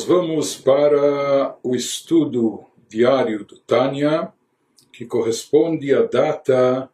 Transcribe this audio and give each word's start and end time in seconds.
nós 0.00 0.08
vamos 0.08 0.56
para 0.56 1.58
o 1.62 1.76
estudo 1.76 2.64
diário 2.88 3.44
do 3.44 3.58
Tânia, 3.58 4.32
que 4.90 5.04
corresponde 5.04 5.92
à 5.92 6.04
data 6.04 6.88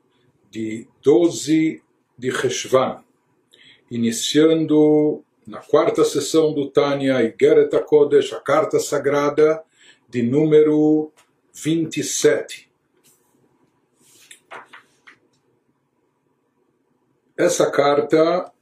de 0.50 0.88
12 1.04 1.84
de 2.18 2.30
Reshvan, 2.30 3.04
iniciando 3.88 5.22
na 5.46 5.58
quarta 5.60 6.04
sessão 6.04 6.52
do 6.52 6.68
Tânia, 6.68 7.22
Igeret 7.22 7.72
HaKodesh, 7.76 8.32
a 8.32 8.40
carta 8.40 8.80
sagrada, 8.80 9.62
de 10.08 10.22
número 10.22 11.12
27. 11.54 12.68
Essa 17.36 17.70
carta 17.70 18.52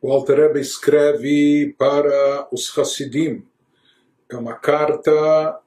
o 0.00 0.12
Alter 0.12 0.36
Rebbe 0.36 0.60
escreve 0.60 1.74
para 1.78 2.48
os 2.52 2.76
Hassidim. 2.76 3.42
É 4.30 4.36
uma 4.36 4.54
carta 4.54 5.60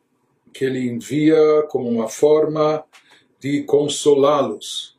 que 0.53 0.65
ele 0.65 0.87
envia 0.87 1.63
como 1.69 1.89
uma 1.89 2.07
forma 2.07 2.83
de 3.39 3.63
consolá-los. 3.63 4.97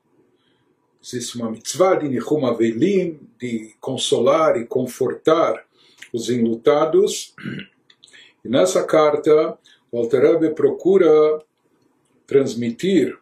Existe 1.03 1.37
uma 1.37 1.51
mitzvah 1.51 1.95
de 1.95 2.09
Nihum 2.09 2.47
Avelim, 2.47 3.21
de 3.39 3.75
consolar 3.81 4.57
e 4.57 4.67
confortar 4.67 5.65
os 6.13 6.29
enlutados. 6.29 7.35
E 8.45 8.49
nessa 8.49 8.85
carta, 8.85 9.59
o 9.93 9.99
Alter 9.99 10.23
Rebbe 10.23 10.55
procura 10.55 11.11
transmitir 12.27 13.19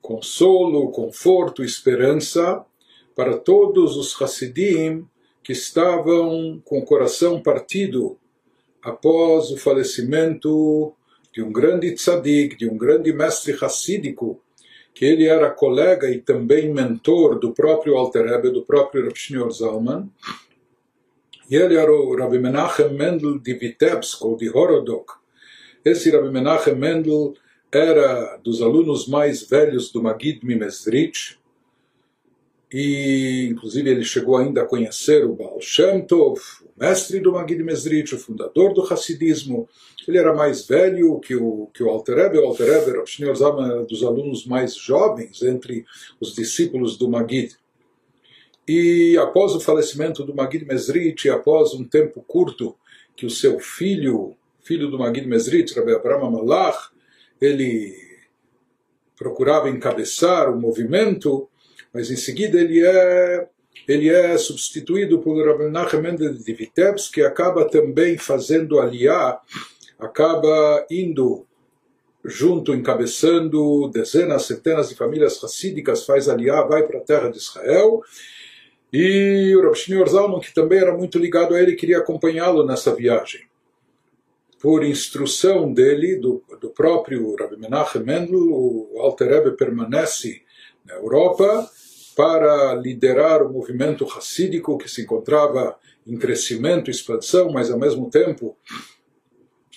consolo, 0.00 0.90
conforto, 0.90 1.64
esperança 1.64 2.64
para 3.14 3.36
todos 3.36 3.96
os 3.96 4.20
Hassidim 4.20 5.08
que 5.46 5.52
estavam 5.52 6.60
com 6.64 6.80
o 6.80 6.84
coração 6.84 7.40
partido 7.40 8.18
após 8.82 9.52
o 9.52 9.56
falecimento 9.56 10.92
de 11.32 11.40
um 11.40 11.52
grande 11.52 11.94
tzadik, 11.94 12.56
de 12.56 12.68
um 12.68 12.76
grande 12.76 13.12
mestre 13.12 13.56
hassídico, 13.62 14.42
que 14.92 15.04
ele 15.04 15.28
era 15.28 15.48
colega 15.48 16.10
e 16.10 16.20
também 16.20 16.74
mentor 16.74 17.38
do 17.38 17.52
próprio 17.52 17.96
Alter 17.96 18.26
Rebbe, 18.26 18.50
do 18.50 18.62
próprio 18.62 19.04
Rav 19.04 19.14
Shneur 19.14 19.48
Zalman, 19.52 20.10
e 21.48 21.54
ele 21.54 21.76
era 21.76 21.92
o 21.92 22.16
Rabbi 22.16 22.40
Menachem 22.40 22.92
Mendel 22.92 23.38
de 23.38 23.54
Vitebsk, 23.54 24.20
ou 24.24 24.36
de 24.36 24.50
Horodok. 24.50 25.12
Esse 25.84 26.10
Rabbi 26.10 26.28
Menachem 26.28 26.74
Mendel 26.74 27.34
era 27.70 28.36
dos 28.38 28.60
alunos 28.60 29.06
mais 29.06 29.48
velhos 29.48 29.92
do 29.92 30.02
Magid 30.02 30.44
Mimesrich, 30.44 31.38
e 32.78 33.48
inclusive 33.50 33.88
ele 33.88 34.04
chegou 34.04 34.36
ainda 34.36 34.60
a 34.60 34.66
conhecer 34.66 35.24
o 35.24 35.32
Baal 35.32 35.58
Shem 35.62 36.06
Tov, 36.06 36.38
o 36.62 36.78
mestre 36.78 37.20
do 37.20 37.32
Magid 37.32 37.62
Mesrit, 37.62 38.14
o 38.14 38.18
fundador 38.18 38.74
do 38.74 38.82
Hassidismo. 38.82 39.66
Ele 40.06 40.18
era 40.18 40.34
mais 40.34 40.66
velho 40.66 41.18
que 41.18 41.34
o, 41.34 41.70
que 41.72 41.82
o 41.82 41.88
Alter 41.88 42.16
Rebbe. 42.16 42.36
O 42.36 42.44
Alter 42.44 42.70
Rebbe, 42.70 42.90
era 42.90 43.82
dos 43.82 44.04
alunos 44.04 44.44
mais 44.44 44.76
jovens 44.76 45.42
entre 45.42 45.86
os 46.20 46.34
discípulos 46.34 46.98
do 46.98 47.08
Magid. 47.08 47.56
E 48.68 49.16
após 49.16 49.54
o 49.54 49.60
falecimento 49.60 50.22
do 50.22 50.34
Magid 50.34 50.66
Mesrit, 50.66 51.30
após 51.30 51.72
um 51.72 51.82
tempo 51.82 52.22
curto 52.28 52.76
que 53.16 53.24
o 53.24 53.30
seu 53.30 53.58
filho, 53.58 54.36
filho 54.62 54.90
do 54.90 54.98
Magid 54.98 55.26
Mesrit, 55.26 55.72
Rabbi 55.74 55.94
Abraham 55.94 56.30
Malach, 56.30 56.90
ele 57.40 57.96
procurava 59.16 59.70
encabeçar 59.70 60.52
o 60.52 60.60
movimento, 60.60 61.48
mas 61.96 62.10
em 62.10 62.16
seguida 62.16 62.60
ele 62.60 62.84
é 62.84 63.48
ele 63.88 64.10
é 64.10 64.36
substituído 64.36 65.20
por 65.20 65.42
Rabbi 65.46 65.64
Menachem 65.64 66.00
Mendel 66.02 66.34
de 66.34 66.52
Vitebsk, 66.52 67.14
que 67.14 67.22
acaba 67.22 67.64
também 67.64 68.18
fazendo 68.18 68.80
aliar, 68.80 69.40
acaba 69.98 70.84
indo 70.90 71.46
junto, 72.24 72.74
encabeçando 72.74 73.88
dezenas, 73.88 74.42
centenas 74.42 74.88
de 74.88 74.96
famílias 74.96 75.40
racídicas, 75.40 76.04
faz 76.04 76.28
aliar, 76.28 76.66
vai 76.68 76.82
para 76.82 76.98
a 76.98 77.02
terra 77.02 77.28
de 77.30 77.38
Israel, 77.38 78.02
e 78.92 79.54
o 79.56 79.62
Rabbi 79.62 79.78
Shneur 79.78 80.08
Zalman, 80.08 80.40
que 80.40 80.52
também 80.52 80.80
era 80.80 80.96
muito 80.96 81.18
ligado 81.18 81.54
a 81.54 81.62
ele, 81.62 81.76
queria 81.76 81.98
acompanhá-lo 81.98 82.66
nessa 82.66 82.94
viagem. 82.94 83.42
Por 84.60 84.84
instrução 84.84 85.72
dele, 85.72 86.16
do, 86.16 86.42
do 86.60 86.70
próprio 86.70 87.36
Rabbi 87.36 87.56
Menachem 87.56 88.02
Mendel, 88.02 88.50
o 88.50 88.98
Alter 88.98 89.28
Rebbe 89.28 89.56
permanece 89.56 90.42
na 90.84 90.94
Europa, 90.94 91.68
para 92.16 92.74
liderar 92.74 93.42
o 93.42 93.52
movimento 93.52 94.06
racídico 94.06 94.78
que 94.78 94.88
se 94.88 95.02
encontrava 95.02 95.76
em 96.06 96.16
crescimento, 96.16 96.90
expansão, 96.90 97.52
mas 97.52 97.70
ao 97.70 97.78
mesmo 97.78 98.08
tempo 98.10 98.56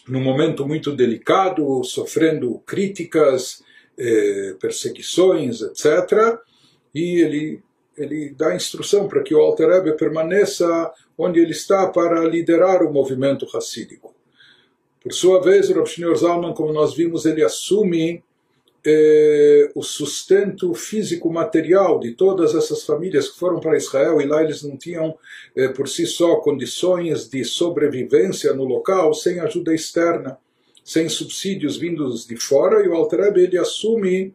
num 0.07 0.23
momento 0.23 0.65
muito 0.65 0.95
delicado, 0.95 1.83
sofrendo 1.83 2.59
críticas, 2.65 3.61
eh, 3.97 4.55
perseguições, 4.59 5.61
etc. 5.61 6.39
E 6.95 7.21
ele 7.21 7.61
ele 7.97 8.29
dá 8.29 8.55
instrução 8.55 9.09
para 9.09 9.21
que 9.21 9.35
o 9.35 9.39
Alter 9.39 9.93
permaneça 9.97 10.89
onde 11.17 11.41
ele 11.41 11.51
está 11.51 11.85
para 11.87 12.23
liderar 12.23 12.81
o 12.81 12.93
movimento 12.93 13.45
racídico. 13.45 14.15
Por 15.03 15.11
sua 15.11 15.41
vez, 15.41 15.69
o 15.69 15.73
Rav 15.73 15.85
Shneur 15.85 16.15
Zalman, 16.15 16.53
como 16.53 16.71
nós 16.71 16.95
vimos, 16.95 17.25
ele 17.25 17.43
assume 17.43 18.23
eh, 18.85 19.71
o 19.75 19.83
sustento 19.83 20.73
físico 20.73 21.29
material 21.31 21.99
de 21.99 22.11
todas 22.11 22.55
essas 22.55 22.83
famílias 22.83 23.29
que 23.29 23.39
foram 23.39 23.59
para 23.59 23.77
Israel 23.77 24.21
e 24.21 24.25
lá 24.25 24.41
eles 24.41 24.63
não 24.63 24.77
tinham 24.77 25.17
eh, 25.55 25.67
por 25.67 25.87
si 25.87 26.05
só 26.05 26.37
condições 26.37 27.27
de 27.27 27.43
sobrevivência 27.43 28.53
no 28.53 28.63
local 28.63 29.13
sem 29.13 29.39
ajuda 29.39 29.73
externa, 29.73 30.37
sem 30.83 31.09
subsídios 31.09 31.77
vindos 31.77 32.25
de 32.25 32.37
fora 32.37 32.83
e 32.83 32.87
o 32.87 32.93
Alter 32.93 33.21
Rebbe, 33.21 33.43
ele 33.43 33.57
assume 33.57 34.33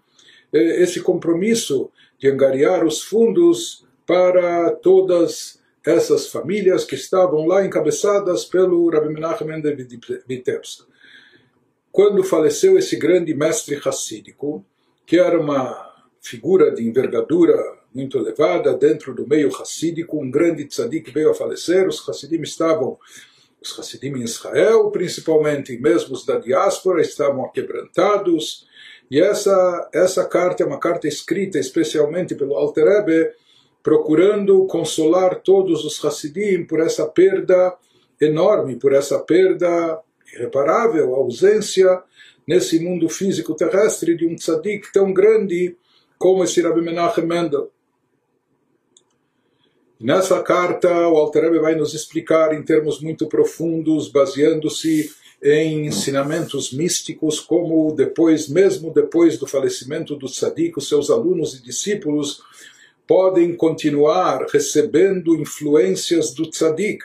eh, 0.53 0.83
esse 0.83 1.01
compromisso 1.01 1.91
de 2.19 2.29
angariar 2.29 2.85
os 2.85 3.03
fundos 3.03 3.87
para 4.07 4.71
todas 4.73 5.59
essas 5.85 6.29
famílias 6.29 6.85
que 6.85 6.95
estavam 6.95 7.47
lá 7.47 7.65
encabeçadas 7.65 8.45
pelo 8.45 8.91
Rabbi 8.91 9.13
Menachem 9.13 9.47
Mendel 9.47 9.77
Vitebsk 10.27 10.94
quando 11.95 12.25
faleceu 12.25 12.77
esse 12.77 12.97
grande 12.97 13.33
mestre 13.37 13.77
racídico, 13.77 14.67
que 15.07 15.17
era 15.17 15.41
uma 15.41 15.95
figura 16.21 16.75
de 16.75 16.83
envergadura 16.83 17.57
muito 17.95 18.19
elevada 18.19 18.75
dentro 18.75 19.15
do 19.15 19.25
meio 19.25 19.49
racídico, 19.49 20.21
um 20.21 20.29
grande 20.29 20.65
tzadik 20.65 21.13
veio 21.13 21.31
a 21.31 21.35
falecer, 21.35 21.87
os 21.87 22.09
hassidim 22.09 22.43
estavam, 22.43 22.99
os 23.63 23.79
hassidim 23.79 24.09
em 24.09 24.25
Israel 24.25 24.91
principalmente, 24.91 25.79
mesmo 25.79 26.15
os 26.15 26.27
da 26.27 26.37
diáspora, 26.37 27.01
estavam 27.01 27.45
aquebrantados, 27.45 28.67
e 29.09 29.21
essa, 29.21 29.89
essa 29.95 30.25
carta 30.25 30.65
é 30.65 30.67
uma 30.67 30.81
carta 30.81 31.07
escrita 31.07 31.61
especialmente 31.61 32.35
pelo 32.35 32.57
Alter 32.57 32.89
Rebbe, 32.89 33.31
procurando 33.85 34.67
consolar 34.67 35.43
todos 35.43 35.85
os 35.85 36.05
hassidim 36.05 36.65
por 36.65 36.81
essa 36.81 37.07
perda 37.07 37.73
enorme, 38.21 38.75
por 38.81 38.93
essa 38.93 39.21
perda 39.21 40.03
irreparável, 40.35 41.15
a 41.15 41.19
ausência 41.19 42.03
nesse 42.47 42.79
mundo 42.79 43.09
físico 43.09 43.55
terrestre 43.55 44.17
de 44.17 44.27
um 44.27 44.37
tzadik 44.37 44.93
tão 44.93 45.13
grande 45.13 45.77
como 46.19 46.45
esse 46.45 46.61
Rabbi 46.61 46.81
Menachem 46.81 47.27
Mendel. 47.27 47.71
Nessa 50.01 50.43
carta, 50.43 50.91
o 51.09 51.17
Alter 51.17 51.45
Rebbe 51.45 51.61
vai 51.61 51.75
nos 51.75 51.95
explicar 51.95 52.53
em 52.53 52.63
termos 52.63 53.01
muito 53.01 53.27
profundos, 53.27 54.09
baseando-se 54.09 55.11
em 55.43 55.87
ensinamentos 55.87 56.73
místicos, 56.73 57.41
como 57.41 57.95
depois, 57.95 58.49
mesmo 58.49 58.93
depois 58.93 59.39
do 59.39 59.47
falecimento 59.47 60.17
do 60.17 60.27
tzadik, 60.27 60.77
os 60.77 60.89
seus 60.89 61.11
alunos 61.11 61.55
e 61.55 61.63
discípulos 61.63 62.43
podem 63.07 63.55
continuar 63.55 64.47
recebendo 64.53 65.37
influências 65.37 66.35
do 66.35 66.51
tzadik 66.51 67.05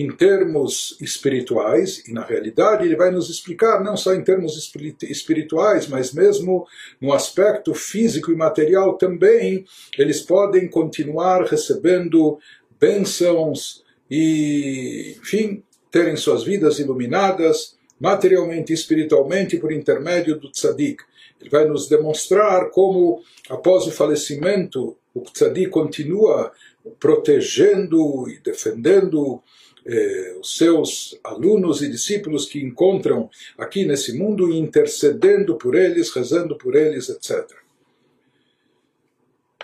em 0.00 0.10
termos 0.10 0.96
espirituais, 0.98 2.02
e 2.08 2.12
na 2.12 2.24
realidade 2.24 2.86
ele 2.86 2.96
vai 2.96 3.10
nos 3.10 3.28
explicar 3.28 3.84
não 3.84 3.96
só 3.96 4.14
em 4.14 4.24
termos 4.24 4.56
espirituais, 5.02 5.88
mas 5.88 6.14
mesmo 6.14 6.66
no 6.98 7.12
aspecto 7.12 7.74
físico 7.74 8.32
e 8.32 8.36
material 8.36 8.96
também, 8.96 9.66
eles 9.98 10.22
podem 10.22 10.68
continuar 10.68 11.44
recebendo 11.44 12.38
bênçãos 12.80 13.84
e, 14.10 15.16
enfim, 15.20 15.62
terem 15.90 16.16
suas 16.16 16.44
vidas 16.44 16.78
iluminadas 16.78 17.76
materialmente 18.00 18.72
e 18.72 18.74
espiritualmente 18.74 19.58
por 19.58 19.70
intermédio 19.70 20.40
do 20.40 20.50
tzadik. 20.50 21.02
Ele 21.38 21.50
vai 21.50 21.66
nos 21.66 21.88
demonstrar 21.88 22.70
como, 22.70 23.22
após 23.50 23.86
o 23.86 23.92
falecimento, 23.92 24.96
o 25.14 25.20
tzadik 25.20 25.68
continua 25.68 26.52
protegendo 26.98 28.28
e 28.30 28.38
defendendo 28.38 29.42
eh, 29.90 30.36
os 30.40 30.56
seus 30.56 31.18
alunos 31.24 31.82
e 31.82 31.90
discípulos 31.90 32.46
que 32.46 32.62
encontram 32.62 33.28
aqui 33.58 33.84
nesse 33.84 34.16
mundo, 34.16 34.52
intercedendo 34.52 35.56
por 35.56 35.74
eles, 35.74 36.10
rezando 36.10 36.56
por 36.56 36.76
eles, 36.76 37.08
etc. 37.08 37.50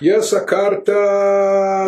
E 0.03 0.11
essa 0.11 0.45
carta, 0.45 0.93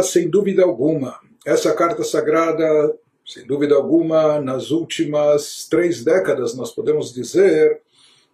sem 0.02 0.29
dúvida 0.29 0.62
alguma, 0.62 1.20
essa 1.44 1.75
carta 1.75 2.05
sagrada 2.05 2.96
sem 3.29 3.46
dúvida 3.46 3.75
alguma, 3.75 4.40
nas 4.40 4.70
últimas 4.70 5.69
três 5.69 6.02
décadas, 6.02 6.55
nós 6.55 6.70
podemos 6.73 7.12
dizer, 7.12 7.82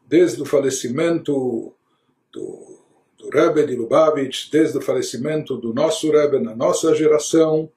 desde 0.07 0.41
o 0.41 0.47
falecimento 0.47 1.75
do, 2.33 2.79
do 3.19 3.29
Rebbe 3.29 3.67
de 3.67 3.75
Lubavitch, 3.75 4.49
desde 4.53 4.79
o 4.79 4.81
falecimento 4.81 5.57
do 5.57 5.75
nosso 5.75 6.13
Rebbe 6.13 6.39
na 6.39 6.55
nossa 6.55 6.95
geração, 6.95 7.69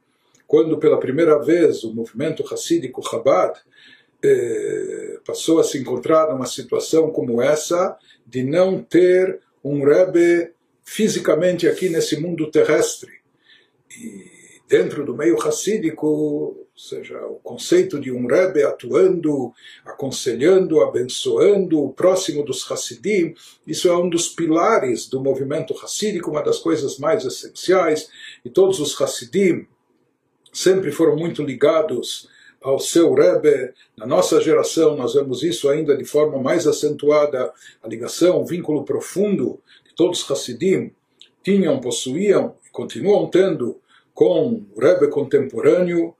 quando 0.47 0.77
pela 0.77 0.99
primeira 0.99 1.37
vez 1.37 1.83
o 1.83 1.93
movimento 1.93 2.43
Hassídico 2.51 3.07
Chabad 3.07 3.59
eh, 4.23 5.19
passou 5.25 5.59
a 5.59 5.63
se 5.63 5.77
encontrar 5.77 6.31
numa 6.31 6.45
situação 6.45 7.11
como 7.11 7.41
essa, 7.41 7.97
de 8.25 8.43
não 8.43 8.81
ter 8.81 9.41
um 9.63 9.83
Rebbe 9.83 10.51
fisicamente 10.83 11.67
aqui 11.67 11.89
nesse 11.89 12.19
mundo 12.19 12.49
terrestre. 12.49 13.11
E 13.91 14.37
dentro 14.69 15.05
do 15.05 15.15
meio 15.15 15.37
racídico, 15.37 16.07
ou 16.07 16.67
seja, 16.75 17.19
o 17.25 17.35
conceito 17.35 17.99
de 17.99 18.11
um 18.11 18.25
Rebbe 18.25 18.63
atuando, 18.63 19.53
aconselhando, 19.85 20.81
abençoando, 20.81 21.89
próximo 21.89 22.43
dos 22.43 22.69
Hassidim, 22.69 23.35
isso 23.65 23.87
é 23.89 23.97
um 23.97 24.09
dos 24.09 24.29
pilares 24.29 25.07
do 25.07 25.21
movimento 25.21 25.73
racídico, 25.73 26.31
uma 26.31 26.41
das 26.41 26.59
coisas 26.59 26.97
mais 26.97 27.25
essenciais, 27.25 28.09
e 28.43 28.49
todos 28.49 28.79
os 28.79 28.99
Hassidim 28.99 29.67
sempre 30.57 30.91
foram 30.91 31.15
muito 31.15 31.43
ligados 31.43 32.27
ao 32.59 32.79
seu 32.79 33.13
Rebbe. 33.13 33.71
Na 33.95 34.07
nossa 34.07 34.41
geração, 34.41 34.97
nós 34.97 35.13
vemos 35.13 35.43
isso 35.43 35.69
ainda 35.69 35.95
de 35.95 36.03
forma 36.03 36.41
mais 36.41 36.65
acentuada, 36.65 37.53
a 37.83 37.87
ligação, 37.87 38.41
o 38.41 38.45
vínculo 38.45 38.83
profundo 38.83 39.61
que 39.85 39.95
todos 39.95 40.23
os 40.23 40.31
Hassidim 40.31 40.91
tinham, 41.43 41.79
possuíam 41.79 42.55
e 42.65 42.71
continuam 42.71 43.29
tendo 43.29 43.79
com 44.15 44.65
o 44.75 44.79
Rebbe 44.81 45.09
contemporâneo 45.09 46.15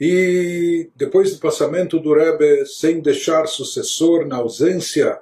e 0.00 0.88
depois 0.94 1.34
do 1.34 1.40
passamento 1.40 1.98
do 1.98 2.14
Rebbe 2.14 2.64
sem 2.66 3.00
deixar 3.00 3.46
sucessor 3.46 4.24
na 4.26 4.36
ausência 4.36 5.18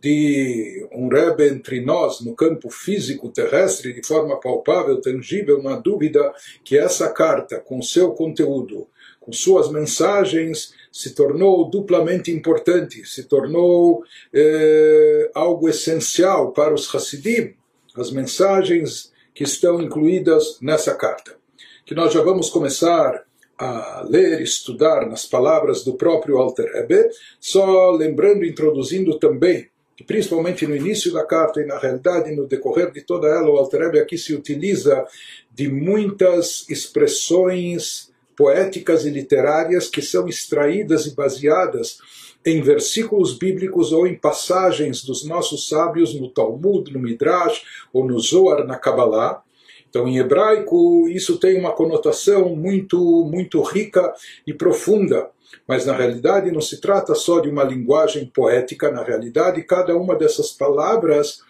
de 0.00 0.86
um 0.92 1.08
Rebbe 1.08 1.48
entre 1.48 1.80
nós 1.80 2.20
no 2.20 2.34
campo 2.34 2.70
físico 2.70 3.30
terrestre 3.30 3.92
de 3.92 4.06
forma 4.06 4.38
palpável, 4.38 5.00
tangível, 5.00 5.62
não 5.62 5.72
há 5.72 5.76
dúvida 5.76 6.32
que 6.64 6.78
essa 6.78 7.10
carta 7.10 7.58
com 7.58 7.82
seu 7.82 8.12
conteúdo, 8.12 8.86
com 9.20 9.32
suas 9.32 9.70
mensagens, 9.70 10.72
se 10.92 11.14
tornou 11.14 11.68
duplamente 11.68 12.30
importante, 12.30 13.04
se 13.04 13.24
tornou 13.24 14.02
eh, 14.32 15.30
algo 15.34 15.68
essencial 15.68 16.52
para 16.52 16.72
os 16.72 16.92
Hassidim, 16.94 17.54
as 17.96 18.10
mensagens 18.10 19.12
que 19.34 19.44
estão 19.44 19.82
incluídas 19.82 20.58
nessa 20.60 20.94
carta. 20.94 21.36
Que 21.84 21.94
nós 21.94 22.12
já 22.12 22.22
vamos 22.22 22.50
começar 22.50 23.24
a 23.58 24.04
ler, 24.08 24.40
estudar 24.40 25.06
nas 25.06 25.26
palavras 25.26 25.82
do 25.82 25.94
próprio 25.94 26.38
Alter 26.38 26.72
Rebbe, 26.72 27.08
só 27.40 27.90
lembrando, 27.90 28.44
introduzindo 28.44 29.18
também, 29.18 29.68
que 29.98 30.04
principalmente 30.04 30.64
no 30.64 30.76
início 30.76 31.12
da 31.12 31.26
carta 31.26 31.60
e 31.60 31.66
na 31.66 31.76
realidade 31.76 32.30
no 32.30 32.46
decorrer 32.46 32.92
de 32.92 33.02
toda 33.02 33.26
ela, 33.26 33.50
o 33.50 33.56
Alter 33.56 34.00
aqui 34.00 34.16
se 34.16 34.32
utiliza 34.32 35.04
de 35.50 35.68
muitas 35.68 36.64
expressões 36.70 38.12
poéticas 38.36 39.04
e 39.04 39.10
literárias 39.10 39.88
que 39.88 40.00
são 40.00 40.28
extraídas 40.28 41.06
e 41.06 41.16
baseadas 41.16 41.98
em 42.46 42.62
versículos 42.62 43.36
bíblicos 43.36 43.90
ou 43.90 44.06
em 44.06 44.14
passagens 44.14 45.02
dos 45.02 45.24
nossos 45.24 45.68
sábios 45.68 46.14
no 46.14 46.30
Talmud, 46.30 46.92
no 46.92 47.00
Midrash 47.00 47.64
ou 47.92 48.06
no 48.06 48.20
Zohar, 48.20 48.64
na 48.64 48.78
Kabbalah, 48.78 49.42
então, 49.88 50.06
em 50.06 50.18
hebraico, 50.18 51.08
isso 51.08 51.38
tem 51.38 51.58
uma 51.58 51.72
conotação 51.72 52.54
muito, 52.54 53.24
muito 53.24 53.60
rica 53.62 54.12
e 54.46 54.52
profunda. 54.52 55.30
Mas 55.66 55.86
na 55.86 55.96
realidade 55.96 56.50
não 56.50 56.60
se 56.60 56.80
trata 56.80 57.14
só 57.14 57.40
de 57.40 57.48
uma 57.48 57.64
linguagem 57.64 58.26
poética, 58.26 58.90
na 58.90 59.02
realidade 59.02 59.62
cada 59.62 59.96
uma 59.96 60.14
dessas 60.14 60.50
palavras 60.50 61.40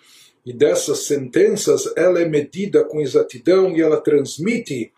e 0.45 0.53
dessas 0.53 1.01
sentenças, 1.01 1.93
ela 1.97 2.21
é 2.21 2.25
medida 2.25 2.85
com 2.85 3.01
exatidão 3.01 3.77
e 3.77 3.83
ela 3.83 4.01
transmite 4.01 4.93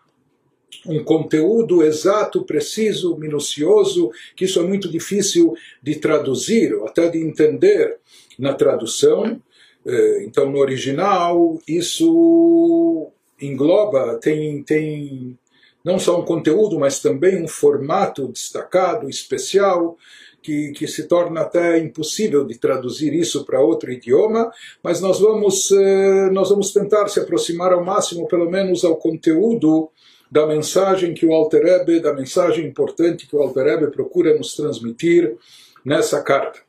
um 0.85 1.03
conteúdo 1.03 1.83
exato, 1.83 2.45
preciso, 2.45 3.17
minucioso, 3.17 4.11
que 4.35 4.45
isso 4.45 4.59
é 4.59 4.63
muito 4.63 4.89
difícil 4.89 5.53
de 5.81 5.95
traduzir, 5.95 6.73
ou 6.73 6.87
até 6.87 7.09
de 7.09 7.19
entender 7.19 7.97
na 8.39 8.53
tradução. 8.53 9.41
Eh, 9.85 10.23
então, 10.25 10.49
no 10.49 10.59
original, 10.59 11.59
isso 11.67 13.11
engloba, 13.39 14.17
tem, 14.21 14.63
tem 14.63 15.37
não 15.83 15.99
só 15.99 16.19
um 16.19 16.25
conteúdo, 16.25 16.79
mas 16.79 16.99
também 16.99 17.41
um 17.41 17.47
formato 17.47 18.27
destacado, 18.27 19.09
especial, 19.09 19.97
que, 20.41 20.71
que 20.71 20.87
se 20.87 21.07
torna 21.07 21.41
até 21.41 21.77
impossível 21.77 22.45
de 22.45 22.57
traduzir 22.57 23.13
isso 23.13 23.45
para 23.45 23.61
outro 23.61 23.91
idioma, 23.91 24.51
mas 24.83 24.99
nós 24.99 25.19
vamos, 25.19 25.71
eh, 25.71 26.29
nós 26.31 26.49
vamos 26.49 26.71
tentar 26.71 27.07
se 27.07 27.19
aproximar 27.19 27.71
ao 27.71 27.83
máximo, 27.83 28.27
pelo 28.27 28.49
menos, 28.49 28.83
ao 28.83 28.95
conteúdo 28.95 29.89
da 30.31 30.47
mensagem 30.47 31.13
que 31.13 31.25
o 31.25 31.33
Alter 31.33 31.65
Ebe, 31.65 31.99
da 31.99 32.13
mensagem 32.13 32.65
importante 32.65 33.27
que 33.27 33.35
o 33.35 33.41
Alter 33.41 33.67
Ebe 33.67 33.91
procura 33.91 34.35
nos 34.35 34.55
transmitir 34.55 35.35
nessa 35.85 36.21
carta. 36.21 36.59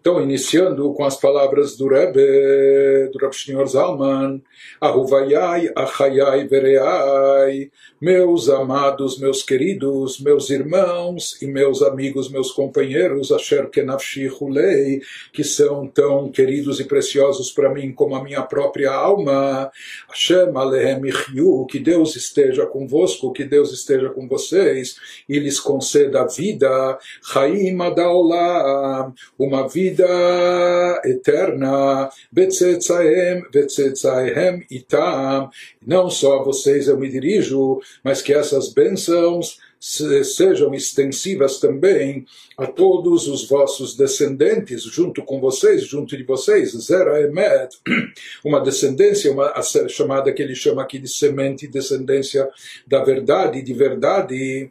Então, 0.00 0.18
iniciando 0.18 0.94
com 0.94 1.04
as 1.04 1.20
palavras 1.20 1.76
do 1.76 1.86
Rebbe, 1.86 3.10
do 3.12 3.18
Rav 3.18 3.34
Shneur 3.34 3.66
Zalman, 3.66 4.42
Ahuvayai, 4.80 5.70
Achayai, 5.76 6.48
Vereai, 6.48 7.70
meus 8.00 8.48
amados, 8.48 9.18
meus 9.18 9.42
queridos, 9.42 10.18
meus 10.18 10.48
irmãos 10.48 11.36
e 11.42 11.46
meus 11.46 11.82
amigos, 11.82 12.30
meus 12.30 12.50
companheiros, 12.50 13.30
Asher 13.30 13.68
Kenafshi 13.68 14.26
Hulei, 14.28 15.02
que 15.34 15.44
são 15.44 15.86
tão 15.86 16.30
queridos 16.30 16.80
e 16.80 16.84
preciosos 16.84 17.50
para 17.50 17.68
mim 17.68 17.92
como 17.92 18.14
a 18.14 18.24
minha 18.24 18.40
própria 18.40 18.90
alma, 18.90 19.70
Hashem 20.08 20.56
Alehem 20.56 21.02
que 21.68 21.78
Deus 21.78 22.16
esteja 22.16 22.64
convosco, 22.64 23.34
que 23.34 23.44
Deus 23.44 23.70
esteja 23.70 24.08
com 24.08 24.26
vocês 24.26 24.96
e 25.28 25.38
lhes 25.38 25.60
conceda 25.60 26.26
vida, 26.26 26.98
Chaim 27.22 27.78
Adaolam, 27.82 29.12
uma 29.38 29.68
vida 29.68 29.89
eterna, 31.04 32.10
Betzetzaem, 32.30 33.42
Betzetzaem 33.52 34.66
Itam, 34.70 35.50
não 35.86 36.10
só 36.10 36.40
a 36.40 36.42
vocês 36.42 36.88
eu 36.88 36.98
me 36.98 37.08
dirijo, 37.08 37.80
mas 38.04 38.22
que 38.22 38.32
essas 38.32 38.72
bênçãos 38.72 39.58
sejam 39.80 40.74
extensivas 40.74 41.58
também 41.58 42.26
a 42.56 42.66
todos 42.66 43.26
os 43.26 43.48
vossos 43.48 43.96
descendentes, 43.96 44.82
junto 44.82 45.22
com 45.24 45.40
vocês, 45.40 45.84
junto 45.84 46.14
de 46.16 46.22
vocês, 46.22 46.72
Zera 46.72 47.22
Emet, 47.22 47.78
uma 48.44 48.60
descendência, 48.60 49.32
uma 49.32 49.54
chamada 49.88 50.32
que 50.32 50.42
ele 50.42 50.54
chama 50.54 50.82
aqui 50.82 50.98
de 50.98 51.08
semente, 51.08 51.66
descendência 51.66 52.46
da 52.86 53.02
verdade, 53.02 53.62
de 53.62 53.72
verdade, 53.72 54.70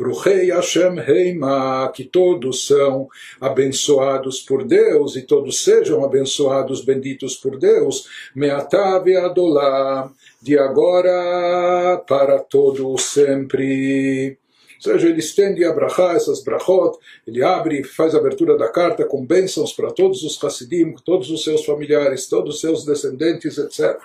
Bruchei 0.00 0.50
Hashem 0.50 0.98
Heima, 0.98 1.92
que 1.94 2.04
todos 2.04 2.66
são 2.66 3.06
abençoados 3.38 4.40
por 4.40 4.64
Deus 4.64 5.14
e 5.14 5.20
todos 5.20 5.62
sejam 5.62 6.02
abençoados, 6.02 6.82
benditos 6.82 7.36
por 7.36 7.58
Deus, 7.58 8.08
Meatav 8.34 9.06
Adolam, 9.14 10.10
de 10.40 10.58
agora 10.58 12.02
para 12.08 12.38
todo 12.38 12.96
sempre. 12.96 14.38
Ou 14.76 14.82
seja, 14.82 15.06
ele 15.06 15.18
estende 15.18 15.66
a 15.66 15.72
brachá, 15.74 16.14
essas 16.14 16.42
brachot, 16.42 16.98
ele 17.26 17.42
abre, 17.42 17.84
faz 17.84 18.14
a 18.14 18.18
abertura 18.18 18.56
da 18.56 18.70
carta 18.70 19.04
com 19.04 19.26
bênçãos 19.26 19.74
para 19.74 19.90
todos 19.90 20.22
os 20.22 20.42
Hassidim, 20.42 20.94
todos 21.04 21.30
os 21.30 21.44
seus 21.44 21.62
familiares, 21.66 22.26
todos 22.26 22.54
os 22.54 22.60
seus 22.62 22.86
descendentes, 22.86 23.58
etc. 23.58 24.00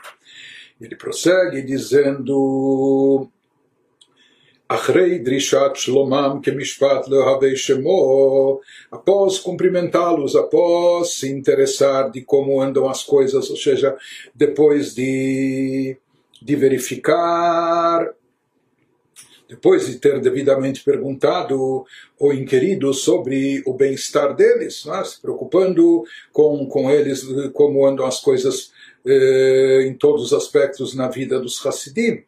Ele 0.81 0.97
prossegue 0.97 1.61
dizendo 1.61 3.29
Achrei 4.67 5.19
Drishat 5.19 5.79
Shlomam 5.79 6.41
Kemishpat 6.41 7.07
Lehavei 7.07 7.55
Shemo, 7.55 8.61
após 8.91 9.37
cumprimentá-los, 9.37 10.35
após 10.35 11.13
se 11.13 11.31
interessar 11.31 12.09
de 12.09 12.21
como 12.21 12.59
andam 12.59 12.89
as 12.89 13.03
coisas, 13.03 13.49
ou 13.51 13.57
seja, 13.57 13.95
depois 14.33 14.95
de, 14.95 15.95
de 16.41 16.55
verificar, 16.55 18.11
depois 19.47 19.85
de 19.85 19.99
ter 19.99 20.19
devidamente 20.19 20.83
perguntado 20.83 21.85
ou 22.19 22.33
inquirido 22.33 22.91
sobre 22.91 23.61
o 23.67 23.73
bem-estar 23.73 24.35
deles, 24.35 24.83
né, 24.85 25.03
se 25.03 25.21
preocupando 25.21 26.03
com, 26.33 26.65
com 26.65 26.89
eles, 26.89 27.23
como 27.53 27.85
andam 27.85 28.03
as 28.03 28.19
coisas 28.19 28.71
eh, 29.05 29.85
em 29.85 29.93
todos 29.93 30.23
os 30.23 30.33
aspectos 30.33 30.95
na 30.95 31.07
vida 31.07 31.39
dos 31.39 31.63
Hassidim 31.63 32.23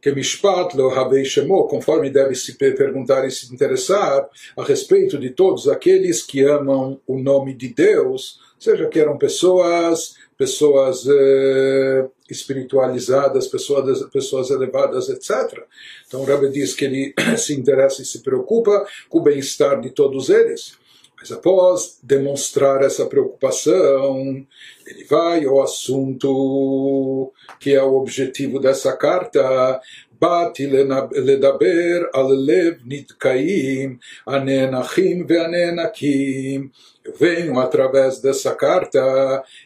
que 0.00 0.12
Mishpat 0.12 0.76
lo 0.76 0.90
Havei 0.90 1.24
Shemo, 1.24 1.68
conforme 1.68 2.10
deve 2.10 2.34
se 2.34 2.54
perguntar 2.54 3.26
e 3.26 3.30
se 3.30 3.52
interessar 3.52 4.28
a 4.56 4.64
respeito 4.64 5.18
de 5.18 5.30
todos 5.30 5.68
aqueles 5.68 6.22
que 6.22 6.42
amam 6.42 7.00
o 7.06 7.18
nome 7.18 7.54
de 7.54 7.68
Deus, 7.68 8.40
seja 8.58 8.88
que 8.88 8.98
eram 8.98 9.18
pessoas 9.18 10.14
pessoas 10.40 11.06
eh, 11.06 12.08
espiritualizadas, 12.30 13.46
pessoas, 13.46 14.02
pessoas 14.10 14.48
elevadas, 14.48 15.10
etc. 15.10 15.62
Então 16.08 16.22
o 16.22 16.24
Rebbe 16.24 16.48
diz 16.48 16.72
que 16.72 16.86
ele 16.86 17.14
se 17.36 17.52
interessa 17.52 18.00
e 18.00 18.06
se 18.06 18.22
preocupa 18.22 18.86
com 19.10 19.18
o 19.18 19.22
bem-estar 19.22 19.78
de 19.82 19.90
todos 19.90 20.30
eles. 20.30 20.79
Mas 21.19 21.31
após 21.31 21.97
demonstrar 22.03 22.83
essa 22.83 23.05
preocupação, 23.05 24.45
ele 24.85 25.03
vai 25.05 25.45
ao 25.45 25.61
assunto 25.61 27.31
que 27.59 27.73
é 27.73 27.81
o 27.81 27.95
objetivo 27.95 28.59
dessa 28.59 28.95
carta, 28.95 29.79
באתי 30.21 30.67
לדבר 31.11 32.03
על 32.13 32.25
לב 32.47 32.73
נתקעים, 32.85 33.97
הנאנחים 34.27 35.25
והנאנקים. 35.29 36.69
Eu 37.02 37.14
venho 37.14 37.58
através 37.58 38.20
dessa 38.20 38.54
carta, 38.54 38.98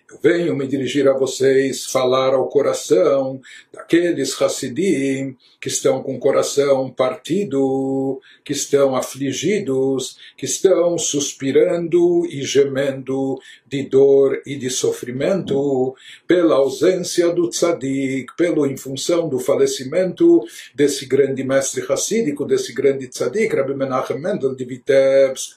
eu 0.08 0.18
venho 0.22 0.54
me 0.54 0.68
dirigir 0.68 1.08
a 1.08 1.12
vocês, 1.12 1.84
falar 1.84 2.32
ao 2.32 2.48
coração 2.48 3.40
daqueles 3.72 4.40
Hassidim 4.40 5.36
que 5.60 5.68
estão 5.68 6.00
com 6.00 6.14
o 6.14 6.18
coração 6.20 6.90
partido, 6.90 8.20
que 8.44 8.52
estão 8.52 8.94
afligidos, 8.94 10.16
que 10.36 10.44
estão 10.44 10.96
suspirando 10.96 12.24
e 12.26 12.44
gemendo 12.44 13.40
de 13.66 13.82
dor 13.82 14.40
e 14.46 14.56
de 14.56 14.70
sofrimento 14.70 15.96
pela 16.28 16.54
ausência 16.54 17.32
do 17.32 17.48
tzadik, 17.48 18.26
pelo 18.36 18.64
em 18.64 18.76
função 18.76 19.28
do 19.28 19.40
falecimento 19.40 20.44
desse 20.72 21.04
grande 21.04 21.42
mestre 21.42 21.84
hassídico, 21.90 22.44
desse 22.44 22.72
grande 22.72 23.08
tzadik, 23.08 23.56
Rabbi 23.56 23.74
Menachem 23.74 24.20
Mendel 24.20 24.54
de 24.54 24.64
Vitebsk. 24.64 25.56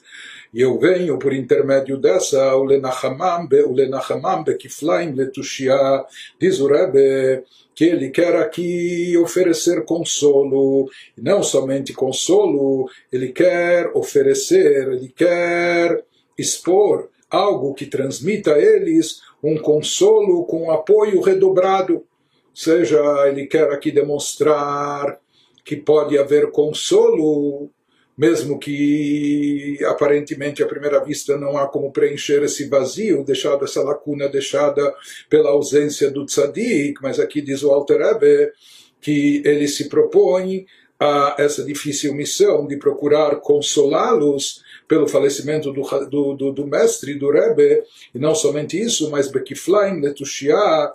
E 0.52 0.60
eu 0.62 0.78
venho 0.78 1.18
por 1.18 1.32
intermédio 1.32 1.98
dessa, 1.98 2.56
o 2.56 2.64
Lenachamam, 2.64 3.48
o 3.66 3.72
Lenachamam, 3.72 4.42
Bekiflaim, 4.42 5.12
Letushia, 5.12 6.04
diz 6.40 6.58
o 6.58 6.66
Rebbe, 6.66 7.44
que 7.74 7.84
ele 7.84 8.10
quer 8.10 8.34
aqui 8.36 9.16
oferecer 9.18 9.84
consolo, 9.84 10.90
e 11.16 11.20
não 11.20 11.42
somente 11.42 11.92
consolo, 11.92 12.90
ele 13.12 13.28
quer 13.28 13.90
oferecer, 13.94 14.88
ele 14.88 15.12
quer 15.14 16.02
expor 16.36 17.08
algo 17.30 17.74
que 17.74 17.86
transmita 17.86 18.54
a 18.54 18.58
eles 18.58 19.20
um 19.42 19.56
consolo 19.58 20.44
com 20.44 20.70
apoio 20.70 21.20
redobrado. 21.20 21.94
Ou 21.94 22.04
seja, 22.52 22.98
ele 23.28 23.46
quer 23.46 23.70
aqui 23.70 23.92
demonstrar 23.92 25.20
que 25.64 25.76
pode 25.76 26.18
haver 26.18 26.50
consolo, 26.50 27.70
mesmo 28.18 28.58
que 28.58 29.78
aparentemente 29.84 30.60
à 30.60 30.66
primeira 30.66 31.02
vista 31.04 31.38
não 31.38 31.56
há 31.56 31.68
como 31.68 31.92
preencher 31.92 32.42
esse 32.42 32.68
vazio, 32.68 33.22
deixado 33.22 33.64
essa 33.64 33.80
lacuna 33.80 34.28
deixada 34.28 34.92
pela 35.30 35.50
ausência 35.50 36.10
do 36.10 36.26
tzadik, 36.26 37.00
mas 37.00 37.20
aqui 37.20 37.40
diz 37.40 37.62
o 37.62 37.70
Alter 37.70 37.98
Rebbe 37.98 38.52
que 39.00 39.40
ele 39.44 39.68
se 39.68 39.88
propõe 39.88 40.66
a 41.00 41.36
essa 41.38 41.64
difícil 41.64 42.14
missão 42.14 42.66
de 42.66 42.76
procurar 42.76 43.36
consolá-los 43.36 44.62
pelo 44.88 45.06
falecimento 45.06 45.72
do, 45.72 45.82
do, 46.06 46.34
do, 46.34 46.52
do, 46.52 46.66
mestre, 46.66 47.14
do 47.14 47.30
Rebbe, 47.30 47.82
e 48.14 48.18
não 48.18 48.34
somente 48.34 48.80
isso, 48.80 49.10
mas 49.10 49.30
Bekiflaim 49.30 50.00
Letushia, 50.00 50.90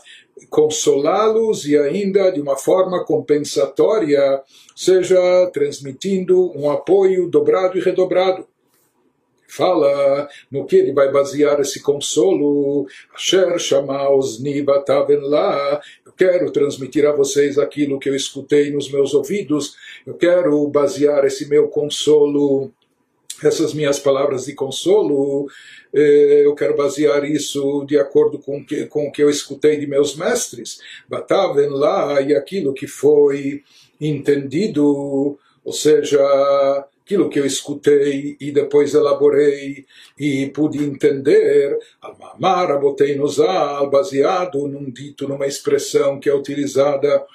consolá-los 0.49 1.65
e 1.65 1.77
ainda 1.77 2.31
de 2.31 2.41
uma 2.41 2.57
forma 2.57 3.05
compensatória, 3.05 4.41
seja 4.75 5.49
transmitindo 5.53 6.51
um 6.57 6.69
apoio 6.69 7.29
dobrado 7.29 7.77
e 7.77 7.81
redobrado 7.81 8.45
fala 9.55 10.27
no 10.51 10.65
que 10.65 10.75
ele 10.75 10.93
vai 10.93 11.11
basear 11.11 11.59
esse 11.59 11.81
consolo. 11.81 12.87
Asher 13.13 13.57
Shamaos 13.59 14.41
Nibataven 14.41 15.19
lá. 15.21 15.81
Eu 16.05 16.11
quero 16.13 16.51
transmitir 16.51 17.05
a 17.05 17.11
vocês 17.11 17.57
aquilo 17.57 17.99
que 17.99 18.09
eu 18.09 18.15
escutei 18.15 18.71
nos 18.71 18.91
meus 18.91 19.13
ouvidos. 19.13 19.75
Eu 20.05 20.15
quero 20.15 20.67
basear 20.67 21.25
esse 21.25 21.47
meu 21.47 21.67
consolo 21.67 22.71
essas 23.43 23.73
minhas 23.73 23.99
palavras 23.99 24.45
de 24.45 24.53
consolo, 24.53 25.47
eh, 25.93 26.43
eu 26.45 26.55
quero 26.55 26.75
basear 26.75 27.23
isso 27.29 27.83
de 27.85 27.97
acordo 27.97 28.39
com 28.39 28.63
que, 28.63 28.85
com 28.85 29.07
o 29.07 29.11
que 29.11 29.21
eu 29.21 29.29
escutei 29.29 29.77
de 29.77 29.87
meus 29.87 30.15
mestres. 30.15 30.79
Bataven 31.09 31.69
lá 31.69 32.21
e 32.21 32.35
aquilo 32.35 32.73
que 32.73 32.87
foi 32.87 33.63
entendido, 33.99 35.37
ou 35.63 35.73
seja, 35.73 36.19
aquilo 37.03 37.29
que 37.29 37.39
eu 37.39 37.45
escutei 37.45 38.37
e 38.39 38.51
depois 38.51 38.93
elaborei 38.93 39.85
e 40.17 40.47
pude 40.47 40.81
entender, 40.83 41.77
Al-Mamar, 42.01 42.79
botei 42.79 43.15
no 43.15 43.27
Zal, 43.27 43.89
baseado 43.89 44.67
num 44.67 44.89
dito, 44.89 45.27
numa 45.27 45.45
expressão 45.45 46.17
que 46.19 46.29
é 46.29 46.33
utilizada 46.33 47.25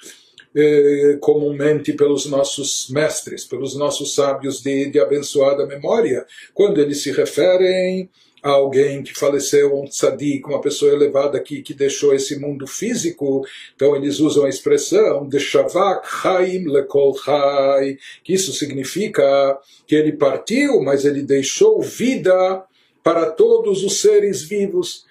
eh, 0.54 1.18
comumente 1.20 1.92
pelos 1.92 2.24
nossos 2.24 2.88
mestres, 2.88 3.44
pelos 3.44 3.76
nossos 3.76 4.14
sábios 4.14 4.62
de, 4.62 4.90
de 4.90 4.98
abençoada 4.98 5.66
memória, 5.66 6.26
quando 6.54 6.80
eles 6.80 7.02
se 7.02 7.12
referem 7.12 8.08
alguém 8.52 9.02
que 9.02 9.14
faleceu, 9.14 9.74
um 9.78 9.84
tzadik, 9.86 10.46
uma 10.46 10.60
pessoa 10.60 10.92
elevada 10.92 11.40
que, 11.40 11.62
que 11.62 11.74
deixou 11.74 12.14
esse 12.14 12.38
mundo 12.38 12.66
físico, 12.66 13.44
então 13.74 13.96
eles 13.96 14.20
usam 14.20 14.44
a 14.44 14.48
expressão 14.48 15.26
de 15.26 15.40
shavak 15.40 16.06
chaim 16.06 16.64
lekol 16.66 17.16
chai, 17.16 17.98
que 18.22 18.34
isso 18.34 18.52
significa 18.52 19.58
que 19.86 19.94
ele 19.94 20.12
partiu, 20.12 20.80
mas 20.80 21.04
ele 21.04 21.22
deixou 21.22 21.80
vida 21.82 22.64
para 23.02 23.30
todos 23.30 23.82
os 23.84 24.00
seres 24.00 24.42
vivos 24.42 25.07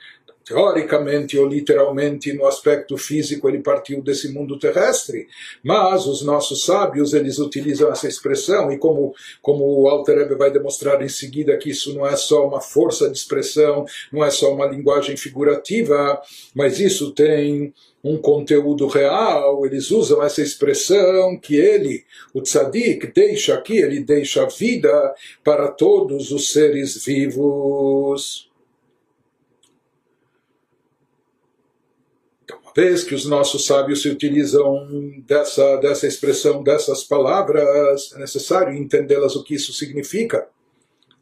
teoricamente 0.48 1.38
ou 1.38 1.46
literalmente 1.46 2.32
no 2.32 2.46
aspecto 2.46 2.98
físico 2.98 3.50
ele 3.50 3.60
partiu 3.60 4.01
desse 4.01 4.32
mundo 4.32 4.58
terrestre, 4.58 5.27
mas 5.62 6.06
os 6.06 6.22
nossos 6.22 6.63
sábios 6.63 7.13
eles 7.13 7.38
utilizam 7.38 7.92
essa 7.92 8.08
expressão 8.08 8.72
e 8.72 8.77
como 8.77 9.13
como 9.42 9.66
o 9.66 9.89
Alter 9.89 10.20
Rebbe 10.20 10.36
vai 10.36 10.50
demonstrar 10.50 11.01
em 11.01 11.10
seguida 11.10 11.58
que 11.58 11.72
isso 11.72 11.94
não 11.94 12.08
é 12.08 12.16
só 12.16 12.48
uma 12.48 12.62
força 12.62 13.10
de 13.10 13.18
expressão, 13.18 13.86
não 14.12 14.24
é 14.24 14.30
só 14.30 14.54
uma 14.54 14.66
linguagem 14.66 15.18
figurativa, 15.18 16.22
mas 16.56 16.80
isso 16.80 17.12
tem 17.12 17.74
um 18.01 18.18
conteúdo 18.18 18.88
real, 18.88 19.66
eles 19.66 19.92
usam 19.92 20.24
essa 20.24 20.42
expressão 20.42 21.38
que 21.38 21.56
ele, 21.56 22.06
o 22.34 22.42
tzadik, 22.42 23.08
deixa 23.08 23.54
aqui, 23.54 23.77
ele 23.77 24.00
deixa 24.00 24.48
vida 24.48 25.13
para 25.44 25.68
todos 25.68 26.32
os 26.32 26.54
seres 26.54 27.04
vivos. 27.04 28.47
Vez 32.78 33.04
que 33.04 33.16
os 33.16 33.26
nossos 33.26 33.66
sábios 33.66 34.04
se 34.04 34.10
utilizam 34.10 34.88
dessa, 35.26 35.78
dessa 35.78 36.06
expressão, 36.06 36.62
dessas 36.62 37.04
palavras, 37.04 38.14
é 38.16 38.20
necessário 38.20 38.72
entendê-las 38.72 39.36
o 39.36 39.44
que 39.44 39.56
isso 39.56 39.74
significa. 39.74 40.48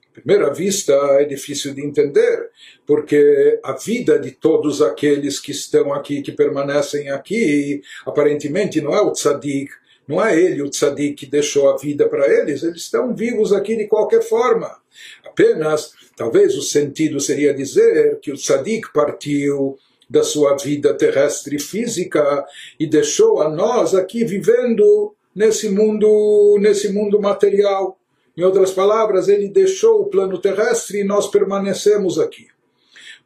À 0.09 0.21
primeira 0.21 0.53
vista 0.53 0.93
é 1.17 1.23
difícil 1.23 1.73
de 1.73 1.81
entender, 1.81 2.49
porque 2.85 3.57
a 3.63 3.71
vida 3.71 4.19
de 4.19 4.31
todos 4.31 4.81
aqueles 4.81 5.39
que 5.39 5.51
estão 5.51 5.93
aqui, 5.93 6.21
que 6.21 6.33
permanecem 6.33 7.09
aqui, 7.09 7.81
aparentemente 8.05 8.81
não 8.81 8.93
é 8.93 8.99
o 8.99 9.13
tzadik, 9.13 9.71
não 10.05 10.23
é 10.23 10.37
ele 10.37 10.61
o 10.61 10.69
tzadik 10.69 11.13
que 11.13 11.25
deixou 11.25 11.69
a 11.69 11.77
vida 11.77 12.09
para 12.09 12.27
eles, 12.27 12.63
eles 12.63 12.81
estão 12.81 13.15
vivos 13.15 13.53
aqui 13.53 13.77
de 13.77 13.87
qualquer 13.87 14.21
forma. 14.21 14.75
Apenas, 15.23 15.93
talvez 16.17 16.53
o 16.57 16.61
sentido 16.61 17.17
seria 17.21 17.53
dizer 17.53 18.19
que 18.19 18.33
o 18.33 18.35
tzadik 18.35 18.91
partiu 18.91 19.79
da 20.09 20.23
sua 20.23 20.55
vida 20.55 20.93
terrestre 20.93 21.59
física 21.59 22.45
e 22.79 22.87
deixou 22.87 23.41
a 23.41 23.49
nós 23.49 23.95
aqui 23.95 24.23
vivendo 24.23 25.13
nesse 25.35 25.69
mundo, 25.69 26.57
nesse 26.59 26.91
mundo 26.91 27.19
material. 27.19 27.99
Em 28.37 28.43
outras 28.43 28.71
palavras, 28.71 29.27
ele 29.27 29.49
deixou 29.49 30.01
o 30.01 30.05
plano 30.07 30.37
terrestre 30.37 30.99
e 30.99 31.03
nós 31.03 31.27
permanecemos 31.27 32.19
aqui. 32.19 32.47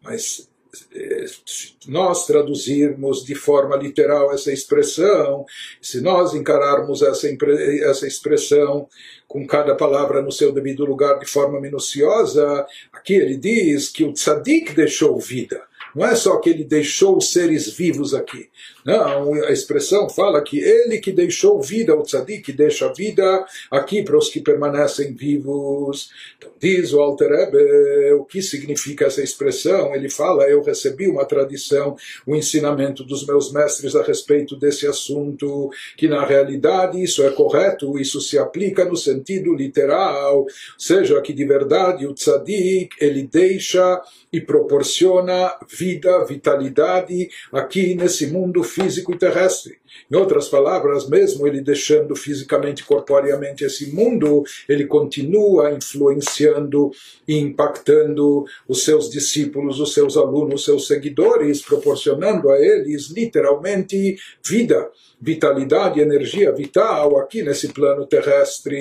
Mas 0.02 0.48
eh, 0.94 1.26
se 1.46 1.74
nós 1.88 2.26
traduzirmos 2.28 3.24
de 3.24 3.34
forma 3.34 3.76
literal 3.76 4.32
essa 4.32 4.52
expressão, 4.52 5.46
se 5.82 6.00
nós 6.00 6.34
encararmos 6.34 7.02
essa, 7.02 7.28
essa 7.84 8.08
expressão 8.08 8.88
com 9.28 9.46
cada 9.46 9.76
palavra 9.76 10.22
no 10.22 10.32
seu 10.32 10.52
devido 10.52 10.86
lugar 10.86 11.20
de 11.20 11.26
forma 11.26 11.60
minuciosa, 11.60 12.66
aqui 12.94 13.14
ele 13.16 13.36
diz 13.36 13.90
que 13.90 14.04
o 14.04 14.14
tzadik 14.14 14.74
deixou 14.74 15.20
vida. 15.20 15.69
Não 15.96 16.05
é 16.05 16.15
só 16.15 16.38
que 16.38 16.50
ele 16.50 16.63
deixou 16.63 17.17
os 17.17 17.31
seres 17.31 17.72
vivos 17.72 18.13
aqui. 18.13 18.50
Não, 18.86 19.34
a 19.34 19.51
expressão 19.51 20.10
fala 20.10 20.41
que 20.41 20.60
ele 20.60 21.00
que 21.00 21.12
deixou 21.12 21.62
vida, 21.62 21.96
o 21.96 22.03
tzadik 22.03 22.51
deixa 22.53 22.91
vida 22.93 23.46
aqui 23.69 24.03
para 24.03 24.17
os 24.17 24.29
que 24.29 24.39
permanecem 24.39 25.13
vivos. 25.13 26.10
Então 26.38 26.51
diz 26.60 26.93
o 26.93 27.00
Alter 27.00 27.31
Ebe, 27.31 28.13
o 28.13 28.24
que 28.24 28.41
significa 28.41 29.05
essa 29.05 29.22
expressão? 29.22 29.93
Ele 29.93 30.10
fala, 30.10 30.50
eu 30.50 30.62
recebi 30.62 31.08
uma 31.08 31.25
tradição, 31.25 31.96
o 32.25 32.31
um 32.31 32.36
ensinamento 32.36 33.03
dos 33.03 33.25
meus 33.25 33.51
mestres 33.51 33.96
a 33.96 34.03
respeito 34.03 34.55
desse 34.55 34.88
assunto, 34.88 35.69
que 35.98 36.08
na 36.08 36.25
realidade 36.25 37.01
isso 37.01 37.24
é 37.24 37.29
correto, 37.29 38.00
isso 38.00 38.22
se 38.22 38.38
aplica 38.38 38.86
no 38.86 38.96
sentido 38.96 39.53
literal, 39.53 40.46
seja 40.77 41.22
que 41.22 41.34
de 41.34 41.46
verdade 41.46 42.08
o 42.08 42.13
tzadik, 42.13 42.89
ele 43.00 43.24
deixa 43.24 44.01
e 44.31 44.39
proporciona 44.39 45.55
vida, 45.67 45.79
vitalidade 46.28 47.30
aqui 47.52 47.96
nesse 47.96 48.28
mundo 48.28 48.64
físico 48.64 49.14
e 49.14 49.18
terrestre. 49.18 49.78
Em 50.12 50.16
outras 50.16 50.48
palavras, 50.48 51.08
mesmo 51.10 51.48
ele 51.48 51.62
deixando 51.62 52.16
fisicamente, 52.16 52.84
corporeamente 52.84 53.64
esse 53.64 53.92
mundo, 53.92 54.44
ele 54.68 54.86
continua 54.86 55.72
influenciando 55.72 56.92
e 57.28 57.38
impactando 57.38 58.46
os 58.68 58.84
seus 58.84 59.10
discípulos, 59.10 59.80
os 59.80 59.94
seus 59.94 60.18
alunos, 60.18 60.62
os 60.62 60.66
seus 60.66 60.88
seguidores, 60.88 61.62
proporcionando 61.62 62.50
a 62.50 62.60
eles 62.60 63.10
literalmente 63.10 64.18
vida, 64.46 64.90
vitalidade, 65.22 66.00
energia 66.00 66.52
vital 66.52 67.18
aqui 67.18 67.42
nesse 67.44 67.70
plano 67.70 68.06
terrestre. 68.06 68.78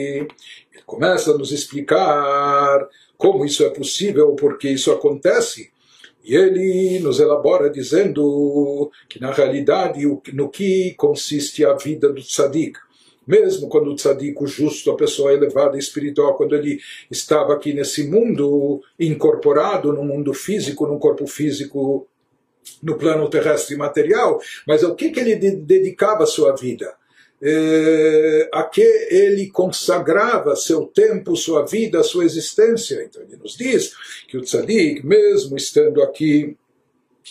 Ele 0.73 0.83
começa 0.87 1.33
a 1.33 1.39
nos 1.39 1.53
explicar 1.53 2.87
como 3.17 3.45
isso 3.45 3.65
é 3.65 3.71
possível, 3.71 4.35
porque 4.37 4.69
isso 4.69 4.93
acontece. 4.93 5.71
E 6.29 6.37
ele 6.37 6.99
nos 6.99 7.21
elabora 7.21 7.71
dizendo 7.71 8.91
que, 9.09 9.19
na 9.19 9.33
realidade, 9.33 10.03
no 10.35 10.51
que 10.51 10.93
consiste 10.93 11.65
a 11.65 11.73
vida 11.73 12.13
do 12.13 12.21
tzadik. 12.21 12.79
Mesmo 13.27 13.67
quando 13.67 13.91
o 13.91 13.95
tzadik, 13.95 14.37
o 14.43 14.47
justo, 14.47 14.91
a 14.91 14.97
pessoa 14.97 15.33
elevada 15.33 15.79
espiritual, 15.79 16.37
quando 16.37 16.55
ele 16.55 16.81
estava 17.11 17.55
aqui 17.55 17.73
nesse 17.73 18.07
mundo, 18.07 18.83
incorporado 19.01 19.91
no 19.91 20.05
mundo 20.05 20.35
físico, 20.35 20.87
num 20.87 20.99
corpo 20.99 21.27
físico, 21.27 22.07
no 22.83 22.99
plano 22.99 23.31
terrestre 23.31 23.75
material, 23.77 24.39
mas 24.67 24.85
ao 24.85 24.95
que, 24.95 25.09
que 25.09 25.21
ele 25.21 25.35
dedicava 25.35 26.25
a 26.25 26.27
sua 26.27 26.55
vida? 26.55 26.95
Eh, 27.41 28.49
a 28.53 28.65
que 28.65 28.83
ele 29.11 29.49
consagrava 29.51 30.57
seu 30.57 30.87
tempo, 30.87 31.37
sua 31.37 31.65
vida, 31.65 32.03
sua 32.03 32.25
existência. 32.25 33.03
Então 33.05 33.23
ele 33.23 33.37
nos 33.37 33.57
diz 33.57 33.93
que 34.27 34.37
o 34.37 34.43
tzadik, 34.43 35.07
mesmo 35.07 35.57
estando 35.57 36.03
aqui 36.03 36.57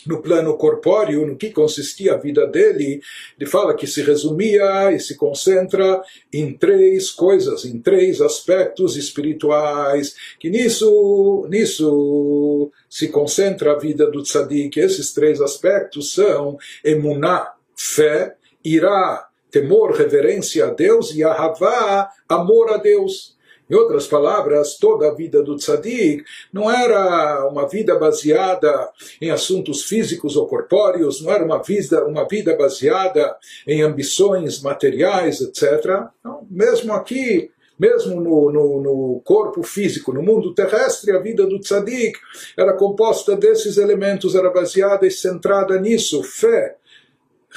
no 0.06 0.22
plano 0.22 0.56
corpóreo, 0.58 1.26
no 1.26 1.36
que 1.36 1.50
consistia 1.50 2.14
a 2.14 2.18
vida 2.18 2.46
dele, 2.46 3.02
ele 3.40 3.50
fala 3.50 3.76
que 3.76 3.88
se 3.88 4.02
resumia 4.02 4.92
e 4.92 5.00
se 5.00 5.16
concentra 5.16 6.02
em 6.32 6.54
três 6.54 7.10
coisas, 7.10 7.66
em 7.66 7.80
três 7.80 8.22
aspectos 8.22 8.96
espirituais, 8.96 10.16
que 10.40 10.50
nisso, 10.50 11.48
nisso 11.50 12.72
se 12.90 13.08
concentra 13.08 13.74
a 13.74 13.80
vida 13.80 14.10
do 14.10 14.22
tzadik. 14.22 14.80
Esses 14.80 15.14
três 15.14 15.42
aspectos 15.42 16.14
são 16.14 16.58
emuná, 16.84 17.54
fé, 17.76 18.36
irá, 18.64 19.27
temor, 19.60 19.92
reverência 19.92 20.68
a 20.68 20.70
Deus 20.70 21.14
e 21.16 21.24
ahavá, 21.24 22.10
amor 22.30 22.70
a 22.72 22.78
Deus. 22.78 23.36
Em 23.70 23.76
outras 23.76 24.08
palavras, 24.08 24.78
toda 24.78 25.10
a 25.10 25.14
vida 25.14 25.44
do 25.44 25.58
tzadik 25.58 26.24
não 26.54 26.72
era 26.72 27.46
uma 27.50 27.68
vida 27.68 28.00
baseada 28.00 28.90
em 29.22 29.30
assuntos 29.30 29.84
físicos 29.84 30.38
ou 30.38 30.48
corpóreos, 30.48 31.22
não 31.22 31.34
era 31.34 31.44
uma 31.44 31.62
vida, 31.62 32.06
uma 32.06 32.26
vida 32.26 32.56
baseada 32.56 33.36
em 33.68 33.82
ambições 33.82 34.62
materiais, 34.62 35.42
etc. 35.42 36.08
Não, 36.24 36.48
mesmo 36.50 36.94
aqui, 36.94 37.52
mesmo 37.78 38.22
no, 38.22 38.52
no, 38.52 38.82
no, 38.82 39.22
corpo 39.26 39.62
físico, 39.64 40.14
no 40.14 40.24
mundo 40.24 40.54
terrestre, 40.54 41.12
a 41.12 41.20
vida 41.20 41.46
do 41.46 41.60
tzadik 41.60 42.18
era 42.58 42.74
composta 42.74 43.36
desses 43.36 43.78
elementos, 43.78 44.34
era 44.34 44.50
baseada 44.50 45.06
e 45.06 45.12
centrada 45.12 45.78
nisso, 45.78 46.24
fé, 46.24 46.77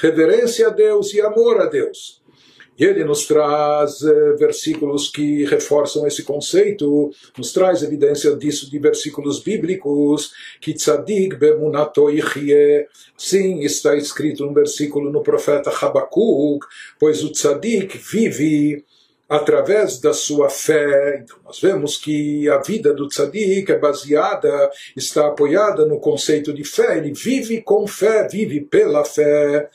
reverência 0.01 0.67
a 0.67 0.69
Deus 0.71 1.13
e 1.13 1.21
amor 1.21 1.61
a 1.61 1.67
Deus. 1.67 2.21
E 2.79 2.83
ele 2.83 3.03
nos 3.03 3.27
traz 3.27 4.01
eh, 4.01 4.33
versículos 4.39 5.09
que 5.09 5.45
reforçam 5.45 6.07
esse 6.07 6.23
conceito, 6.23 7.11
nos 7.37 7.53
traz 7.53 7.83
evidência 7.83 8.35
disso 8.35 8.71
de 8.71 8.79
versículos 8.79 9.39
bíblicos, 9.39 10.31
que 10.59 10.73
tzadik 10.73 11.35
bemunato 11.35 12.09
ichye, 12.09 12.87
sim, 13.15 13.59
está 13.59 13.95
escrito 13.95 14.45
no 14.45 14.53
versículo 14.53 15.11
no 15.11 15.21
profeta 15.21 15.69
Habakkuk, 15.69 16.65
pois 16.99 17.23
o 17.23 17.31
tzadik 17.31 17.99
vive 17.99 18.83
através 19.31 19.97
da 20.01 20.11
sua 20.11 20.49
fé. 20.49 21.21
Então, 21.23 21.37
nós 21.45 21.61
vemos 21.61 21.97
que 21.97 22.49
a 22.49 22.57
vida 22.57 22.93
do 22.93 23.07
tzadik 23.07 23.71
é 23.71 23.79
baseada, 23.79 24.69
está 24.93 25.27
apoiada 25.27 25.85
no 25.85 26.01
conceito 26.01 26.51
de 26.51 26.65
fé. 26.65 26.97
Ele 26.97 27.13
vive 27.13 27.61
com 27.61 27.87
fé, 27.87 28.27
vive 28.27 28.59
pela 28.59 29.05
fé 29.05 29.69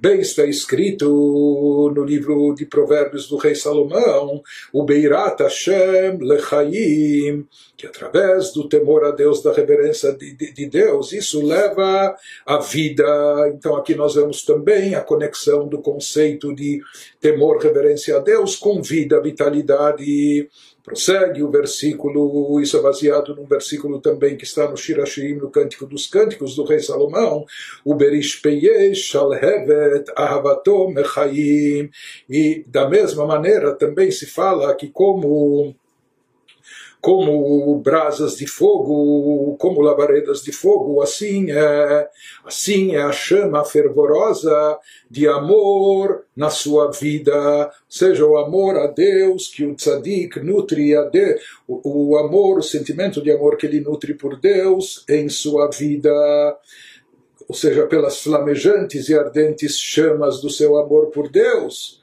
bem 0.00 0.20
está 0.20 0.44
escrito 0.44 1.92
no 1.94 2.04
livro 2.04 2.54
de 2.54 2.64
Provérbios 2.64 3.28
do 3.28 3.36
rei 3.36 3.54
Salomão, 3.54 4.42
o 4.72 4.84
Beirat 4.84 5.40
Hashem 5.40 6.18
Lechaim, 6.20 7.46
que 7.76 7.86
através 7.86 8.52
do 8.52 8.68
temor 8.68 9.04
a 9.04 9.10
Deus, 9.10 9.42
da 9.42 9.52
reverência 9.52 10.12
de, 10.12 10.34
de, 10.34 10.52
de 10.52 10.66
Deus, 10.66 11.12
isso 11.12 11.44
leva 11.44 12.14
à 12.46 12.58
vida. 12.58 13.04
Então 13.54 13.76
aqui 13.76 13.94
nós 13.94 14.14
vemos 14.14 14.42
também 14.42 14.94
a 14.94 15.00
conexão 15.00 15.68
do 15.68 15.80
conceito 15.80 16.54
de 16.54 16.80
temor, 17.20 17.58
reverência 17.58 18.16
a 18.16 18.20
Deus 18.20 18.56
com 18.56 18.82
vida, 18.82 19.20
vitalidade. 19.20 20.48
Prossegue 20.88 21.42
o 21.42 21.50
versículo, 21.50 22.58
isso 22.62 22.78
é 22.78 22.80
baseado 22.80 23.36
num 23.36 23.44
versículo 23.44 24.00
também 24.00 24.38
que 24.38 24.44
está 24.44 24.70
no 24.70 24.76
Shirashim, 24.76 25.34
no 25.34 25.50
Cântico 25.50 25.84
dos 25.84 26.06
Cânticos 26.06 26.56
do 26.56 26.64
rei 26.64 26.80
Salomão, 26.80 27.44
o 27.84 27.94
Berish 27.94 28.36
Peyesh 28.40 29.14
Alhevet 29.14 30.10
Ahavato 30.16 30.88
Mechaim. 30.88 31.90
E 32.28 32.64
da 32.66 32.88
mesma 32.88 33.26
maneira 33.26 33.74
também 33.74 34.10
se 34.10 34.24
fala 34.24 34.74
que 34.74 34.88
como 34.88 35.76
como 37.00 37.78
brasas 37.78 38.36
de 38.36 38.46
fogo, 38.46 39.56
como 39.56 39.80
labaredas 39.80 40.42
de 40.42 40.52
fogo, 40.52 41.00
assim 41.00 41.50
é, 41.50 42.08
assim 42.44 42.96
é 42.96 43.02
a 43.02 43.12
chama 43.12 43.64
fervorosa 43.64 44.78
de 45.08 45.28
amor 45.28 46.24
na 46.36 46.50
sua 46.50 46.90
vida, 46.90 47.70
seja 47.88 48.26
o 48.26 48.36
amor 48.36 48.76
a 48.76 48.88
Deus 48.88 49.48
que 49.48 49.64
o 49.64 49.74
tzadik 49.74 50.40
nutre 50.40 50.96
a 50.96 51.02
Deus, 51.02 51.40
o, 51.68 52.10
o 52.10 52.18
amor, 52.18 52.58
o 52.58 52.62
sentimento 52.62 53.22
de 53.22 53.30
amor 53.30 53.56
que 53.56 53.66
ele 53.66 53.80
nutre 53.80 54.14
por 54.14 54.38
Deus 54.38 55.04
em 55.08 55.28
sua 55.28 55.70
vida, 55.70 56.12
ou 57.48 57.54
seja, 57.54 57.86
pelas 57.86 58.20
flamejantes 58.22 59.08
e 59.08 59.14
ardentes 59.14 59.78
chamas 59.78 60.40
do 60.40 60.50
seu 60.50 60.76
amor 60.76 61.06
por 61.06 61.30
Deus 61.30 61.97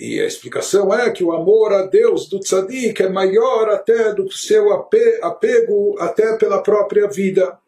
e 0.00 0.18
a 0.18 0.24
explicação 0.24 0.92
é 0.94 1.10
que 1.10 1.22
o 1.22 1.30
amor 1.30 1.74
a 1.74 1.86
Deus 1.86 2.26
do 2.26 2.40
tzadik 2.40 3.02
é 3.02 3.08
maior 3.10 3.68
até 3.68 4.14
do 4.14 4.32
seu 4.32 4.72
apego 4.72 5.94
até 5.98 6.38
pela 6.38 6.62
própria 6.62 7.06
vida. 7.06 7.58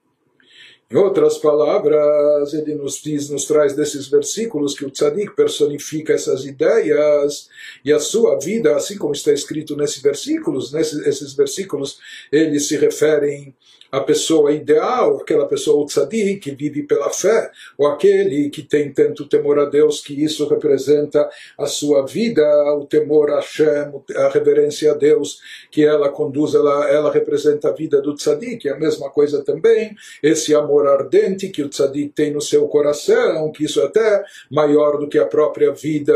Em 0.90 0.96
outras 0.96 1.36
palavras, 1.36 2.54
ele 2.54 2.74
nos 2.74 3.02
diz, 3.02 3.28
nos 3.28 3.44
traz 3.44 3.74
desses 3.74 4.08
versículos 4.08 4.74
que 4.74 4.84
o 4.84 4.90
tzadik 4.90 5.36
personifica 5.36 6.14
essas 6.14 6.46
ideias 6.46 7.48
e 7.84 7.92
a 7.92 7.98
sua 7.98 8.38
vida, 8.38 8.76
assim 8.76 8.96
como 8.96 9.12
está 9.12 9.32
escrito 9.32 9.76
nesses 9.76 10.00
versículos, 10.00 10.72
nesses 10.72 11.06
esses 11.06 11.34
versículos, 11.34 11.98
eles 12.30 12.66
se 12.66 12.76
referem 12.78 13.54
a 13.92 14.00
pessoa 14.00 14.50
ideal, 14.52 15.18
aquela 15.18 15.46
pessoa 15.46 15.86
tzadik, 15.86 16.40
que 16.40 16.50
vive 16.52 16.82
pela 16.84 17.10
fé, 17.10 17.50
ou 17.76 17.86
aquele 17.86 18.48
que 18.48 18.62
tem 18.62 18.90
tanto 18.90 19.28
temor 19.28 19.58
a 19.58 19.66
Deus 19.66 20.00
que 20.00 20.24
isso 20.24 20.48
representa 20.48 21.28
a 21.58 21.66
sua 21.66 22.06
vida, 22.06 22.42
o 22.74 22.86
temor 22.86 23.30
a 23.30 23.36
Hashem, 23.36 23.92
a 24.16 24.28
reverência 24.30 24.92
a 24.92 24.94
Deus, 24.94 25.40
que 25.70 25.84
ela 25.84 26.08
conduz, 26.08 26.54
ela, 26.54 26.88
ela 26.88 27.12
representa 27.12 27.68
a 27.68 27.72
vida 27.72 28.00
do 28.00 28.14
tzadik, 28.14 28.66
é 28.66 28.72
a 28.72 28.78
mesma 28.78 29.10
coisa 29.10 29.44
também, 29.44 29.94
esse 30.22 30.54
amor 30.54 30.86
ardente 30.86 31.50
que 31.50 31.62
o 31.62 31.68
tzadik 31.68 32.14
tem 32.14 32.32
no 32.32 32.40
seu 32.40 32.66
coração, 32.68 33.52
que 33.52 33.64
isso 33.64 33.78
é 33.82 33.84
até 33.84 34.24
maior 34.50 34.96
do 34.96 35.06
que 35.06 35.18
a 35.18 35.26
própria 35.26 35.70
vida, 35.70 36.14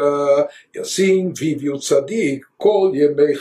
e 0.75 0.79
assim 0.79 1.31
vive 1.31 1.69
o 1.69 1.79
tzadik, 1.79 2.41
kol 2.57 2.97
yemei 2.97 3.37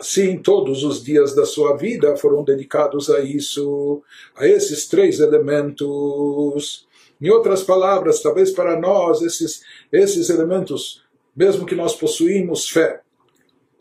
Assim, 0.00 0.38
todos 0.38 0.82
os 0.82 1.04
dias 1.04 1.34
da 1.34 1.44
sua 1.44 1.76
vida 1.76 2.16
foram 2.16 2.42
dedicados 2.42 3.10
a 3.10 3.20
isso, 3.20 4.02
a 4.34 4.48
esses 4.48 4.88
três 4.88 5.20
elementos. 5.20 6.88
Em 7.20 7.28
outras 7.28 7.62
palavras, 7.62 8.22
talvez 8.22 8.50
para 8.50 8.80
nós, 8.80 9.20
esses, 9.20 9.60
esses 9.92 10.30
elementos, 10.30 11.02
mesmo 11.36 11.66
que 11.66 11.74
nós 11.74 11.94
possuímos 11.94 12.66
fé, 12.70 13.02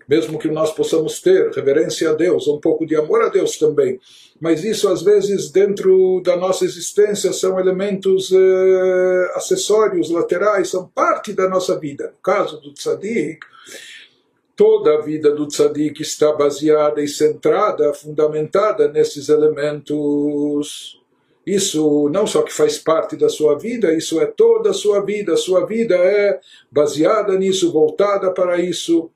mesmo 0.09 0.37
que 0.37 0.49
nós 0.49 0.73
possamos 0.73 1.21
ter 1.21 1.51
reverência 1.51 2.09
a 2.09 2.13
Deus, 2.13 2.49
um 2.49 2.59
pouco 2.59 2.85
de 2.85 2.97
amor 2.97 3.21
a 3.21 3.29
Deus 3.29 3.57
também, 3.57 3.97
mas 4.41 4.65
isso 4.65 4.89
às 4.89 5.01
vezes 5.01 5.49
dentro 5.49 6.19
da 6.21 6.35
nossa 6.35 6.65
existência 6.65 7.31
são 7.31 7.57
elementos 7.57 8.29
eh, 8.33 9.31
acessórios, 9.35 10.09
laterais, 10.09 10.67
são 10.67 10.85
parte 10.85 11.31
da 11.31 11.47
nossa 11.47 11.79
vida. 11.79 12.07
No 12.07 12.21
caso 12.21 12.59
do 12.59 12.73
tzadik, 12.73 13.39
toda 14.59 14.95
a 14.95 15.01
vida 15.01 15.31
do 15.31 15.47
tzadik 15.47 16.01
está 16.01 16.33
baseada 16.33 17.01
e 17.01 17.07
centrada, 17.07 17.93
fundamentada 17.93 18.89
nesses 18.89 19.29
elementos. 19.29 20.99
Isso 21.47 22.09
não 22.09 22.27
só 22.27 22.41
que 22.41 22.53
faz 22.53 22.77
parte 22.77 23.15
da 23.15 23.29
sua 23.29 23.57
vida, 23.57 23.93
isso 23.93 24.19
é 24.19 24.25
toda 24.25 24.71
a 24.71 24.73
sua 24.73 24.99
vida. 24.99 25.31
A 25.31 25.37
sua 25.37 25.65
vida 25.65 25.95
é 25.95 26.41
baseada 26.69 27.39
nisso, 27.39 27.71
voltada 27.71 28.33
para 28.33 28.59
isso, 28.59 29.09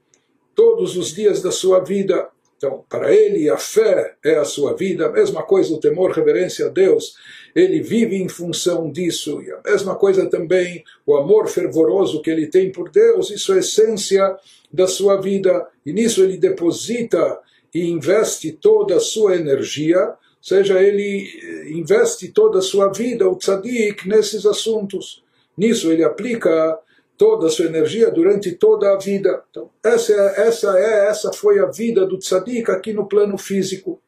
todos 0.55 0.95
os 0.95 1.13
dias 1.13 1.41
da 1.41 1.51
sua 1.51 1.81
vida. 1.81 2.29
Então, 2.55 2.85
para 2.87 3.13
ele, 3.13 3.49
a 3.49 3.57
fé 3.57 4.15
é 4.23 4.37
a 4.37 4.45
sua 4.45 4.73
vida, 4.73 5.07
a 5.07 5.11
mesma 5.11 5.43
coisa 5.43 5.73
o 5.73 5.79
temor, 5.81 6.11
reverência 6.11 6.67
a 6.67 6.69
Deus, 6.69 7.15
ele 7.53 7.81
vive 7.81 8.15
em 8.15 8.29
função 8.29 8.89
disso. 8.89 9.41
E 9.41 9.51
a 9.51 9.59
mesma 9.65 9.95
coisa 9.95 10.25
também 10.29 10.85
o 11.05 11.17
amor 11.17 11.49
fervoroso 11.49 12.21
que 12.21 12.29
ele 12.29 12.47
tem 12.47 12.71
por 12.71 12.89
Deus, 12.89 13.29
isso 13.29 13.53
é 13.53 13.59
essência 13.59 14.37
da 14.73 14.87
sua 14.87 15.21
vida. 15.21 15.67
E 15.85 15.93
nisso 15.93 16.23
ele 16.23 16.37
deposita 16.37 17.39
e 17.73 17.89
investe 17.89 18.51
toda 18.51 18.97
a 18.97 18.99
sua 18.99 19.35
energia, 19.35 19.99
ou 20.07 20.17
seja, 20.41 20.81
ele 20.81 21.71
investe 21.73 22.29
toda 22.29 22.59
a 22.59 22.61
sua 22.61 22.91
vida, 22.91 23.29
o 23.29 23.35
tzadik, 23.35 24.07
nesses 24.07 24.45
assuntos. 24.45 25.23
Nisso 25.57 25.91
ele 25.91 26.03
aplica 26.03 26.77
toda 27.17 27.47
a 27.47 27.49
sua 27.49 27.65
energia 27.65 28.11
durante 28.11 28.51
toda 28.51 28.91
a 28.91 28.97
vida. 28.97 29.43
Então, 29.49 29.69
essa 29.83 30.11
é, 30.11 30.47
essa 30.47 30.77
é, 30.77 31.07
essa 31.07 31.31
foi 31.31 31.59
a 31.59 31.67
vida 31.67 32.05
do 32.05 32.17
tzadik 32.17 32.69
aqui 32.69 32.91
no 32.91 33.07
plano 33.07 33.37
físico. 33.37 34.01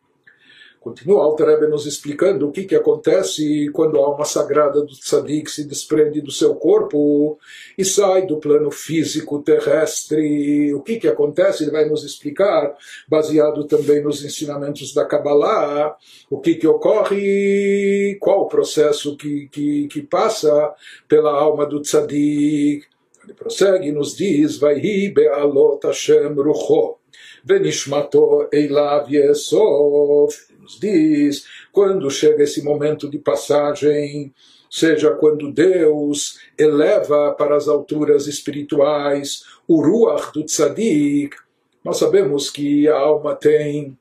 Continua 0.86 1.24
Alter 1.24 1.48
Rebbe 1.48 1.66
nos 1.66 1.88
explicando 1.88 2.48
o 2.48 2.52
que, 2.52 2.64
que 2.64 2.76
acontece 2.76 3.72
quando 3.72 4.00
a 4.00 4.06
alma 4.06 4.24
sagrada 4.24 4.82
do 4.82 4.94
tzadik 4.94 5.50
se 5.50 5.64
desprende 5.64 6.22
do 6.22 6.30
seu 6.30 6.54
corpo 6.54 7.40
e 7.76 7.84
sai 7.84 8.28
do 8.28 8.38
plano 8.38 8.70
físico 8.70 9.42
terrestre. 9.42 10.72
O 10.76 10.82
que, 10.84 11.00
que 11.00 11.08
acontece? 11.08 11.64
Ele 11.64 11.72
vai 11.72 11.90
nos 11.90 12.04
explicar, 12.04 12.78
baseado 13.08 13.64
também 13.64 14.04
nos 14.04 14.24
ensinamentos 14.24 14.94
da 14.94 15.04
Kabbalah, 15.04 15.98
o 16.30 16.40
que, 16.40 16.54
que 16.54 16.68
ocorre, 16.68 18.16
qual 18.22 18.42
o 18.42 18.48
processo 18.48 19.18
que, 19.18 19.48
que, 19.48 19.88
que 19.88 20.04
passa 20.04 20.72
pela 21.08 21.32
alma 21.32 21.66
do 21.66 21.82
tzadik. 21.82 22.86
Ele 23.24 23.34
prossegue 23.34 23.88
e 23.88 23.92
nos 23.92 24.16
diz: 24.16 24.58
Vai 24.60 24.80
be'alot 25.10 25.80
Hashem 25.84 26.36
rucho, 26.36 26.98
venishmato 27.44 28.48
eilav 28.54 29.12
yesov. 29.12 30.30
Nos 30.66 30.80
diz, 30.80 31.46
quando 31.72 32.10
chega 32.10 32.42
esse 32.42 32.64
momento 32.64 33.08
de 33.08 33.20
passagem, 33.20 34.34
seja 34.68 35.12
quando 35.12 35.52
Deus 35.52 36.40
eleva 36.58 37.36
para 37.38 37.56
as 37.56 37.68
alturas 37.68 38.26
espirituais 38.26 39.44
o 39.68 39.80
Ruach 39.80 40.34
do 40.34 40.44
Tzadik, 40.44 41.36
nós 41.84 41.98
sabemos 41.98 42.50
que 42.50 42.88
a 42.88 42.98
alma 42.98 43.36
tem 43.36 43.96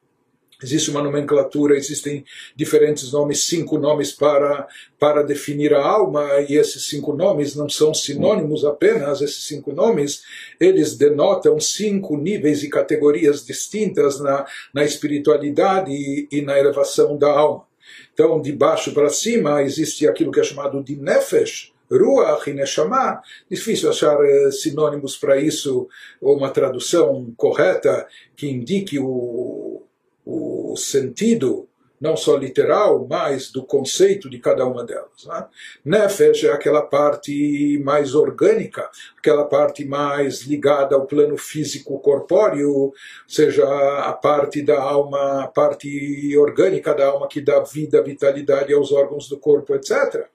Existe 0.64 0.90
uma 0.90 1.02
nomenclatura, 1.02 1.76
existem 1.76 2.24
diferentes 2.56 3.12
nomes, 3.12 3.44
cinco 3.44 3.76
nomes 3.76 4.12
para, 4.12 4.66
para 4.98 5.22
definir 5.22 5.74
a 5.74 5.84
alma, 5.84 6.40
e 6.48 6.56
esses 6.56 6.88
cinco 6.88 7.12
nomes 7.12 7.54
não 7.54 7.68
são 7.68 7.92
sinônimos 7.92 8.64
apenas, 8.64 9.20
esses 9.20 9.44
cinco 9.44 9.74
nomes, 9.74 10.22
eles 10.58 10.96
denotam 10.96 11.60
cinco 11.60 12.16
níveis 12.16 12.62
e 12.62 12.70
categorias 12.70 13.44
distintas 13.44 14.18
na, 14.18 14.46
na 14.72 14.84
espiritualidade 14.84 15.92
e, 15.92 16.26
e 16.32 16.40
na 16.40 16.58
elevação 16.58 17.18
da 17.18 17.28
alma. 17.28 17.66
Então, 18.14 18.40
de 18.40 18.50
baixo 18.50 18.94
para 18.94 19.10
cima, 19.10 19.62
existe 19.62 20.08
aquilo 20.08 20.32
que 20.32 20.40
é 20.40 20.44
chamado 20.44 20.82
de 20.82 20.96
Nefesh, 20.96 21.74
Ruach 21.90 22.48
e 22.48 22.54
Neshama, 22.54 23.20
difícil 23.50 23.90
achar 23.90 24.16
eh, 24.24 24.50
sinônimos 24.50 25.18
para 25.18 25.36
isso, 25.36 25.86
ou 26.22 26.38
uma 26.38 26.48
tradução 26.48 27.34
correta 27.36 28.06
que 28.34 28.48
indique 28.48 28.98
o, 28.98 29.83
o 30.24 30.76
sentido 30.76 31.68
não 32.00 32.18
só 32.18 32.36
literal, 32.36 33.06
mas 33.08 33.50
do 33.50 33.64
conceito 33.64 34.28
de 34.28 34.38
cada 34.38 34.66
uma 34.66 34.84
delas. 34.84 35.24
Né? 35.24 35.46
Nefesh 35.84 36.44
é 36.44 36.52
aquela 36.52 36.82
parte 36.82 37.80
mais 37.82 38.14
orgânica, 38.14 38.90
aquela 39.16 39.46
parte 39.46 39.86
mais 39.86 40.42
ligada 40.42 40.94
ao 40.94 41.06
plano 41.06 41.38
físico 41.38 41.98
corpóreo, 42.00 42.92
seja 43.26 43.64
a 44.00 44.12
parte 44.12 44.60
da 44.60 44.78
alma, 44.78 45.44
a 45.44 45.48
parte 45.48 46.36
orgânica 46.36 46.92
da 46.92 47.06
alma 47.06 47.26
que 47.26 47.40
dá 47.40 47.60
vida, 47.60 48.02
vitalidade 48.02 48.74
aos 48.74 48.92
órgãos 48.92 49.26
do 49.26 49.38
corpo, 49.38 49.74
etc. 49.74 50.28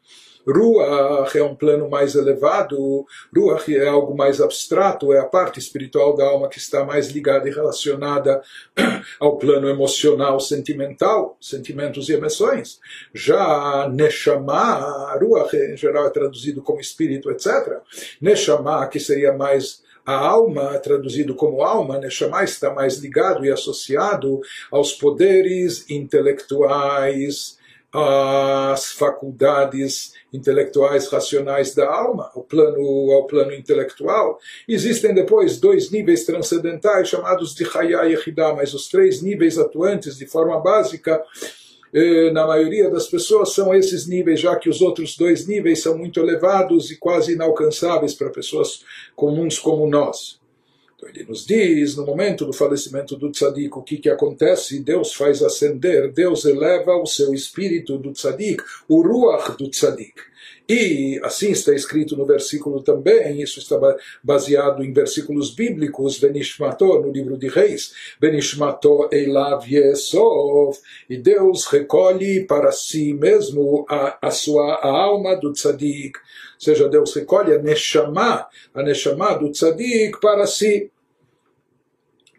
Ruach 0.47 1.37
é 1.37 1.43
um 1.43 1.55
plano 1.55 1.89
mais 1.89 2.15
elevado, 2.15 3.05
Ruach 3.35 3.75
é 3.75 3.87
algo 3.87 4.15
mais 4.15 4.41
abstrato, 4.41 5.13
é 5.13 5.19
a 5.19 5.25
parte 5.25 5.59
espiritual 5.59 6.15
da 6.15 6.25
alma 6.25 6.49
que 6.49 6.57
está 6.57 6.83
mais 6.83 7.09
ligada 7.09 7.47
e 7.47 7.53
relacionada 7.53 8.41
ao 9.19 9.37
plano 9.37 9.69
emocional, 9.69 10.39
sentimental, 10.39 11.37
sentimentos 11.39 12.09
e 12.09 12.13
emoções. 12.13 12.79
Já 13.13 13.89
Neshama, 13.93 15.17
Ruach 15.19 15.55
em 15.55 15.77
geral 15.77 16.07
é 16.07 16.09
traduzido 16.09 16.61
como 16.61 16.79
espírito, 16.79 17.29
etc. 17.29 17.79
Neshama, 18.21 18.87
que 18.87 18.99
seria 18.99 19.33
mais 19.33 19.83
a 20.05 20.15
alma, 20.15 20.79
traduzido 20.79 21.35
como 21.35 21.61
alma, 21.61 21.99
Neshama, 21.99 22.43
está 22.43 22.73
mais 22.73 22.97
ligado 22.97 23.45
e 23.45 23.51
associado 23.51 24.41
aos 24.71 24.91
poderes 24.93 25.87
intelectuais, 25.87 27.58
às 27.91 28.91
faculdades 28.91 30.13
intelectuais 30.31 31.07
racionais 31.07 31.73
da 31.73 31.91
alma, 31.91 32.31
o 32.35 32.43
plano 32.43 33.11
ao 33.11 33.25
plano 33.25 33.53
intelectual. 33.53 34.39
Existem 34.67 35.13
depois 35.13 35.59
dois 35.59 35.89
níveis 35.89 36.23
transcendentais 36.23 37.09
chamados 37.09 37.55
de 37.55 37.65
Chaya 37.65 38.05
e 38.05 38.13
Yehidá, 38.13 38.53
mas 38.53 38.73
os 38.73 38.87
três 38.87 39.21
níveis 39.21 39.57
atuantes 39.57 40.17
de 40.17 40.27
forma 40.27 40.59
básica 40.59 41.23
eh, 41.91 42.31
na 42.31 42.45
maioria 42.45 42.89
das 42.89 43.07
pessoas 43.07 43.53
são 43.53 43.73
esses 43.73 44.07
níveis, 44.07 44.39
já 44.39 44.55
que 44.55 44.69
os 44.69 44.81
outros 44.81 45.17
dois 45.17 45.47
níveis 45.47 45.81
são 45.81 45.97
muito 45.97 46.19
elevados 46.19 46.91
e 46.91 46.97
quase 46.97 47.33
inalcançáveis 47.33 48.13
para 48.13 48.29
pessoas 48.29 48.83
comuns 49.15 49.57
como 49.57 49.89
nós. 49.89 50.38
Então 50.99 51.07
ele 51.07 51.23
nos 51.23 51.45
diz, 51.45 51.95
no 51.95 52.05
momento 52.05 52.45
do 52.45 52.51
falecimento 52.51 53.15
do 53.15 53.31
tzadik, 53.31 53.77
o 53.77 53.81
que, 53.81 53.97
que 53.97 54.09
acontece? 54.09 54.83
Deus 54.83 55.13
faz 55.13 55.41
ascender, 55.41 56.11
Deus 56.11 56.43
eleva 56.43 56.93
o 56.97 57.05
seu 57.05 57.33
espírito 57.33 57.97
do 57.97 58.11
tzadik, 58.11 58.61
o 58.85 59.01
ruach 59.01 59.57
do 59.57 59.69
tzadik. 59.69 60.15
E 60.67 61.19
assim 61.23 61.51
está 61.51 61.73
escrito 61.73 62.17
no 62.17 62.25
versículo 62.25 62.83
também, 62.83 63.41
isso 63.41 63.59
está 63.59 63.79
baseado 64.21 64.83
em 64.83 64.91
versículos 64.91 65.55
bíblicos, 65.55 66.19
Benishmato, 66.19 66.99
no 66.99 67.11
livro 67.11 67.37
de 67.37 67.47
Reis, 67.47 67.93
Benishmato 68.19 69.09
Elav 69.11 69.65
Yesov, 69.67 70.77
e 71.09 71.17
Deus 71.17 71.65
recolhe 71.65 72.45
para 72.45 72.71
si 72.73 73.13
mesmo 73.13 73.85
a, 73.89 74.27
a 74.27 74.31
sua 74.31 74.75
a 74.75 74.89
alma 74.89 75.35
do 75.35 75.53
tzadik, 75.53 76.19
seja, 76.59 76.89
Deus 76.89 77.13
recolhe 77.15 77.53
a 77.53 77.59
Neshama, 77.59 78.47
a 78.73 78.83
Neshama 78.83 79.33
do 79.33 79.51
Tzadik 79.51 80.19
para 80.19 80.45
si. 80.45 80.91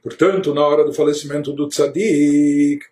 Portanto, 0.03 0.55
na 0.55 0.67
hora 0.67 0.85
do 0.85 0.93
falecimento 0.93 1.53
do 1.53 1.69
Tzadik, 1.69 2.85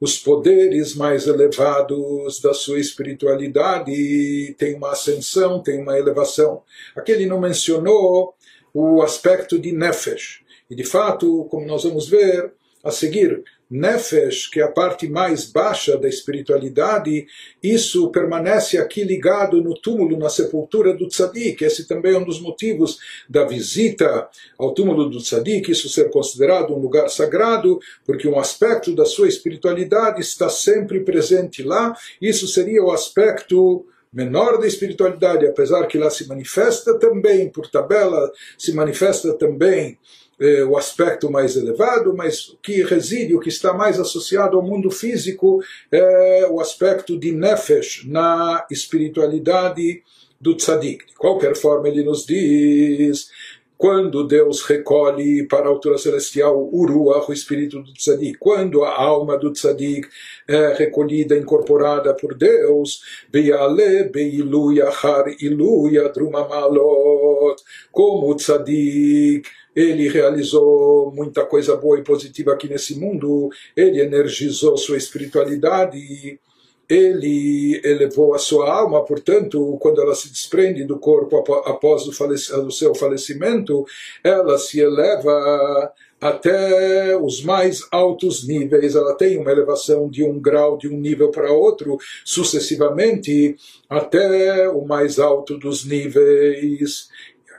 os 0.00 0.18
poderes 0.18 0.94
mais 0.94 1.26
elevados 1.26 2.40
da 2.40 2.52
sua 2.52 2.78
espiritualidade 2.78 4.54
têm 4.58 4.74
uma 4.74 4.92
ascensão, 4.92 5.62
têm 5.62 5.80
uma 5.80 5.98
elevação. 5.98 6.62
Aqui 6.94 7.12
ele 7.12 7.26
não 7.26 7.40
mencionou 7.40 8.34
o 8.74 9.02
aspecto 9.02 9.58
de 9.58 9.72
Nefesh. 9.72 10.42
E 10.68 10.74
de 10.74 10.84
fato, 10.84 11.46
como 11.50 11.66
nós 11.66 11.84
vamos 11.84 12.08
ver 12.08 12.52
a 12.84 12.90
seguir, 12.90 13.42
Nefesh, 13.68 14.48
que 14.48 14.60
é 14.60 14.62
a 14.62 14.70
parte 14.70 15.08
mais 15.08 15.50
baixa 15.50 15.96
da 15.98 16.08
espiritualidade, 16.08 17.26
isso 17.60 18.10
permanece 18.10 18.78
aqui 18.78 19.02
ligado 19.02 19.60
no 19.60 19.74
túmulo, 19.74 20.16
na 20.16 20.28
sepultura 20.28 20.94
do 20.94 21.08
tzadik. 21.08 21.64
Esse 21.64 21.86
também 21.86 22.14
é 22.14 22.18
um 22.18 22.24
dos 22.24 22.40
motivos 22.40 22.98
da 23.28 23.44
visita 23.44 24.28
ao 24.56 24.72
túmulo 24.72 25.10
do 25.10 25.18
tzadik, 25.18 25.70
isso 25.70 25.88
ser 25.88 26.10
considerado 26.10 26.72
um 26.72 26.78
lugar 26.78 27.08
sagrado, 27.08 27.80
porque 28.04 28.28
um 28.28 28.38
aspecto 28.38 28.94
da 28.94 29.04
sua 29.04 29.26
espiritualidade 29.26 30.20
está 30.20 30.48
sempre 30.48 31.00
presente 31.00 31.62
lá. 31.62 31.96
Isso 32.20 32.46
seria 32.46 32.84
o 32.84 32.92
aspecto 32.92 33.84
menor 34.12 34.58
da 34.58 34.66
espiritualidade, 34.66 35.46
apesar 35.46 35.86
que 35.86 35.98
lá 35.98 36.08
se 36.08 36.26
manifesta 36.26 36.98
também, 36.98 37.50
por 37.50 37.68
tabela, 37.68 38.32
se 38.56 38.72
manifesta 38.72 39.34
também 39.34 39.98
eh, 40.38 40.64
o 40.64 40.76
aspecto 40.76 41.30
mais 41.30 41.56
elevado, 41.56 42.14
mas 42.14 42.48
o 42.48 42.58
que 42.58 42.82
reside, 42.82 43.34
o 43.34 43.40
que 43.40 43.48
está 43.48 43.72
mais 43.72 43.98
associado 43.98 44.56
ao 44.56 44.62
mundo 44.62 44.90
físico 44.90 45.62
é 45.90 46.46
o 46.50 46.60
aspecto 46.60 47.18
de 47.18 47.32
nefesh 47.32 48.04
na 48.06 48.66
espiritualidade 48.70 50.02
do 50.40 50.54
tzadik. 50.54 51.06
De 51.06 51.14
qualquer 51.14 51.56
forma, 51.56 51.88
ele 51.88 52.04
nos 52.04 52.26
diz 52.26 53.30
quando 53.78 54.26
Deus 54.26 54.62
recolhe 54.62 55.46
para 55.46 55.66
a 55.66 55.68
altura 55.68 55.98
celestial 55.98 56.68
o 56.72 56.86
Ruach, 56.86 57.28
o 57.28 57.32
espírito 57.32 57.82
do 57.82 57.92
tzadik, 57.92 58.38
quando 58.38 58.84
a 58.84 58.98
alma 58.98 59.38
do 59.38 59.52
tzadik 59.52 60.08
é 60.48 60.74
recolhida, 60.74 61.36
incorporada 61.36 62.14
por 62.14 62.34
Deus, 62.34 63.02
Beyale 63.30 64.04
Beilu 64.04 64.72
Yachar 64.72 65.26
Ilu 65.40 65.88
Yadrumamalot, 65.88 67.62
como 67.92 68.30
o 68.30 68.34
tzadik 68.34 69.46
ele 69.76 70.08
realizou 70.08 71.12
muita 71.14 71.44
coisa 71.44 71.76
boa 71.76 71.98
e 71.98 72.02
positiva 72.02 72.54
aqui 72.54 72.66
nesse 72.66 72.98
mundo, 72.98 73.50
ele 73.76 74.00
energizou 74.00 74.74
sua 74.78 74.96
espiritualidade. 74.96 76.40
Ele 76.88 77.80
elevou 77.84 78.32
a 78.32 78.38
sua 78.38 78.72
alma, 78.72 79.04
portanto, 79.04 79.76
quando 79.80 80.00
ela 80.00 80.14
se 80.14 80.30
desprende 80.30 80.84
do 80.84 81.00
corpo 81.00 81.36
após 81.66 82.06
o, 82.06 82.70
seu 82.70 82.94
falecimento, 82.94 83.84
ela 84.22 84.56
se 84.56 84.78
eleva 84.78 85.92
até 86.20 87.16
os 87.16 87.42
mais 87.42 87.80
altos 87.90 88.46
níveis, 88.46 88.94
ela 88.94 89.16
tem 89.16 89.36
uma 89.36 89.50
elevação 89.50 90.08
de 90.08 90.22
um 90.22 90.40
grau, 90.40 90.78
de 90.78 90.88
um 90.88 90.98
nível 90.98 91.30
para 91.32 91.52
outro, 91.52 91.98
sucessivamente, 92.24 93.56
até 93.90 94.68
o 94.68 94.86
mais 94.86 95.18
alto 95.18 95.58
dos 95.58 95.84
níveis. 95.84 97.08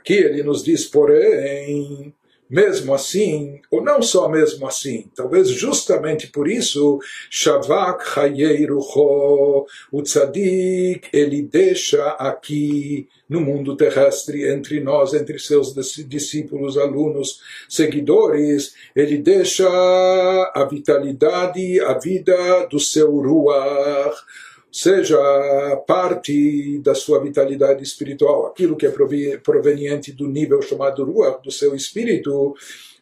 Aqui 0.08 0.14
ele 0.14 0.42
nos 0.42 0.64
diz, 0.64 0.86
porém, 0.86 2.14
mesmo 2.48 2.94
assim, 2.94 3.60
ou 3.70 3.84
não 3.84 4.00
só 4.00 4.26
mesmo 4.26 4.66
assim, 4.66 5.04
talvez 5.14 5.50
justamente 5.50 6.28
por 6.28 6.48
isso, 6.48 6.98
Shavak 7.28 8.18
Hayeirucho, 8.18 9.66
o 9.92 10.02
tzadik, 10.02 11.08
ele 11.12 11.42
deixa 11.42 12.02
aqui 12.12 13.06
no 13.28 13.42
mundo 13.42 13.76
terrestre, 13.76 14.48
entre 14.50 14.80
nós, 14.80 15.12
entre 15.12 15.38
seus 15.38 15.74
discípulos, 16.08 16.78
alunos, 16.78 17.42
seguidores, 17.68 18.72
ele 18.96 19.18
deixa 19.18 19.68
a 19.68 20.64
vitalidade, 20.64 21.80
a 21.80 21.92
vida 21.98 22.66
do 22.70 22.80
seu 22.80 23.14
Ruach, 23.14 24.16
seja 24.70 25.16
parte 25.86 26.78
da 26.80 26.94
sua 26.94 27.22
vitalidade 27.22 27.82
espiritual, 27.82 28.46
aquilo 28.46 28.76
que 28.76 28.86
é 28.86 29.38
proveniente 29.38 30.12
do 30.12 30.28
nível 30.28 30.60
chamado 30.62 31.04
Ruach, 31.04 31.42
do 31.42 31.50
seu 31.50 31.74
espírito, 31.74 32.54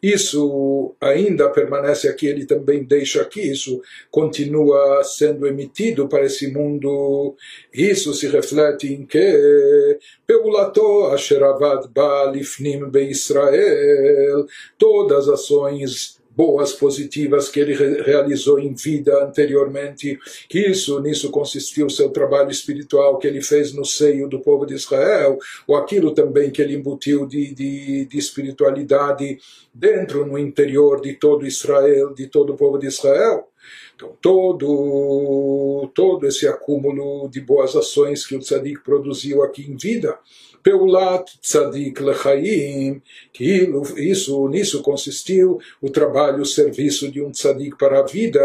isso 0.02 0.94
ainda 1.00 1.48
permanece 1.48 2.06
aqui, 2.06 2.26
ele 2.26 2.44
também 2.44 2.84
deixa 2.84 3.22
aqui, 3.22 3.40
isso 3.40 3.80
continua 4.10 5.02
sendo 5.02 5.46
emitido 5.46 6.06
para 6.06 6.26
esse 6.26 6.48
mundo. 6.48 7.34
Isso 7.72 8.12
se 8.12 8.28
reflete 8.28 8.92
em 8.92 9.06
que 9.06 9.98
Peulato 10.26 11.06
Asheravad 11.06 11.88
Balifnim 11.88 12.90
Be 12.90 13.10
Israel, 13.10 14.46
todas 14.78 15.28
as 15.28 15.40
ações 15.40 16.15
boas, 16.36 16.72
positivas 16.72 17.48
que 17.48 17.58
ele 17.58 17.74
realizou 18.02 18.58
em 18.58 18.74
vida 18.74 19.24
anteriormente, 19.24 20.18
que 20.48 20.58
isso, 20.58 21.00
nisso 21.00 21.30
consistiu 21.30 21.86
o 21.86 21.90
seu 21.90 22.10
trabalho 22.10 22.50
espiritual 22.50 23.18
que 23.18 23.26
ele 23.26 23.42
fez 23.42 23.72
no 23.72 23.84
seio 23.84 24.28
do 24.28 24.40
povo 24.40 24.66
de 24.66 24.74
Israel, 24.74 25.38
ou 25.66 25.76
aquilo 25.76 26.12
também 26.12 26.50
que 26.50 26.60
ele 26.60 26.74
embutiu 26.74 27.26
de, 27.26 27.54
de, 27.54 28.04
de 28.04 28.18
espiritualidade 28.18 29.38
dentro, 29.72 30.26
no 30.26 30.38
interior 30.38 31.00
de 31.00 31.14
todo 31.14 31.46
Israel, 31.46 32.12
de 32.12 32.26
todo 32.26 32.52
o 32.52 32.56
povo 32.56 32.78
de 32.78 32.86
Israel. 32.86 33.48
Então, 33.94 34.16
todo, 34.20 35.90
todo 35.94 36.26
esse 36.26 36.46
acúmulo 36.46 37.28
de 37.28 37.40
boas 37.40 37.74
ações 37.74 38.26
que 38.26 38.36
o 38.36 38.40
tzadik 38.40 38.82
produziu 38.82 39.42
aqui 39.42 39.62
em 39.62 39.76
vida, 39.76 40.18
Peulat 40.66 41.24
Tzadik 41.40 42.02
Lechaim, 42.02 43.00
que 43.32 43.70
isso, 43.98 44.48
nisso 44.48 44.82
consistiu 44.82 45.60
o 45.80 45.88
trabalho, 45.88 46.42
o 46.42 46.46
serviço 46.46 47.08
de 47.08 47.22
um 47.22 47.30
tzadik 47.30 47.78
para 47.78 48.00
a 48.00 48.02
vida, 48.02 48.40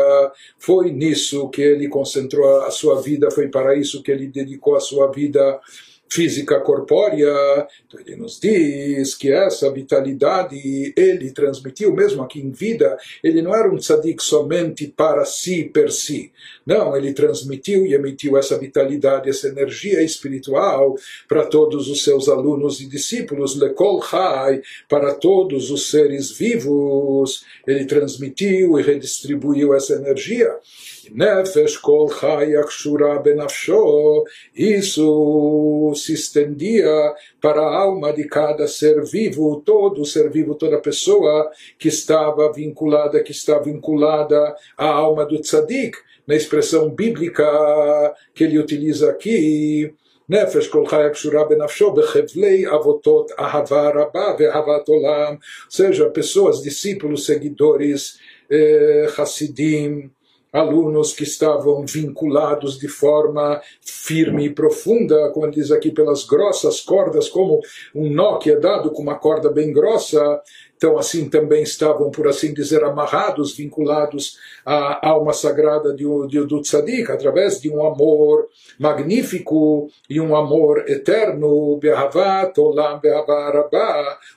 foi 0.59 0.91
nisso 0.91 1.49
que 1.49 1.63
ele 1.63 1.87
concentrou 1.87 2.61
a 2.61 2.69
sua 2.69 3.01
vida, 3.01 3.31
foi 3.31 3.47
para 3.47 3.75
isso 3.75 4.03
que 4.03 4.11
ele 4.11 4.27
dedicou 4.27 4.75
a 4.75 4.79
sua 4.79 5.11
vida 5.11 5.59
física 6.11 6.59
corpórea. 6.59 7.33
Então 7.87 7.99
ele 7.99 8.17
nos 8.17 8.37
diz 8.37 9.15
que 9.15 9.31
essa 9.31 9.71
vitalidade 9.71 10.93
ele 10.95 11.31
transmitiu, 11.31 11.95
mesmo 11.95 12.21
aqui 12.21 12.41
em 12.41 12.51
vida, 12.51 12.97
ele 13.23 13.41
não 13.41 13.55
era 13.55 13.71
um 13.71 13.77
tzadik 13.77 14.21
somente 14.21 14.87
para 14.87 15.23
si, 15.23 15.63
per 15.63 15.89
si. 15.89 16.31
Não, 16.65 16.95
ele 16.97 17.13
transmitiu 17.13 17.85
e 17.85 17.93
emitiu 17.93 18.37
essa 18.37 18.59
vitalidade, 18.59 19.29
essa 19.29 19.47
energia 19.47 20.03
espiritual 20.03 20.95
para 21.29 21.45
todos 21.45 21.89
os 21.89 22.03
seus 22.03 22.27
alunos 22.27 22.81
e 22.81 22.89
discípulos, 22.89 23.55
lekol 23.55 24.01
chai, 24.01 24.61
para 24.89 25.13
todos 25.13 25.71
os 25.71 25.89
seres 25.89 26.29
vivos. 26.31 27.45
Ele 27.65 27.85
transmitiu 27.85 28.77
e 28.77 28.83
redistribuiu 28.83 29.73
essa 29.73 29.93
energia 29.93 30.53
Nefesh 31.10 31.80
kol 31.80 32.08
chaya 32.08 32.64
kshura 32.64 33.22
benafsho, 33.22 34.24
isso 34.54 35.92
se 35.94 36.14
estendia 36.14 37.14
para 37.40 37.60
a 37.60 37.76
alma 37.82 38.12
de 38.12 38.24
cada 38.28 38.66
ser 38.66 39.04
vivo, 39.04 39.62
todo 39.64 40.04
ser 40.04 40.30
vivo, 40.30 40.54
toda 40.54 40.80
pessoa 40.80 41.50
que 41.78 41.88
estava 41.88 42.52
vinculada, 42.52 43.22
que 43.22 43.32
está 43.32 43.58
vinculada 43.58 44.56
à 44.76 44.86
alma 44.86 45.24
do 45.24 45.40
tzadik, 45.40 45.96
na 46.26 46.34
expressão 46.34 46.90
bíblica 46.90 47.46
que 48.34 48.44
ele 48.44 48.58
utiliza 48.58 49.10
aqui, 49.10 49.92
נפש 50.28 50.68
כל 50.68 50.86
חי 50.86 51.02
הקשורה 51.04 51.44
בנפשו 51.44 51.92
בחבלי 51.92 52.64
אבותות 52.74 53.30
אהבה 53.38 53.90
רבה 53.94 54.34
ואהבת 54.38 54.88
עולם, 54.88 55.34
seja, 55.70 56.10
pessoas, 56.10 56.62
discípulos, 56.62 57.26
seguidores, 57.26 58.18
eh, 58.50 59.06
Hassidim, 59.16 60.10
alunos 60.51 61.13
que 61.13 61.23
estavam 61.23 61.85
vinculados 61.85 62.77
de 62.77 62.87
forma 62.87 63.61
firme 63.81 64.45
e 64.45 64.49
profunda, 64.53 65.29
como 65.29 65.49
diz 65.49 65.71
aqui, 65.71 65.91
pelas 65.91 66.25
grossas 66.25 66.81
cordas, 66.81 67.29
como 67.29 67.61
um 67.95 68.09
nó 68.09 68.37
que 68.37 68.51
é 68.51 68.59
dado 68.59 68.91
com 68.91 69.01
uma 69.01 69.15
corda 69.15 69.49
bem 69.49 69.71
grossa, 69.71 70.41
então, 70.81 70.97
assim 70.97 71.29
também 71.29 71.61
estavam, 71.61 72.09
por 72.09 72.27
assim 72.27 72.55
dizer, 72.55 72.83
amarrados, 72.83 73.55
vinculados 73.55 74.39
à 74.65 75.09
alma 75.09 75.31
sagrada 75.31 75.93
de, 75.93 76.05
de, 76.27 76.43
do 76.43 76.59
tzadik, 76.59 77.11
através 77.11 77.61
de 77.61 77.69
um 77.69 77.85
amor 77.85 78.47
magnífico 78.79 79.91
e 80.09 80.19
um 80.19 80.35
amor 80.35 80.83
eterno, 80.89 81.79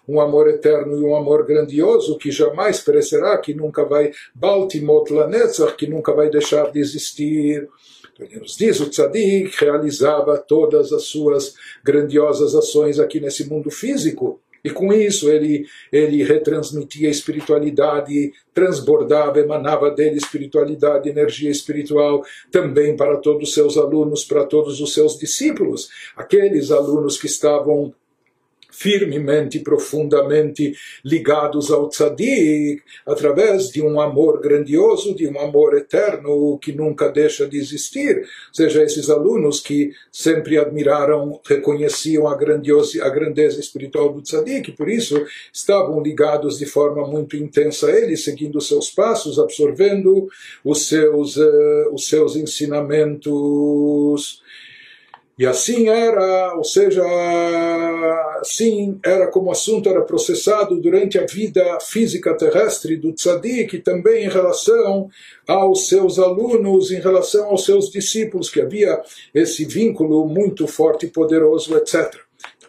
um 0.06 0.20
amor 0.20 0.48
eterno 0.50 0.98
e 0.98 1.02
um 1.02 1.16
amor 1.16 1.46
grandioso 1.46 2.18
que 2.18 2.30
jamais 2.30 2.78
perecerá, 2.78 3.38
que 3.38 3.54
nunca 3.54 3.82
vai, 3.86 4.12
Baltimot 4.34 5.10
Lanetzach, 5.10 5.74
que 5.76 5.86
nunca 5.86 6.12
vai 6.12 6.28
deixar 6.28 6.70
de 6.70 6.78
existir. 6.78 7.66
Então, 8.12 8.26
ele 8.26 8.40
nos 8.40 8.54
diz, 8.54 8.80
o 8.80 8.90
tzadik 8.90 9.50
realizava 9.58 10.36
todas 10.36 10.92
as 10.92 11.04
suas 11.04 11.54
grandiosas 11.82 12.54
ações 12.54 13.00
aqui 13.00 13.18
nesse 13.18 13.48
mundo 13.48 13.70
físico 13.70 14.43
e 14.64 14.70
com 14.70 14.92
isso 14.92 15.30
ele, 15.30 15.66
ele 15.92 16.24
retransmitia 16.24 17.08
a 17.08 17.10
espiritualidade, 17.10 18.32
transbordava, 18.54 19.38
emanava 19.38 19.90
dele 19.90 20.16
espiritualidade, 20.16 21.08
energia 21.08 21.50
espiritual, 21.50 22.24
também 22.50 22.96
para 22.96 23.18
todos 23.18 23.48
os 23.48 23.54
seus 23.54 23.76
alunos, 23.76 24.24
para 24.24 24.46
todos 24.46 24.80
os 24.80 24.94
seus 24.94 25.18
discípulos. 25.18 25.90
Aqueles 26.16 26.70
alunos 26.70 27.20
que 27.20 27.26
estavam 27.26 27.92
firmemente, 28.74 29.60
profundamente 29.60 30.74
ligados 31.04 31.70
ao 31.70 31.88
tzadik, 31.88 32.82
através 33.06 33.68
de 33.68 33.80
um 33.80 34.00
amor 34.00 34.40
grandioso, 34.40 35.14
de 35.14 35.28
um 35.28 35.38
amor 35.38 35.76
eterno 35.76 36.58
que 36.58 36.72
nunca 36.72 37.08
deixa 37.08 37.46
de 37.46 37.56
existir. 37.56 38.26
Seja, 38.52 38.82
esses 38.82 39.08
alunos 39.08 39.60
que 39.60 39.92
sempre 40.10 40.58
admiraram, 40.58 41.40
reconheciam 41.46 42.26
a, 42.26 42.36
grandiosa, 42.36 43.04
a 43.04 43.08
grandeza 43.08 43.60
espiritual 43.60 44.12
do 44.12 44.20
tzadik, 44.20 44.72
por 44.72 44.88
isso 44.88 45.24
estavam 45.52 46.02
ligados 46.02 46.58
de 46.58 46.66
forma 46.66 47.06
muito 47.06 47.36
intensa 47.36 47.86
a 47.86 47.96
ele, 47.96 48.16
seguindo 48.16 48.60
seus 48.60 48.90
passos, 48.90 49.38
absorvendo 49.38 50.28
os 50.64 50.88
seus, 50.88 51.36
uh, 51.36 51.90
os 51.92 52.08
seus 52.08 52.34
ensinamentos 52.34 54.42
e 55.36 55.44
assim 55.44 55.88
era, 55.88 56.54
ou 56.56 56.62
seja, 56.62 57.02
assim 58.40 58.98
era 59.04 59.26
como 59.26 59.48
o 59.48 59.50
assunto 59.50 59.88
era 59.88 60.02
processado 60.02 60.80
durante 60.80 61.18
a 61.18 61.26
vida 61.26 61.78
física 61.80 62.36
terrestre 62.36 62.96
do 62.96 63.12
tzadik, 63.12 63.74
e 63.74 63.82
também 63.82 64.24
em 64.24 64.28
relação 64.28 65.08
aos 65.46 65.88
seus 65.88 66.20
alunos, 66.20 66.92
em 66.92 67.00
relação 67.00 67.46
aos 67.46 67.64
seus 67.64 67.90
discípulos, 67.90 68.48
que 68.48 68.60
havia 68.60 69.00
esse 69.34 69.64
vínculo 69.64 70.26
muito 70.28 70.68
forte 70.68 71.06
e 71.06 71.10
poderoso, 71.10 71.76
etc. 71.76 72.14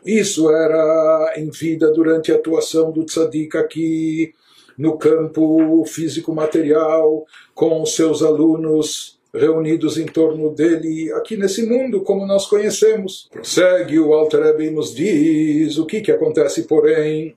Isso 0.03 0.49
era 0.49 1.33
em 1.37 1.51
vida 1.51 1.91
durante 1.91 2.31
a 2.31 2.35
atuação 2.35 2.91
do 2.91 3.03
tzadik 3.05 3.55
aqui 3.57 4.33
no 4.77 4.97
campo 4.97 5.85
físico-material, 5.85 7.25
com 7.53 7.81
os 7.81 7.95
seus 7.95 8.21
alunos 8.21 9.14
reunidos 9.37 9.97
em 9.97 10.05
torno 10.05 10.49
dele 10.53 11.11
aqui 11.13 11.37
nesse 11.37 11.65
mundo 11.65 12.01
como 12.01 12.25
nós 12.25 12.47
conhecemos. 12.47 13.27
Prossegue 13.31 13.99
o 13.99 14.13
Alter 14.13 14.43
Rebbe 14.43 14.71
nos 14.71 14.93
diz 14.93 15.77
o 15.77 15.85
que, 15.85 16.01
que 16.01 16.11
acontece, 16.11 16.63
porém, 16.63 17.35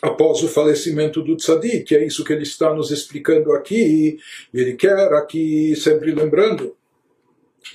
após 0.00 0.42
o 0.42 0.48
falecimento 0.48 1.22
do 1.22 1.36
Tzadik, 1.36 1.94
é 1.94 2.04
isso 2.04 2.24
que 2.24 2.32
ele 2.32 2.42
está 2.42 2.74
nos 2.74 2.90
explicando 2.90 3.52
aqui, 3.52 4.18
e 4.52 4.60
ele 4.60 4.74
quer 4.74 5.12
aqui, 5.14 5.74
sempre 5.76 6.12
lembrando, 6.12 6.74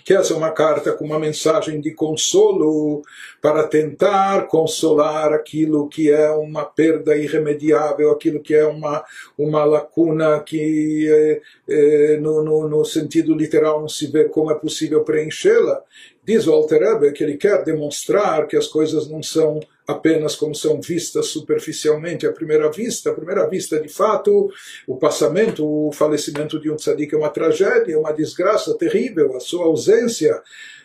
que 0.04 0.13
essa 0.13 0.34
é 0.34 0.38
uma 0.38 0.52
carta 0.52 0.91
com 0.93 1.06
uma 1.06 1.19
mensagem 1.19 1.82
de 1.82 1.91
consolo 1.93 3.02
para 3.41 3.63
tentar 3.67 4.47
consolar 4.47 5.34
aquilo 5.34 5.88
que 5.88 6.12
é 6.12 6.30
uma 6.32 6.65
perda 6.65 7.15
irremediável, 7.17 8.12
aquilo 8.12 8.41
que 8.41 8.54
é 8.54 8.65
uma, 8.65 9.04
uma 9.38 9.63
lacuna 9.63 10.39
que 10.41 11.08
é, 11.10 11.41
é, 11.67 12.17
no, 12.17 12.43
no, 12.43 12.67
no, 12.67 12.86
sentido 12.86 13.34
literal 13.36 13.82
não 13.82 13.89
se 13.89 14.08
vê 14.08 14.25
como 14.25 14.52
é 14.52 14.56
possível 14.56 15.04
preenchê-la. 15.04 15.82
Diz 16.23 16.47
o 16.47 16.54
Alter 16.54 17.12
que 17.13 17.23
ele 17.23 17.38
quer 17.38 17.63
demonstrar 17.63 18.47
que 18.47 18.56
as 18.56 18.67
coisas 18.67 19.10
não 19.10 19.23
são 19.23 19.60
apenas 19.89 20.36
como 20.36 20.54
são 20.54 20.80
vistas 20.80 21.28
superficialmente 21.28 22.28
à 22.28 22.32
primeira 22.32 22.71
vista. 22.71 23.10
À 23.10 23.13
primeira 23.13 23.49
vista, 23.49 23.80
de 23.80 23.89
fato, 23.89 24.52
o 24.86 24.97
passamento, 24.97 25.65
o 25.65 25.91
falecimento 25.91 26.60
de 26.60 26.69
um 26.69 26.75
tzadik 26.75 27.15
é 27.15 27.17
uma 27.17 27.30
tragédia, 27.30 27.97
uma 27.97 28.12
desgraça 28.12 28.78
terrível, 28.78 29.36
a 29.36 29.39
sua 29.39 29.65
ausência. 29.65 30.41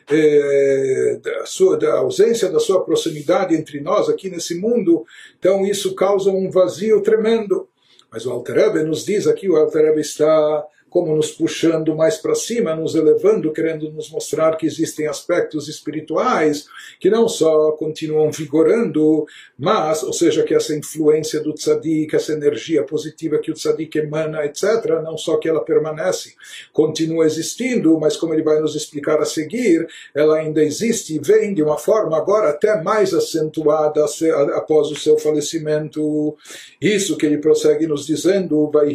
É, 0.06 1.18
da, 1.22 1.46
sua, 1.46 1.78
da 1.78 1.94
ausência 1.94 2.50
da 2.50 2.60
sua 2.60 2.84
proximidade 2.84 3.54
entre 3.54 3.80
nós 3.80 4.06
aqui 4.06 4.28
nesse 4.28 4.54
mundo, 4.54 5.06
então 5.38 5.64
isso 5.64 5.94
causa 5.94 6.28
um 6.28 6.50
vazio 6.50 7.00
tremendo. 7.00 7.66
Mas 8.12 8.26
o 8.26 8.30
Alter 8.30 8.58
Ebe 8.58 8.82
nos 8.82 9.02
diz 9.02 9.26
aqui, 9.26 9.48
o 9.48 9.56
Alter 9.56 9.86
Ebe 9.86 10.02
está 10.02 10.62
como 10.94 11.12
nos 11.12 11.33
puxando 11.33 11.92
mais 11.96 12.18
para 12.18 12.37
cima, 12.37 12.76
nos 12.76 12.94
elevando, 12.94 13.52
querendo 13.52 13.90
nos 13.90 14.12
mostrar 14.12 14.57
que 14.57 14.64
existem 14.64 15.09
aspectos 15.09 15.66
espirituais 15.66 16.66
que 17.00 17.11
não 17.11 17.28
só 17.28 17.72
continuam 17.72 18.30
vigorando, 18.30 19.26
mas, 19.59 20.04
ou 20.04 20.12
seja, 20.12 20.44
que 20.44 20.54
essa 20.54 20.72
influência 20.72 21.40
do 21.40 21.52
tzadik, 21.52 22.14
essa 22.14 22.33
energia 22.33 22.85
positiva 22.85 23.40
que 23.40 23.50
o 23.50 23.54
tzadik 23.54 23.98
emana, 23.98 24.44
etc., 24.44 25.02
não 25.02 25.18
só 25.18 25.37
que 25.37 25.48
ela 25.48 25.64
permanece, 25.64 26.35
continua 26.72 27.26
existindo, 27.26 27.98
mas 27.98 28.16
como 28.16 28.33
ele 28.33 28.44
vai 28.44 28.61
nos 28.61 28.76
explicar 28.76 29.20
a 29.20 29.24
seguir, 29.24 29.88
ela 30.14 30.37
ainda 30.37 30.62
existe 30.62 31.16
e 31.16 31.18
vem 31.18 31.52
de 31.54 31.62
uma 31.64 31.76
forma 31.76 32.16
agora 32.16 32.50
até 32.50 32.80
mais 32.80 33.12
acentuada 33.12 34.04
após 34.54 34.92
o 34.92 34.96
seu 34.96 35.18
falecimento. 35.18 36.37
Isso 36.80 37.16
que 37.16 37.26
ele 37.26 37.38
prossegue 37.38 37.85
nos 37.85 38.07
dizendo, 38.07 38.70
vai 38.70 38.94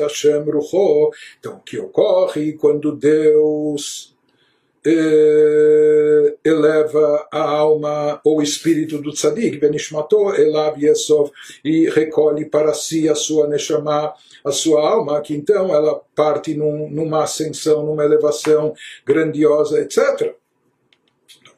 Hashem 0.00 0.44
ruchot, 0.50 0.93
então, 1.38 1.56
o 1.56 1.60
que 1.60 1.78
ocorre 1.78 2.52
quando 2.54 2.94
Deus 2.94 4.14
eh, 4.86 6.36
eleva 6.44 7.26
a 7.32 7.40
alma 7.40 8.20
ou 8.22 8.42
espírito 8.42 8.98
do 8.98 9.12
tzadik, 9.12 9.58
Benishmato, 9.58 10.34
Elav 10.34 10.78
Yesov, 10.78 11.30
e 11.64 11.88
recolhe 11.88 12.44
para 12.44 12.74
si 12.74 13.08
a 13.08 13.14
sua 13.14 13.46
Neshama, 13.48 14.12
a 14.44 14.52
sua 14.52 14.86
alma, 14.86 15.20
que 15.22 15.34
então 15.34 15.74
ela 15.74 16.00
parte 16.14 16.54
num, 16.54 16.90
numa 16.90 17.22
ascensão, 17.22 17.84
numa 17.84 18.04
elevação 18.04 18.74
grandiosa, 19.06 19.80
etc. 19.80 20.34
Então, 21.40 21.54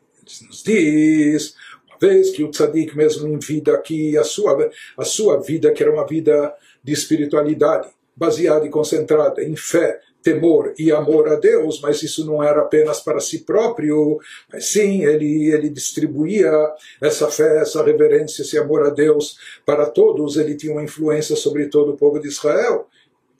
nos 0.48 0.62
diz 0.62 1.54
vez 2.00 2.30
que 2.30 2.44
o 2.44 2.50
tzadik 2.50 2.96
mesmo 2.96 3.26
em 3.26 3.38
vida 3.38 3.74
aqui, 3.74 4.16
a 4.16 4.24
sua, 4.24 4.70
a 4.96 5.04
sua 5.04 5.40
vida 5.40 5.72
que 5.72 5.82
era 5.82 5.92
uma 5.92 6.06
vida 6.06 6.54
de 6.82 6.92
espiritualidade, 6.92 7.88
baseada 8.16 8.64
e 8.66 8.70
concentrada 8.70 9.42
em 9.42 9.54
fé, 9.54 10.00
temor 10.22 10.74
e 10.78 10.90
amor 10.90 11.28
a 11.28 11.36
Deus, 11.36 11.80
mas 11.80 12.02
isso 12.02 12.26
não 12.26 12.42
era 12.42 12.62
apenas 12.62 13.00
para 13.00 13.20
si 13.20 13.40
próprio, 13.44 14.18
mas 14.52 14.66
sim, 14.66 15.04
ele, 15.04 15.52
ele 15.52 15.68
distribuía 15.68 16.50
essa 17.00 17.28
fé, 17.28 17.60
essa 17.60 17.84
reverência, 17.84 18.42
esse 18.42 18.58
amor 18.58 18.84
a 18.84 18.90
Deus 18.90 19.38
para 19.64 19.86
todos, 19.86 20.36
ele 20.36 20.56
tinha 20.56 20.72
uma 20.72 20.82
influência 20.82 21.36
sobre 21.36 21.66
todo 21.66 21.92
o 21.92 21.96
povo 21.96 22.18
de 22.18 22.26
Israel. 22.26 22.88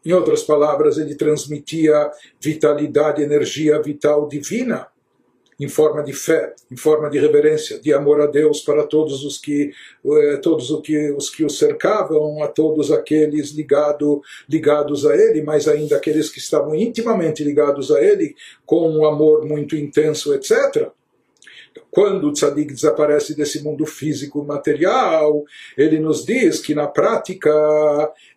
Em 0.05 0.13
outras 0.13 0.45
palavras, 0.45 0.99
ele 0.99 1.17
transmitia 1.17 2.09
vitalidade, 2.41 3.23
energia 3.23 3.83
vital 3.83 4.29
divina 4.29 4.87
em 5.59 5.69
forma 5.69 6.03
de 6.03 6.13
fé, 6.13 6.55
em 6.71 6.77
forma 6.77 7.09
de 7.09 7.19
reverência, 7.19 7.81
de 7.81 7.93
amor 7.93 8.21
a 8.21 8.27
Deus 8.27 8.61
para 8.61 8.85
todos 8.85 9.25
os 9.25 9.39
que 9.39 9.71
eh, 10.05 10.37
todos 10.39 10.71
os 10.71 10.83
que, 10.83 11.11
os 11.13 11.31
que 11.31 11.45
o 11.45 11.51
cercavam, 11.51 12.43
a 12.43 12.49
todos 12.49 12.93
aqueles 12.93 13.53
ligado, 13.53 14.21
ligados 14.49 15.07
a 15.07 15.17
Ele, 15.17 15.43
mas 15.43 15.67
ainda 15.67 15.97
aqueles 15.97 16.29
que 16.29 16.39
estavam 16.39 16.75
intimamente 16.75 17.43
ligados 17.43 17.91
a 17.91 18.03
Ele, 18.03 18.35
com 18.67 18.91
um 18.91 19.07
amor 19.07 19.47
muito 19.47 19.75
intenso, 19.75 20.35
etc. 20.35 20.91
Quando 21.91 22.29
o 22.29 22.33
tzadik 22.33 22.73
desaparece 22.73 23.35
desse 23.35 23.63
mundo 23.63 23.87
físico 23.87 24.45
material, 24.45 25.45
ele 25.77 25.99
nos 25.99 26.25
diz 26.25 26.61
que 26.61 26.75
na 26.75 26.87
prática 26.87 27.51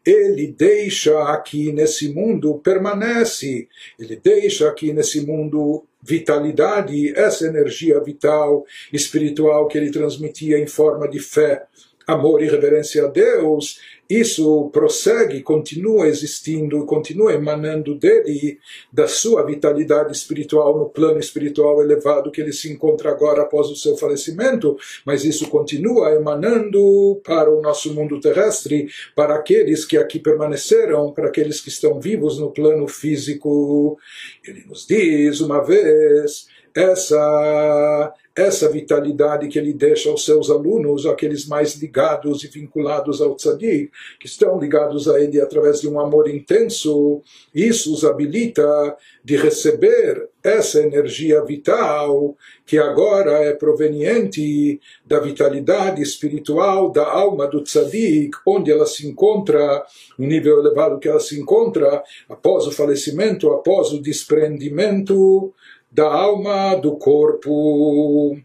ele 0.06 0.48
deixa 0.58 1.22
aqui 1.24 1.72
nesse 1.72 2.14
mundo, 2.14 2.60
permanece, 2.60 3.68
ele 4.00 4.16
deixa 4.16 4.70
aqui 4.70 4.94
nesse 4.94 5.26
mundo 5.26 5.84
vitalidade, 6.02 7.14
essa 7.18 7.46
energia 7.46 8.00
vital, 8.02 8.66
espiritual 8.92 9.68
que 9.68 9.78
ele 9.78 9.92
transmitia 9.92 10.58
em 10.58 10.68
forma 10.68 11.08
de 11.08 11.20
fé, 11.20 11.66
amor 12.10 12.42
e 12.42 12.50
reverência 12.50 13.06
a 13.06 13.08
Deus, 13.08 13.80
isso 14.10 14.72
prossegue, 14.74 15.44
continua 15.44 16.08
existindo, 16.08 16.84
continua 16.84 17.32
emanando 17.32 17.94
dele, 17.94 18.58
da 18.92 19.08
sua 19.08 19.46
vitalidade 19.46 20.12
espiritual 20.12 20.76
no 20.80 20.90
plano 20.90 21.20
espiritual 21.20 21.80
elevado 21.80 22.32
que 22.32 22.42
ele 22.42 22.52
se 22.52 22.72
encontra 22.72 23.12
agora 23.12 23.44
após 23.44 23.68
o 23.70 23.76
seu 23.76 23.96
falecimento, 23.96 24.76
mas 25.06 25.24
isso 25.24 25.48
continua 25.48 26.16
emanando 26.16 27.22
para 27.24 27.54
o 27.54 27.62
nosso 27.62 27.94
mundo 27.94 28.20
terrestre, 28.20 28.88
para 29.16 29.36
aqueles 29.36 29.86
que 29.86 29.96
aqui 29.96 30.18
permaneceram, 30.18 31.12
para 31.12 31.28
aqueles 31.28 31.62
que 31.62 31.70
estão 31.70 32.00
vivos 32.00 32.40
no 32.40 32.50
plano 32.50 32.88
físico. 32.88 33.96
Ele 34.44 34.66
nos 34.66 34.88
diz 34.88 35.40
uma 35.40 35.64
vez 35.64 36.48
essa 36.76 38.14
essa 38.40 38.70
vitalidade 38.70 39.48
que 39.50 39.60
ele 39.60 39.74
deixa 39.74 40.10
aos 40.10 40.24
seus 40.24 40.50
alunos, 40.50 41.06
aqueles 41.06 41.46
mais 41.46 41.76
ligados 41.76 42.44
e 42.44 42.48
vinculados 42.48 43.22
ao 43.22 43.36
tzadik, 43.36 43.92
que 44.20 44.28
estão 44.28 44.58
ligados 44.58 45.10
a 45.10 45.20
ele 45.20 45.42
através 45.42 45.82
de 45.82 45.88
um 45.88 46.00
amor 46.00 46.30
intenso, 46.30 47.22
isso 47.54 47.94
os 47.94 48.06
habilita 48.06 48.96
de 49.24 49.36
receber 49.36 50.30
essa 50.42 50.82
energia 50.82 51.44
vital 51.44 52.36
que 52.66 52.78
agora 52.78 53.34
é 53.44 53.54
proveniente 53.54 54.80
da 55.06 55.20
vitalidade 55.20 56.02
espiritual 56.02 56.92
da 56.92 57.06
alma 57.06 57.46
do 57.46 57.62
tzadik, 57.62 58.32
onde 58.46 58.72
ela 58.72 58.86
se 58.86 59.06
encontra, 59.06 59.84
no 60.18 60.26
nível 60.26 60.60
elevado 60.60 60.98
que 60.98 61.10
ela 61.10 61.20
se 61.20 61.38
encontra, 61.38 62.02
após 62.30 62.66
o 62.68 62.72
falecimento, 62.72 63.52
após 63.52 63.92
o 63.92 64.02
desprendimento 64.02 65.54
da 65.92 66.06
alma 66.06 66.76
do 66.76 66.98
corpo. 66.98 68.38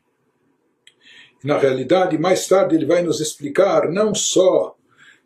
Na 1.43 1.59
realidade, 1.59 2.17
mais 2.17 2.47
tarde 2.47 2.75
ele 2.75 2.87
vai 2.87 3.03
nos 3.03 3.21
explicar 3.21 3.91
não 3.91 4.15
só 4.15 4.75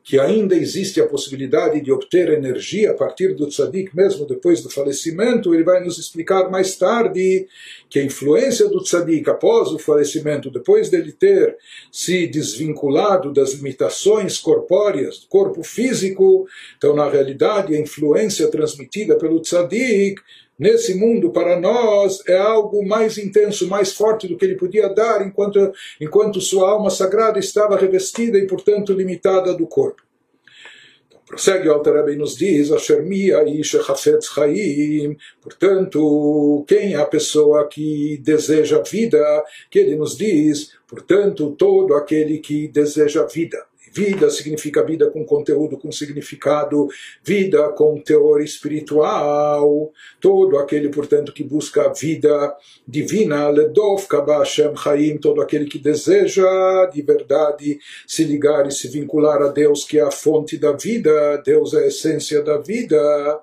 que 0.09 0.19
ainda 0.19 0.57
existe 0.57 1.03
a 1.03 1.07
possibilidade 1.07 1.83
de 1.83 1.93
obter 1.93 2.31
energia 2.31 2.93
a 2.93 2.95
partir 2.95 3.35
do 3.35 3.47
tzadik, 3.47 3.95
mesmo 3.95 4.27
depois 4.27 4.63
do 4.63 4.71
falecimento, 4.71 5.53
ele 5.53 5.63
vai 5.63 5.85
nos 5.85 5.99
explicar 5.99 6.51
mais 6.51 6.77
tarde 6.77 7.47
que 7.91 7.99
a 7.99 8.03
influência 8.03 8.67
do 8.71 8.83
tzadik 8.83 9.29
após 9.29 9.69
o 9.71 9.79
falecimento, 9.79 10.51
depois 10.51 10.89
dele 10.89 11.13
ter 11.13 11.55
se 11.93 12.27
desvinculado 12.27 13.35
das 13.35 13.53
limitações 13.53 14.39
corpóreas 14.39 15.19
do 15.19 15.27
corpo 15.27 15.63
físico, 15.63 16.49
então 16.79 16.97
na 16.97 17.07
realidade 17.11 17.77
a 17.77 17.79
influência 17.79 18.51
transmitida 18.51 19.19
pelo 19.19 19.43
tzadik 19.43 20.23
nesse 20.59 20.95
mundo 20.95 21.31
para 21.31 21.61
nós 21.61 22.23
é 22.27 22.37
algo 22.37 22.85
mais 22.87 23.17
intenso, 23.17 23.69
mais 23.69 23.93
forte 23.93 24.27
do 24.27 24.37
que 24.37 24.45
ele 24.45 24.57
podia 24.57 24.89
dar 24.89 25.25
enquanto, 25.25 25.73
enquanto 26.01 26.41
sua 26.41 26.71
alma 26.71 26.91
sagrada 26.91 27.39
estava 27.39 27.79
revestida 27.79 28.39
e, 28.39 28.47
portanto, 28.47 28.93
limitada 28.93 29.55
do 29.55 29.67
corpo. 29.67 30.03
Então, 31.07 31.21
prossegue 31.25 31.69
o 31.69 31.73
Altareb 31.73 32.13
e 32.13 32.17
nos 32.17 32.37
diz, 32.37 32.73
Ashermia 32.73 33.45
Ishechafetz 33.45 34.27
Chaim, 34.35 35.17
portanto, 35.41 36.65
quem 36.67 36.95
é 36.95 36.97
a 36.97 37.07
pessoa 37.07 37.69
que 37.69 38.21
deseja 38.23 38.83
vida, 38.83 39.45
que 39.71 39.79
ele 39.79 39.95
nos 39.95 40.17
diz, 40.17 40.73
portanto, 40.89 41.55
todo 41.57 41.95
aquele 41.95 42.39
que 42.39 42.67
deseja 42.69 43.25
vida. 43.25 43.65
Vida 43.99 44.31
significa 44.31 44.85
vida 44.85 45.11
com 45.11 45.25
conteúdo, 45.25 45.77
com 45.77 45.91
significado, 45.91 46.87
vida 47.21 47.69
com 47.71 48.01
teor 48.01 48.41
espiritual. 48.41 49.93
Todo 50.21 50.57
aquele, 50.57 50.89
portanto, 50.89 51.33
que 51.33 51.43
busca 51.43 51.87
a 51.87 51.93
vida 51.93 52.57
divina, 52.87 53.49
Ledov 53.49 54.07
Kabashem 54.07 54.77
Chaim, 54.77 55.19
todo 55.19 55.41
aquele 55.41 55.65
que 55.65 55.81
deseja 55.81 56.87
de 56.87 57.03
verdade 57.03 57.81
se 58.07 58.23
ligar 58.23 58.69
e 58.69 58.71
se 58.71 58.87
vincular 58.87 59.43
a 59.43 59.49
Deus, 59.49 59.85
que 59.85 59.99
é 59.99 60.03
a 60.03 60.13
fonte 60.13 60.57
da 60.57 60.71
vida, 60.71 61.43
Deus 61.45 61.75
é 61.75 61.83
a 61.83 61.87
essência 61.89 62.41
da 62.41 62.57
vida. 62.57 63.41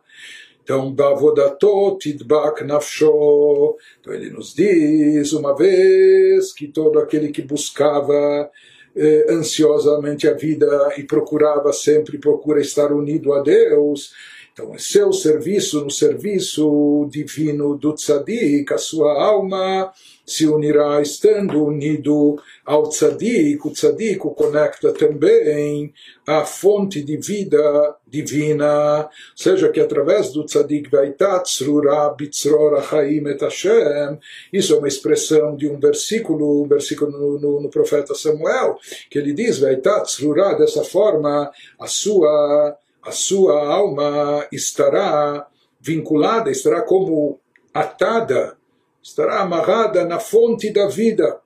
Então, 0.64 0.90
Bavodatot 0.90 2.00
Tidbak 2.00 2.64
Nafsho. 2.64 3.76
Então, 4.00 4.14
ele 4.14 4.30
nos 4.30 4.56
diz 4.56 5.34
uma 5.34 5.54
vez 5.54 6.54
que 6.54 6.70
todo 6.70 6.98
aquele 6.98 7.28
que 7.28 7.42
buscava 7.42 8.50
eh, 8.96 9.26
ansiosamente 9.30 10.28
a 10.28 10.34
vida 10.34 10.94
e 10.98 11.04
procurava 11.04 11.74
sempre, 11.74 12.18
procura 12.18 12.62
estar 12.62 12.92
unido 12.92 13.34
a 13.34 13.42
Deus, 13.42 14.14
Então, 14.54 14.74
é 14.74 14.78
seu 14.78 15.12
serviço, 15.12 15.84
no 15.84 15.92
serviço 15.92 17.10
divino 17.12 17.78
do 17.78 17.94
tzadik, 17.94 18.74
a 18.74 18.78
sua 18.78 19.12
alma 19.22 19.92
se 20.26 20.48
unirá 20.48 21.02
estando 21.02 21.64
unido 21.64 22.38
ao 22.66 22.90
tzadik. 22.90 23.66
O 23.66 23.72
tzadik 23.72 24.26
o 24.26 24.32
conecta 24.32 24.92
também 24.92 25.94
à 26.26 26.46
fonte 26.46 27.04
de 27.04 27.18
vida 27.18 27.96
divina, 28.08 29.10
seja 29.36 29.70
que 29.70 29.80
através 29.80 30.32
do 30.32 30.46
tzadik 30.46 30.90
vaitatzrura 30.90 32.10
bitzrora 32.18 32.82
chaim 32.82 33.28
et 33.28 33.42
Hashem, 33.42 34.18
isso 34.52 34.74
é 34.74 34.78
uma 34.78 34.88
expressão 34.88 35.56
de 35.56 35.68
um 35.68 35.80
versículo, 35.80 36.64
um 36.64 36.68
versículo 36.68 37.12
no, 37.12 37.40
no, 37.40 37.62
no 37.62 37.70
profeta 37.70 38.16
Samuel, 38.16 38.78
que 39.10 39.20
ele 39.20 39.34
diz, 39.34 39.60
vaitatzrura, 39.60 40.56
dessa 40.56 40.84
forma, 40.84 41.52
a 41.80 41.88
sua 41.88 42.78
a 43.06 43.12
sua 43.12 43.64
alma 43.68 44.48
estará 44.52 45.48
vinculada, 45.80 46.50
estará 46.50 46.82
como 46.82 47.40
atada, 47.72 48.58
estará 49.06 49.42
amarrada 49.42 50.04
na 50.04 50.20
fonte 50.20 50.72
da 50.72 50.88
vida, 50.88 51.40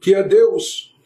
que 0.00 0.14
é 0.14 0.22
Deus. 0.22 0.96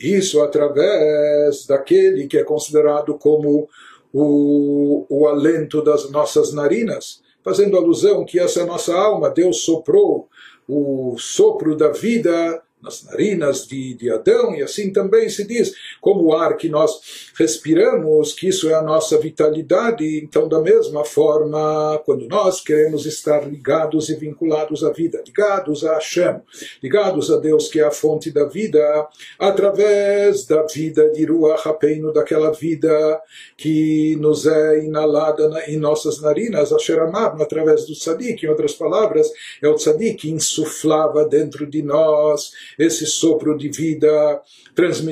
Isso 0.00 0.40
através 0.40 1.66
daquele 1.66 2.26
que 2.26 2.38
é 2.38 2.44
considerado 2.44 3.18
como 3.18 3.68
o, 4.10 5.04
o 5.10 5.28
alento 5.28 5.82
das 5.82 6.10
nossas 6.10 6.54
narinas, 6.54 7.22
fazendo 7.44 7.76
alusão 7.76 8.24
que 8.24 8.40
essa 8.40 8.62
é 8.62 8.64
nossa 8.64 8.96
alma, 8.96 9.28
Deus 9.28 9.64
soprou 9.64 10.26
o 10.66 11.14
sopro 11.18 11.76
da 11.76 11.88
vida 11.88 12.62
nas 12.82 13.04
narinas 13.04 13.66
de, 13.66 13.94
de 13.94 14.10
Adão, 14.10 14.54
e 14.54 14.62
assim 14.62 14.92
também 14.92 15.28
se 15.28 15.44
diz, 15.44 15.74
como 16.00 16.24
o 16.24 16.32
ar 16.32 16.56
que 16.56 16.68
nós 16.68 17.30
respiramos, 17.36 18.32
que 18.32 18.48
isso 18.48 18.70
é 18.70 18.74
a 18.74 18.82
nossa 18.82 19.18
vitalidade, 19.18 20.18
então, 20.18 20.48
da 20.48 20.60
mesma 20.60 21.04
forma, 21.04 22.00
quando 22.04 22.26
nós 22.28 22.60
queremos 22.60 23.06
estar 23.06 23.48
ligados 23.48 24.08
e 24.08 24.14
vinculados 24.14 24.84
à 24.84 24.90
vida, 24.90 25.22
ligados 25.26 25.84
a 25.84 25.94
Hashem, 25.94 26.40
ligados 26.82 27.30
a 27.30 27.38
Deus 27.38 27.68
que 27.68 27.80
é 27.80 27.84
a 27.84 27.90
fonte 27.90 28.30
da 28.30 28.44
vida, 28.44 29.08
através 29.38 30.46
da 30.46 30.62
vida 30.62 31.10
de 31.10 31.24
Ruach 31.24 31.68
HaPeinu, 31.68 32.12
daquela 32.12 32.52
vida 32.52 33.20
que 33.56 34.16
nos 34.20 34.46
é 34.46 34.84
inalada 34.84 35.48
na, 35.48 35.68
em 35.68 35.76
nossas 35.76 36.20
narinas, 36.20 36.72
Asher 36.72 37.00
Amar, 37.00 37.40
através 37.40 37.86
do 37.86 37.92
tzadik, 37.92 38.44
em 38.44 38.48
outras 38.48 38.72
palavras, 38.72 39.30
é 39.62 39.68
o 39.68 39.74
tzadik 39.74 40.18
que 40.18 40.30
insuflava 40.30 41.24
dentro 41.24 41.66
de 41.66 41.82
nós 41.82 42.52
esse 42.78 43.06
sopro 43.06 43.56
de 43.56 43.68
vida, 43.68 44.40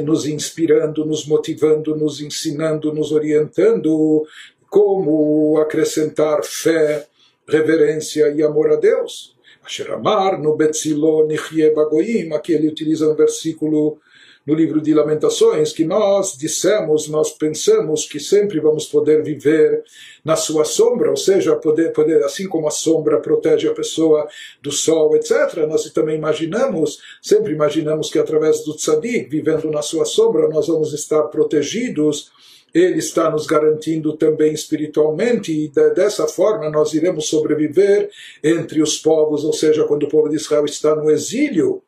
nos 0.03 0.27
inspirando, 0.27 1.05
nos 1.05 1.27
motivando, 1.27 1.97
nos 1.97 2.21
ensinando, 2.21 2.93
nos 2.93 3.11
orientando 3.11 4.25
como 4.69 5.59
acrescentar 5.59 6.45
fé, 6.45 7.07
reverência 7.49 8.29
e 8.29 8.43
amor 8.43 8.73
a 8.73 8.77
Deus. 8.77 9.35
Asher 9.65 9.91
Amar 9.91 10.41
no 10.41 10.57
Betzilo 10.57 11.27
Nichye 11.27 11.75
Bagoim, 11.75 12.33
aqui 12.33 12.53
ele 12.53 12.69
utiliza 12.69 13.11
um 13.11 13.17
versículo 13.17 13.99
no 14.47 14.55
livro 14.55 14.81
de 14.81 14.95
Lamentações, 14.95 15.73
que 15.73 15.85
nós 15.85 16.37
dissemos, 16.39 17.09
nós 17.09 17.33
pensamos 17.33 18.07
que 18.07 18.21
sempre 18.21 18.61
vamos 18.61 18.87
poder 18.87 19.23
viver 19.23 19.83
na 20.25 20.37
sua 20.37 20.65
sombra, 20.65 21.11
ou 21.11 21.17
seja, 21.17 21.57
poder, 21.57 21.93
poder 21.93 22.23
assim 22.23 22.49
como 22.49 22.69
a 22.69 22.71
sombra 22.71 23.21
protege 23.21 23.69
a 23.69 23.75
pessoa 23.75 24.29
do 24.63 24.71
sol, 24.71 25.17
etc., 25.17 25.67
nós 25.69 25.91
também 25.91 26.17
imaginamos, 26.17 27.01
sempre 27.21 27.53
imaginamos 27.53 28.09
que 28.09 28.19
através 28.19 28.65
do 28.65 28.77
tzadik, 28.77 29.29
vivendo 29.29 29.71
na 29.71 29.83
sua 29.83 30.05
sombra, 30.05 30.49
nós 30.49 30.69
vamos 30.69 30.93
estar 30.93 31.25
protegidos 31.25 32.31
ele 32.75 32.99
está 32.99 33.31
nos 33.31 33.47
garantindo 33.47 34.15
também 34.19 34.53
espiritualmente, 34.53 35.51
e 35.51 35.69
dessa 35.95 36.29
forma 36.29 36.69
nós 36.69 36.93
iremos 36.93 37.27
sobreviver 37.27 38.11
entre 38.45 38.83
os 38.83 38.99
povos, 38.99 39.45
ou 39.45 39.53
seja, 39.55 39.85
quando 39.85 40.03
o 40.03 40.09
povo 40.11 40.29
de 40.29 40.37
Israel 40.37 40.67
está 40.67 40.95
no 40.95 41.11
exílio, 41.11 41.83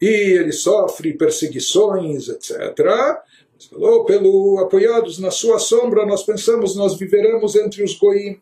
e 0.00 0.06
ele 0.06 0.52
sofre 0.52 1.12
perseguições, 1.12 2.28
etc. 2.28 2.74
falou, 3.70 4.04
pelo 4.04 4.58
apoiados 4.58 5.18
na 5.18 5.30
sua 5.30 5.58
sombra, 5.58 6.06
nós 6.06 6.22
pensamos, 6.22 6.74
nós 6.74 6.96
viveremos 6.96 7.54
entre 7.56 7.82
os 7.82 7.94
goim. 7.98 8.40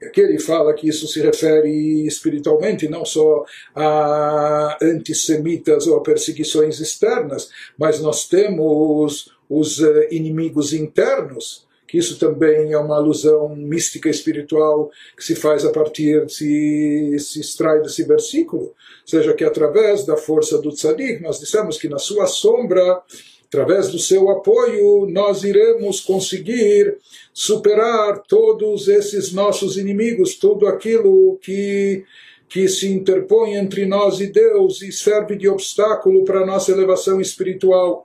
E 0.00 0.06
aqui 0.06 0.20
ele 0.20 0.38
fala 0.38 0.72
que 0.72 0.88
isso 0.88 1.06
se 1.08 1.20
refere 1.20 2.06
espiritualmente, 2.06 2.88
não 2.88 3.04
só 3.04 3.44
a 3.74 4.78
antissemitas 4.80 5.86
ou 5.86 5.98
a 5.98 6.02
perseguições 6.02 6.80
externas, 6.80 7.50
mas 7.76 8.00
nós 8.00 8.26
temos 8.26 9.30
os 9.48 9.82
eh, 9.82 10.08
inimigos 10.12 10.72
internos, 10.72 11.66
que 11.90 11.98
isso 11.98 12.18
também 12.18 12.72
é 12.72 12.78
uma 12.78 12.96
alusão 12.96 13.54
mística 13.56 14.08
espiritual 14.08 14.90
que 15.16 15.24
se 15.24 15.34
faz 15.34 15.64
a 15.64 15.70
partir, 15.70 16.30
se, 16.30 17.16
se 17.18 17.40
extrai 17.40 17.82
desse 17.82 18.04
versículo 18.04 18.74
seja 19.10 19.34
que 19.34 19.44
através 19.44 20.04
da 20.06 20.16
força 20.16 20.58
do 20.58 20.70
tzadik, 20.70 21.20
nós 21.20 21.40
dissemos 21.40 21.76
que 21.78 21.88
na 21.88 21.98
sua 21.98 22.26
sombra, 22.26 23.02
através 23.46 23.88
do 23.88 23.98
seu 23.98 24.30
apoio, 24.30 25.06
nós 25.10 25.42
iremos 25.42 26.00
conseguir 26.00 26.96
superar 27.34 28.22
todos 28.28 28.86
esses 28.86 29.32
nossos 29.32 29.76
inimigos, 29.76 30.36
tudo 30.36 30.66
aquilo 30.66 31.38
que 31.42 32.04
que 32.48 32.66
se 32.66 32.88
interpõe 32.88 33.54
entre 33.54 33.86
nós 33.86 34.18
e 34.18 34.26
Deus 34.26 34.82
e 34.82 34.90
serve 34.90 35.36
de 35.36 35.48
obstáculo 35.48 36.24
para 36.24 36.40
a 36.40 36.46
nossa 36.46 36.72
elevação 36.72 37.20
espiritual. 37.20 38.02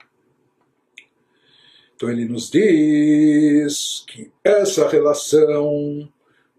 Então 1.96 2.10
ele 2.10 2.26
nos 2.26 2.50
diz 2.50 4.04
que 4.08 4.30
essa 4.44 4.88
relação 4.88 6.10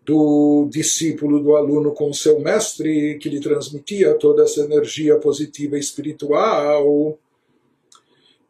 do 0.05 0.69
discípulo, 0.71 1.43
do 1.43 1.57
aluno 1.57 1.93
com 1.93 2.13
seu 2.13 2.41
mestre, 2.41 3.19
que 3.19 3.29
lhe 3.29 3.41
transmitia 3.41 4.15
toda 4.15 4.45
essa 4.45 4.61
energia 4.61 5.17
positiva 5.19 5.77
espiritual. 5.77 7.19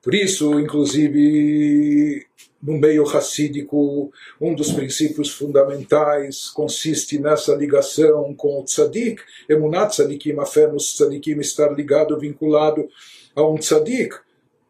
Por 0.02 0.14
isso, 0.14 0.60
inclusive, 0.60 2.26
no 2.62 2.78
meio 2.78 3.04
racídico, 3.04 4.12
um 4.40 4.54
dos 4.54 4.70
princípios 4.70 5.30
fundamentais 5.30 6.48
consiste 6.50 7.18
nessa 7.18 7.54
ligação 7.54 8.34
com 8.34 8.60
o 8.60 8.64
tzadik, 8.64 9.20
emunat 9.48 9.94
tzadikim, 9.94 10.38
a 10.38 10.44
fé 10.44 10.66
nos 10.66 10.94
tzadikim 10.94 11.40
estar 11.40 11.72
ligado, 11.72 12.18
vinculado 12.18 12.86
a 13.34 13.42
um 13.42 13.56
tzadik. 13.56 14.14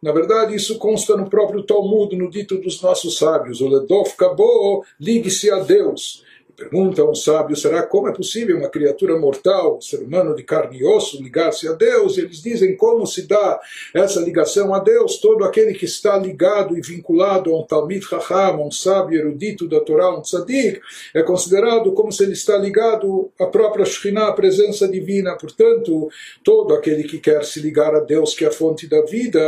Na 0.07 0.13
verdade, 0.13 0.55
isso 0.55 0.79
consta 0.79 1.17
no 1.17 1.29
próprio 1.29 1.65
Talmud, 1.65 2.15
no 2.15 2.31
dito 2.31 2.59
dos 2.59 2.81
nossos 2.81 3.19
sábios, 3.19 3.61
o 3.61 3.67
Ledof 3.67 4.17
Kabo, 4.17 4.85
ligue-se 5.01 5.51
a 5.51 5.59
Deus. 5.59 6.23
Pergunta 6.57 7.05
um 7.05 7.15
sábio: 7.15 7.55
será 7.55 7.83
como 7.83 8.09
é 8.09 8.13
possível 8.13 8.57
uma 8.57 8.71
criatura 8.71 9.19
mortal, 9.19 9.79
ser 9.81 9.99
humano 9.99 10.35
de 10.35 10.43
carne 10.43 10.79
e 10.79 10.85
osso, 10.85 11.23
ligar-se 11.23 11.69
a 11.69 11.73
Deus? 11.73 12.17
E 12.17 12.23
eles 12.23 12.43
dizem 12.43 12.75
como 12.75 13.07
se 13.07 13.27
dá 13.27 13.61
essa 13.93 14.21
ligação 14.21 14.73
a 14.73 14.79
Deus. 14.79 15.19
Todo 15.19 15.45
aquele 15.45 15.75
que 15.75 15.85
está 15.85 16.17
ligado 16.17 16.77
e 16.77 16.81
vinculado 16.81 17.51
a 17.51 17.61
um 17.61 17.63
Talmid 17.63 18.03
Chacham, 18.03 18.67
um 18.67 18.71
sábio 18.71 19.19
erudito 19.19 19.69
da 19.69 19.81
Torá, 19.81 20.17
um 20.17 20.23
tzadik, 20.23 20.81
é 21.13 21.23
considerado 21.23 21.93
como 21.93 22.11
se 22.11 22.23
ele 22.23 22.33
está 22.33 22.57
ligado 22.57 23.31
à 23.39 23.45
própria 23.45 23.85
Shekhinah, 23.85 24.29
a 24.29 24.33
presença 24.33 24.89
divina. 24.89 25.37
Portanto, 25.37 26.09
todo 26.43 26.73
aquele 26.73 27.05
que 27.05 27.19
quer 27.19 27.45
se 27.45 27.61
ligar 27.61 27.95
a 27.95 28.01
Deus, 28.01 28.35
que 28.35 28.47
é 28.47 28.49
a 28.49 28.53
fonte 28.53 28.89
da 28.89 29.03
vida, 29.03 29.41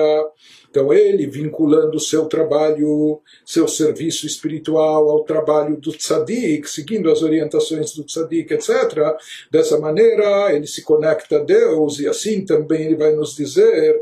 então 0.70 0.92
ele, 0.92 1.26
vinculando 1.26 1.98
seu 1.98 2.26
trabalho, 2.26 3.20
seu 3.44 3.66
serviço 3.66 4.26
espiritual 4.26 5.08
ao 5.08 5.24
trabalho 5.24 5.76
do 5.76 5.92
tzadik, 5.92 6.68
seguindo 6.68 7.10
as 7.10 7.22
orientações 7.22 7.94
do 7.94 8.04
tzadik, 8.04 8.52
etc., 8.52 9.16
dessa 9.50 9.78
maneira 9.78 10.54
ele 10.54 10.66
se 10.66 10.82
conecta 10.82 11.36
a 11.36 11.44
Deus 11.44 11.98
e 11.98 12.06
assim 12.06 12.44
também 12.44 12.82
ele 12.82 12.96
vai 12.96 13.14
nos 13.14 13.34
dizer 13.34 14.00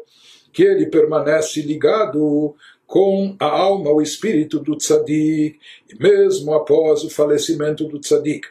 que 0.53 0.62
ele 0.62 0.87
permanece 0.87 1.61
ligado 1.62 2.55
com 2.87 3.37
a 3.39 3.47
alma, 3.47 3.91
o 3.91 4.01
espírito 4.01 4.59
do 4.59 4.77
tzadik, 4.77 5.59
mesmo 5.99 6.55
após 6.55 7.05
o 7.05 7.11
falecimento 7.11 7.85
do 7.85 7.99
tzadik. 7.99 8.47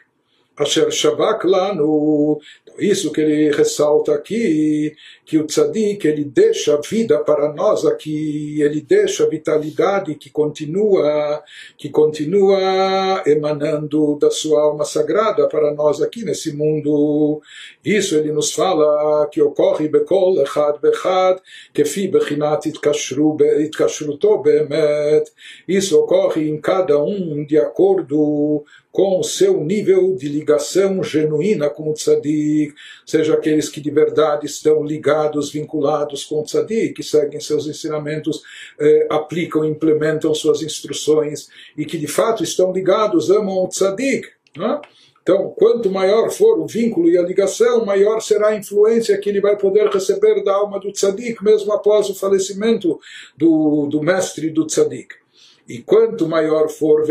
Asher 0.58 0.90
Shavak 0.90 1.46
Lanu, 1.46 2.40
isso 2.78 3.12
que 3.12 3.20
ele 3.20 3.50
ressalta 3.54 4.14
aqui, 4.14 4.94
que 5.24 5.38
o 5.38 5.46
tzadik 5.46 6.06
ele 6.06 6.24
deixa 6.24 6.80
vida 6.80 7.18
para 7.18 7.52
nós 7.52 7.84
aqui, 7.84 8.60
ele 8.62 8.80
deixa 8.80 9.28
vitalidade 9.28 10.14
que 10.14 10.30
continua, 10.30 11.42
que 11.76 11.88
continua 11.88 13.22
emanando 13.26 14.18
da 14.20 14.30
sua 14.30 14.62
alma 14.62 14.84
sagrada 14.84 15.48
para 15.48 15.74
nós 15.74 16.00
aqui 16.00 16.24
nesse 16.24 16.54
mundo. 16.54 17.40
Isso 17.84 18.14
ele 18.16 18.32
nos 18.32 18.52
fala 18.52 19.26
que 19.28 19.42
ocorre 19.42 19.88
bekol 19.88 20.40
echad 20.42 20.78
bechad, 20.80 21.40
kefi 21.72 22.08
bechinat 22.08 22.66
itkashruto 22.66 24.38
beemet. 24.42 25.30
Isso 25.66 25.98
ocorre 25.98 26.48
em 26.48 26.60
cada 26.60 27.02
um 27.02 27.44
de 27.44 27.58
acordo 27.58 28.64
com 28.96 29.20
o 29.20 29.22
seu 29.22 29.62
nível 29.62 30.16
de 30.16 30.26
ligação 30.26 31.02
genuína 31.02 31.68
com 31.68 31.90
o 31.90 31.92
tzadik, 31.92 32.74
seja 33.04 33.34
aqueles 33.34 33.68
que 33.68 33.78
de 33.78 33.90
verdade 33.90 34.46
estão 34.46 34.82
ligados, 34.82 35.52
vinculados 35.52 36.24
com 36.24 36.40
o 36.40 36.42
tzadik, 36.42 36.94
que 36.94 37.02
seguem 37.02 37.38
seus 37.38 37.66
ensinamentos, 37.66 38.40
eh, 38.80 39.06
aplicam, 39.10 39.66
implementam 39.66 40.32
suas 40.32 40.62
instruções 40.62 41.46
e 41.76 41.84
que 41.84 41.98
de 41.98 42.06
fato 42.06 42.42
estão 42.42 42.72
ligados, 42.72 43.30
amam 43.30 43.64
o 43.64 43.68
tzadik. 43.68 44.28
Né? 44.56 44.80
Então, 45.22 45.52
quanto 45.54 45.90
maior 45.90 46.30
for 46.30 46.58
o 46.58 46.66
vínculo 46.66 47.10
e 47.10 47.18
a 47.18 47.22
ligação, 47.22 47.84
maior 47.84 48.20
será 48.20 48.48
a 48.48 48.56
influência 48.56 49.18
que 49.18 49.28
ele 49.28 49.42
vai 49.42 49.58
poder 49.58 49.90
receber 49.90 50.42
da 50.42 50.54
alma 50.54 50.80
do 50.80 50.90
tzadik, 50.90 51.44
mesmo 51.44 51.70
após 51.70 52.08
o 52.08 52.14
falecimento 52.14 52.98
do, 53.36 53.88
do 53.88 54.02
mestre 54.02 54.48
do 54.48 54.64
tzadik. 54.64 55.25
E 55.68 55.78
quanto 55.78 56.28
maior 56.28 56.68
for 56.68 57.04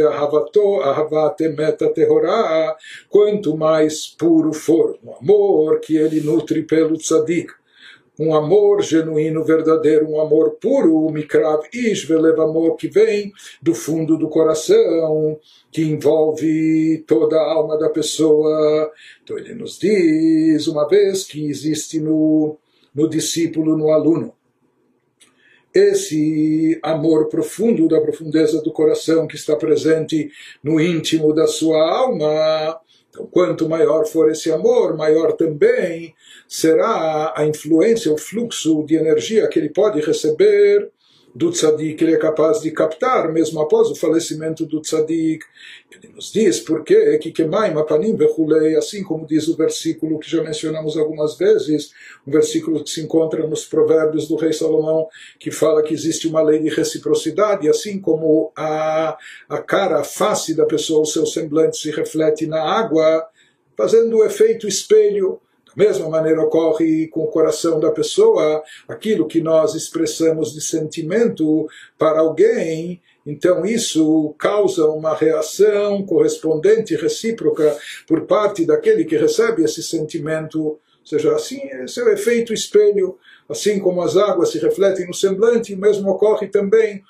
meta 1.49 1.89
terrorá, 1.89 2.75
quanto 3.09 3.57
mais 3.57 4.07
puro 4.07 4.53
for 4.53 4.97
o 5.03 5.13
amor 5.13 5.79
que 5.81 5.97
ele 5.97 6.21
nutre 6.21 6.63
pelo 6.63 6.97
tzadik, 6.97 7.51
um 8.17 8.33
amor 8.33 8.81
genuíno, 8.81 9.43
verdadeiro, 9.43 10.09
um 10.09 10.21
amor 10.21 10.51
puro, 10.51 11.09
mikrav 11.09 11.63
ish 11.73 12.09
amor 12.09 12.77
que 12.77 12.87
vem 12.87 13.33
do 13.61 13.75
fundo 13.75 14.17
do 14.17 14.29
coração, 14.29 15.37
que 15.69 15.81
envolve 15.81 17.03
toda 17.05 17.35
a 17.35 17.53
alma 17.53 17.77
da 17.77 17.89
pessoa. 17.89 18.89
Então 19.21 19.37
ele 19.37 19.53
nos 19.53 19.77
diz, 19.77 20.65
uma 20.67 20.87
vez 20.87 21.25
que 21.25 21.45
existe 21.45 21.99
no, 21.99 22.57
no 22.93 23.09
discípulo, 23.09 23.77
no 23.77 23.91
aluno, 23.91 24.33
esse 25.75 26.79
amor 26.81 27.27
profundo 27.27 27.89
da 27.89 27.99
profundeza 27.99 28.61
do 28.61 28.71
coração 28.71 29.27
que 29.27 29.35
está 29.35 29.57
presente 29.57 30.31
no 30.63 30.79
íntimo 30.79 31.33
da 31.33 31.45
sua 31.45 31.77
alma. 31.77 32.79
Então, 33.09 33.27
quanto 33.27 33.67
maior 33.67 34.05
for 34.05 34.31
esse 34.31 34.49
amor, 34.49 34.95
maior 34.95 35.33
também 35.33 36.15
será 36.47 37.33
a 37.35 37.45
influência, 37.45 38.11
o 38.11 38.17
fluxo 38.17 38.85
de 38.85 38.95
energia 38.95 39.47
que 39.49 39.59
ele 39.59 39.69
pode 39.69 39.99
receber 39.99 40.89
do 41.35 41.51
tzadik 41.51 42.01
ele 42.01 42.13
é 42.13 42.17
capaz 42.17 42.61
de 42.61 42.71
captar, 42.71 43.29
mesmo 43.29 43.59
após 43.59 43.89
o 43.89 43.95
falecimento 43.95 44.65
do 44.65 44.79
tzadik. 44.79 45.43
Ele 45.91 46.13
nos 46.13 46.31
diz 46.31 46.61
porque 46.61 47.17
que 47.17 47.29
kemaim 47.29 47.77
apanim 47.77 48.15
vechulei, 48.15 48.77
assim 48.77 49.03
como 49.03 49.27
diz 49.27 49.49
o 49.49 49.57
versículo 49.57 50.17
que 50.17 50.31
já 50.31 50.41
mencionamos 50.41 50.97
algumas 50.97 51.37
vezes, 51.37 51.91
um 52.25 52.31
versículo 52.31 52.81
que 52.81 52.89
se 52.89 53.01
encontra 53.01 53.45
nos 53.45 53.65
provérbios 53.65 54.29
do 54.29 54.37
rei 54.37 54.53
Salomão, 54.53 55.09
que 55.37 55.51
fala 55.51 55.83
que 55.83 55.93
existe 55.93 56.25
uma 56.25 56.41
lei 56.41 56.59
de 56.59 56.69
reciprocidade, 56.69 57.67
assim 57.67 57.99
como 57.99 58.53
a, 58.55 59.17
a 59.49 59.57
cara, 59.57 59.99
a 59.99 60.03
face 60.05 60.55
da 60.55 60.65
pessoa, 60.65 61.01
o 61.01 61.05
seu 61.05 61.25
semblante 61.25 61.77
se 61.77 61.91
reflete 61.91 62.47
na 62.47 62.61
água, 62.61 63.27
fazendo 63.75 64.17
o 64.17 64.23
efeito 64.23 64.69
espelho 64.69 65.41
mesma 65.75 66.09
maneira 66.09 66.41
ocorre 66.41 67.07
com 67.07 67.23
o 67.23 67.27
coração 67.27 67.79
da 67.79 67.91
pessoa, 67.91 68.63
aquilo 68.87 69.27
que 69.27 69.41
nós 69.41 69.75
expressamos 69.75 70.53
de 70.53 70.61
sentimento 70.61 71.67
para 71.97 72.19
alguém, 72.19 73.01
então 73.25 73.65
isso 73.65 74.35
causa 74.37 74.85
uma 74.85 75.15
reação 75.15 76.05
correspondente, 76.05 76.95
recíproca, 76.95 77.75
por 78.07 78.21
parte 78.21 78.65
daquele 78.65 79.03
que 79.03 79.17
recebe 79.17 79.63
esse 79.63 79.81
sentimento. 79.81 80.59
Ou 80.61 80.79
seja, 81.03 81.35
assim, 81.35 81.59
esse 81.83 81.99
é 81.99 82.03
o 82.03 82.09
efeito 82.09 82.53
espelho. 82.53 83.17
Assim 83.49 83.79
como 83.79 84.01
as 84.01 84.15
águas 84.15 84.51
se 84.51 84.59
refletem 84.59 85.07
no 85.07 85.13
semblante, 85.13 85.73
o 85.73 85.77
mesmo 85.77 86.09
ocorre 86.11 86.47
também 86.47 87.03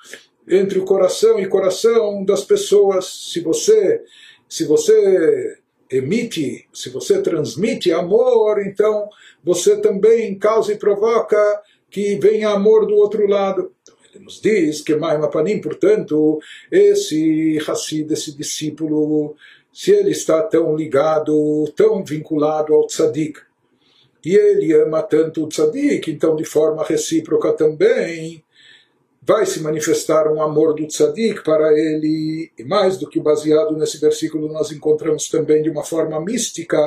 entre 0.48 0.78
o 0.78 0.84
coração 0.84 1.38
e 1.38 1.46
coração 1.46 2.24
das 2.24 2.44
pessoas. 2.44 3.30
Se 3.32 3.40
você, 3.40 4.02
se 4.48 4.64
você 4.64 5.58
emite, 5.90 6.66
se 6.72 6.90
você 6.90 7.22
transmite 7.22 7.92
amor, 7.92 8.64
então 8.66 9.08
você 9.44 9.80
também 9.80 10.34
causa 10.38 10.72
e 10.72 10.78
provoca 10.78 11.36
que 11.90 12.16
venha 12.16 12.50
amor 12.50 12.86
do 12.86 12.94
outro 12.94 13.26
lado. 13.26 13.72
Então, 13.82 13.94
ele 14.14 14.24
nos 14.24 14.40
diz 14.40 14.80
que 14.80 14.96
Maimapanim, 14.96 15.60
portanto, 15.60 16.40
esse 16.70 17.58
Hassid, 17.66 18.12
esse 18.12 18.36
discípulo, 18.36 19.36
se 19.72 19.90
ele 19.90 20.10
está 20.10 20.42
tão 20.42 20.74
ligado, 20.74 21.70
tão 21.76 22.04
vinculado 22.04 22.74
ao 22.74 22.86
tzadik, 22.86 23.40
e 24.24 24.34
ele 24.34 24.72
ama 24.72 25.02
tanto 25.02 25.44
o 25.44 25.48
tzadik, 25.48 26.10
então 26.10 26.34
de 26.34 26.44
forma 26.44 26.82
recíproca 26.82 27.52
também, 27.52 28.42
vai 29.26 29.44
se 29.44 29.60
manifestar 29.60 30.32
um 30.32 30.40
amor 30.40 30.72
do 30.72 30.86
tzadik 30.86 31.42
para 31.42 31.72
ele, 31.72 32.52
e 32.56 32.62
mais 32.62 32.96
do 32.96 33.08
que 33.08 33.18
baseado 33.18 33.76
nesse 33.76 33.98
versículo, 33.98 34.52
nós 34.52 34.70
encontramos 34.70 35.28
também 35.28 35.62
de 35.62 35.68
uma 35.68 35.82
forma 35.82 36.20
mística, 36.20 36.78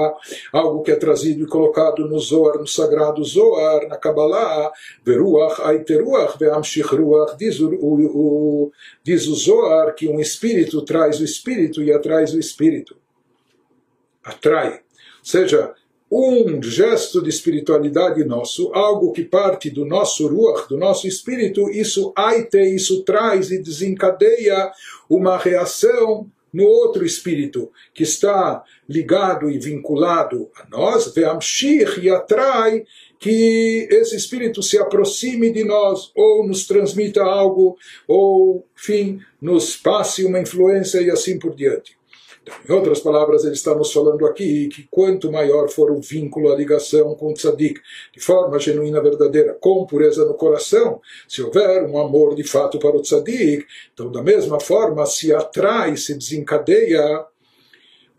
algo 0.53 0.81
que 0.81 0.91
é 0.91 0.95
trazido 0.95 1.43
e 1.43 1.47
colocado 1.47 2.07
no 2.07 2.17
Zohar, 2.17 2.57
no 2.57 2.65
sagrado 2.65 3.21
Zohar, 3.25 3.89
na 3.89 3.97
Kabbalah, 3.97 4.71
Veruach 5.03 5.61
Aiteruach 5.63 6.39
Veamshich 6.39 6.95
Ruach, 6.95 7.35
diz 7.37 7.59
o, 7.59 7.71
o, 7.73 8.71
diz 9.03 9.27
o 9.27 9.35
Zohar 9.35 9.93
que 9.93 10.07
um 10.07 10.21
espírito 10.21 10.81
traz 10.83 11.19
o 11.19 11.25
espírito 11.25 11.83
e 11.83 11.91
atrai 11.91 12.23
o 12.23 12.39
espírito. 12.39 12.95
Atrai. 14.23 14.75
Ou 14.75 15.25
seja, 15.25 15.73
um 16.12 16.62
gesto 16.62 17.22
de 17.22 17.30
espiritualidade 17.30 18.24
nosso, 18.24 18.72
algo 18.74 19.12
que 19.12 19.24
parte 19.24 19.70
do 19.70 19.86
nosso 19.86 20.28
ruach, 20.28 20.68
do 20.68 20.78
nosso 20.78 21.07
espírito, 21.07 21.70
isso 21.70 22.12
aite, 22.16 22.60
isso 22.74 23.03
traz 23.03 23.51
e 23.51 23.62
desencadeia 23.62 24.72
uma 25.10 25.38
reação 25.38 26.30
no 26.51 26.66
outro 26.66 27.05
espírito 27.05 27.72
que 27.93 28.01
está 28.01 28.64
ligado 28.88 29.51
e 29.51 29.60
vinculado 29.60 30.49
a 30.55 30.68
nós, 30.68 31.14
veamshir 31.14 32.03
e 32.03 32.10
atrai 32.10 32.84
que 33.20 33.88
esse 33.91 34.16
espírito 34.16 34.64
se 34.64 34.78
aproxime 34.80 35.51
de 35.51 35.64
nós 35.64 36.12
ou 36.16 36.47
nos 36.47 36.66
transmita 36.66 37.22
algo 37.22 37.78
ou, 38.07 38.66
enfim, 38.76 39.20
nos 39.39 39.76
passe 39.76 40.24
uma 40.24 40.39
influência 40.39 40.99
e 41.01 41.12
assim 41.12 41.38
por 41.38 41.55
diante. 41.55 41.99
Em 42.68 42.72
outras 42.74 43.00
palavras, 43.00 43.43
ele 43.43 43.54
está 43.54 43.74
nos 43.74 43.91
falando 43.91 44.26
aqui 44.26 44.68
que 44.68 44.88
quanto 44.89 45.32
maior 45.32 45.70
for 45.70 45.91
o 45.91 46.02
vínculo, 46.02 46.52
a 46.52 46.56
ligação 46.56 47.16
com 47.16 47.32
o 47.32 47.34
tzadik, 47.34 47.80
de 48.14 48.20
forma 48.20 48.60
genuína, 48.60 49.02
verdadeira, 49.02 49.58
com 49.60 49.86
pureza 49.86 50.26
no 50.26 50.34
coração, 50.34 51.02
se 51.28 51.41
houver 51.41 51.84
um 51.84 52.00
amor 52.00 52.36
de 52.36 52.43
fato 52.43 52.80
para 52.80 52.95
o 52.95 53.02
tzadik, 53.02 53.66
então 53.93 54.12
da 54.12 54.22
mesma 54.22 54.60
forma 54.60 55.06
se 55.06 55.34
atrai, 55.34 55.95
se 55.97 56.16
desencadeia 56.16 57.26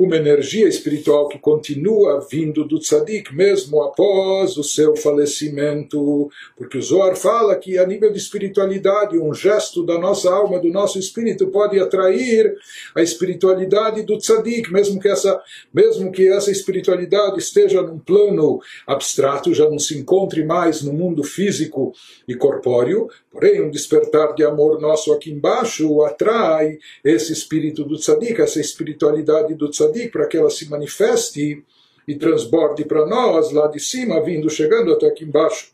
uma 0.01 0.17
energia 0.17 0.67
espiritual 0.67 1.29
que 1.29 1.39
continua 1.39 2.27
vindo 2.31 2.65
do 2.65 2.79
tzadik 2.79 3.35
mesmo 3.35 3.83
após 3.83 4.57
o 4.57 4.65
seu 4.65 4.97
falecimento, 4.97 6.31
porque 6.57 6.79
o 6.79 6.83
Zohar 6.83 7.15
fala 7.15 7.55
que 7.55 7.77
a 7.77 7.87
nível 7.87 8.11
de 8.11 8.17
espiritualidade, 8.17 9.19
um 9.19 9.35
gesto 9.35 9.85
da 9.85 9.99
nossa 9.99 10.33
alma, 10.33 10.59
do 10.59 10.71
nosso 10.71 10.99
espírito 10.99 11.49
pode 11.49 11.79
atrair 11.79 12.57
a 12.95 13.03
espiritualidade 13.03 14.03
do 14.03 14.17
tzadik, 14.17 14.73
mesmo 14.73 14.99
que 14.99 15.07
essa, 15.07 15.39
mesmo 15.71 16.11
que 16.11 16.27
essa 16.29 16.51
espiritualidade 16.51 17.39
esteja 17.39 17.83
num 17.83 17.99
plano 17.99 18.59
abstrato, 18.87 19.53
já 19.53 19.69
não 19.69 19.79
se 19.79 19.99
encontre 19.99 20.43
mais 20.43 20.81
no 20.81 20.95
mundo 20.95 21.23
físico 21.23 21.93
e 22.27 22.35
corpóreo, 22.35 23.11
porém 23.31 23.61
um 23.61 23.71
despertar 23.71 24.35
de 24.35 24.45
amor 24.45 24.81
nosso 24.81 25.13
aqui 25.13 25.31
embaixo 25.31 26.03
atrai 26.05 26.79
esse 27.05 27.35
espírito 27.35 27.85
do 27.85 27.99
tzadik, 27.99 28.41
essa 28.41 28.59
espiritualidade 28.59 29.55
do 29.55 29.69
tzadik 29.69 29.90
tzadik 29.91 30.11
para 30.11 30.27
que 30.27 30.37
ela 30.37 30.51
se 30.51 30.69
manifeste 30.69 31.65
e 32.07 32.15
transborde 32.17 32.85
para 32.85 33.07
nós 33.07 33.53
lá 33.53 33.67
de 33.69 33.79
cima, 33.79 34.23
vindo, 34.23 34.49
chegando 34.51 34.93
até 34.93 35.07
aqui 35.07 35.25
embaixo. 35.25 35.73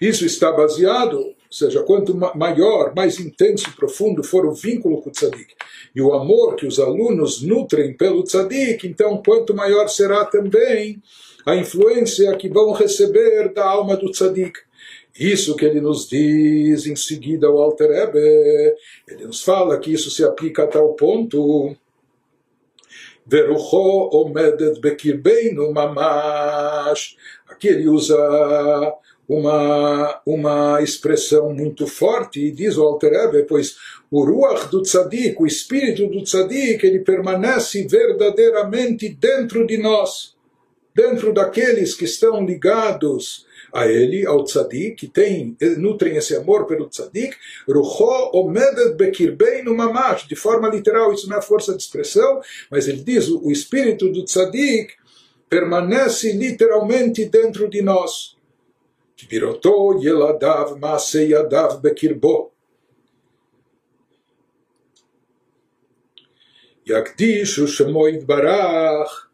Isso 0.00 0.24
está 0.24 0.50
baseado, 0.50 1.18
ou 1.18 1.36
seja, 1.50 1.82
quanto 1.82 2.16
maior, 2.34 2.94
mais 2.94 3.20
intenso 3.20 3.68
e 3.68 3.76
profundo 3.76 4.24
for 4.24 4.46
o 4.46 4.54
vínculo 4.54 5.02
com 5.02 5.10
o 5.10 5.12
tzadik 5.12 5.54
e 5.94 6.00
o 6.00 6.14
amor 6.14 6.56
que 6.56 6.66
os 6.66 6.78
alunos 6.80 7.42
nutrem 7.42 7.94
pelo 7.94 8.24
tzadik, 8.24 8.86
então 8.86 9.22
quanto 9.22 9.54
maior 9.54 9.88
será 9.88 10.24
também 10.24 11.02
a 11.44 11.54
influência 11.54 12.34
que 12.36 12.48
vão 12.48 12.72
receber 12.72 13.52
da 13.52 13.64
alma 13.64 13.96
do 13.96 14.10
tzadik. 14.10 14.58
Isso 15.18 15.54
que 15.54 15.64
ele 15.64 15.80
nos 15.80 16.08
diz 16.08 16.86
em 16.86 16.96
seguida, 16.96 17.50
o 17.50 17.58
Alter 17.58 17.90
Ebe, 17.90 18.76
ele 19.06 19.26
nos 19.26 19.42
fala 19.42 19.78
que 19.78 19.92
isso 19.92 20.10
se 20.10 20.24
aplica 20.24 20.64
a 20.64 20.66
tal 20.66 20.94
ponto 20.94 21.76
Verucho 23.30 24.10
omedet 24.12 24.80
bekirbeinu 24.80 25.72
mamash. 25.72 27.16
Aqui 27.48 27.68
ele 27.68 27.88
usa 27.88 28.18
uma, 29.28 30.20
uma 30.26 30.82
expressão 30.82 31.54
muito 31.54 31.86
forte 31.86 32.40
e 32.40 32.50
diz 32.50 32.76
o 32.76 32.82
Alter 32.82 33.12
Ebe, 33.12 33.44
pois 33.44 33.76
o 34.10 34.24
Ruach 34.24 34.68
do 34.68 34.82
Tzadik, 34.82 35.40
o 35.40 35.46
espírito 35.46 36.08
do 36.08 36.24
Tzadik, 36.24 36.84
ele 36.84 36.98
permanece 36.98 37.86
verdadeiramente 37.86 39.08
dentro 39.08 39.64
de 39.64 39.78
nós, 39.78 40.34
dentro 40.92 41.32
daqueles 41.32 41.94
que 41.94 42.06
estão 42.06 42.44
ligados 42.44 43.46
a 43.72 43.86
ele, 43.86 44.26
ao 44.26 44.44
tzadik, 44.44 44.96
que 44.96 45.08
tem, 45.08 45.56
nutrem 45.78 46.16
esse 46.16 46.34
amor 46.36 46.66
pelo 46.66 46.88
tzadik, 46.88 47.36
rucho 47.68 48.30
omedet 48.32 48.94
bekirbeinu 48.96 49.74
mamash, 49.74 50.26
de 50.26 50.36
forma 50.36 50.68
literal, 50.68 51.12
isso 51.12 51.28
não 51.28 51.38
é 51.38 51.42
força 51.42 51.76
de 51.76 51.82
expressão, 51.82 52.40
mas 52.70 52.88
ele 52.88 53.02
diz, 53.02 53.28
o 53.28 53.50
espírito 53.50 54.10
do 54.10 54.24
tzadik 54.24 54.94
permanece 55.48 56.32
literalmente 56.32 57.24
dentro 57.24 57.68
de 57.68 57.82
nós. 57.82 58.36
Kbiroto 59.16 60.00
yeladav 60.00 60.78
maseyadav 60.78 61.80
bekirbo. 61.80 62.52
Yakdishu 66.86 67.66
shemoid 67.66 68.24
barach 68.24 69.29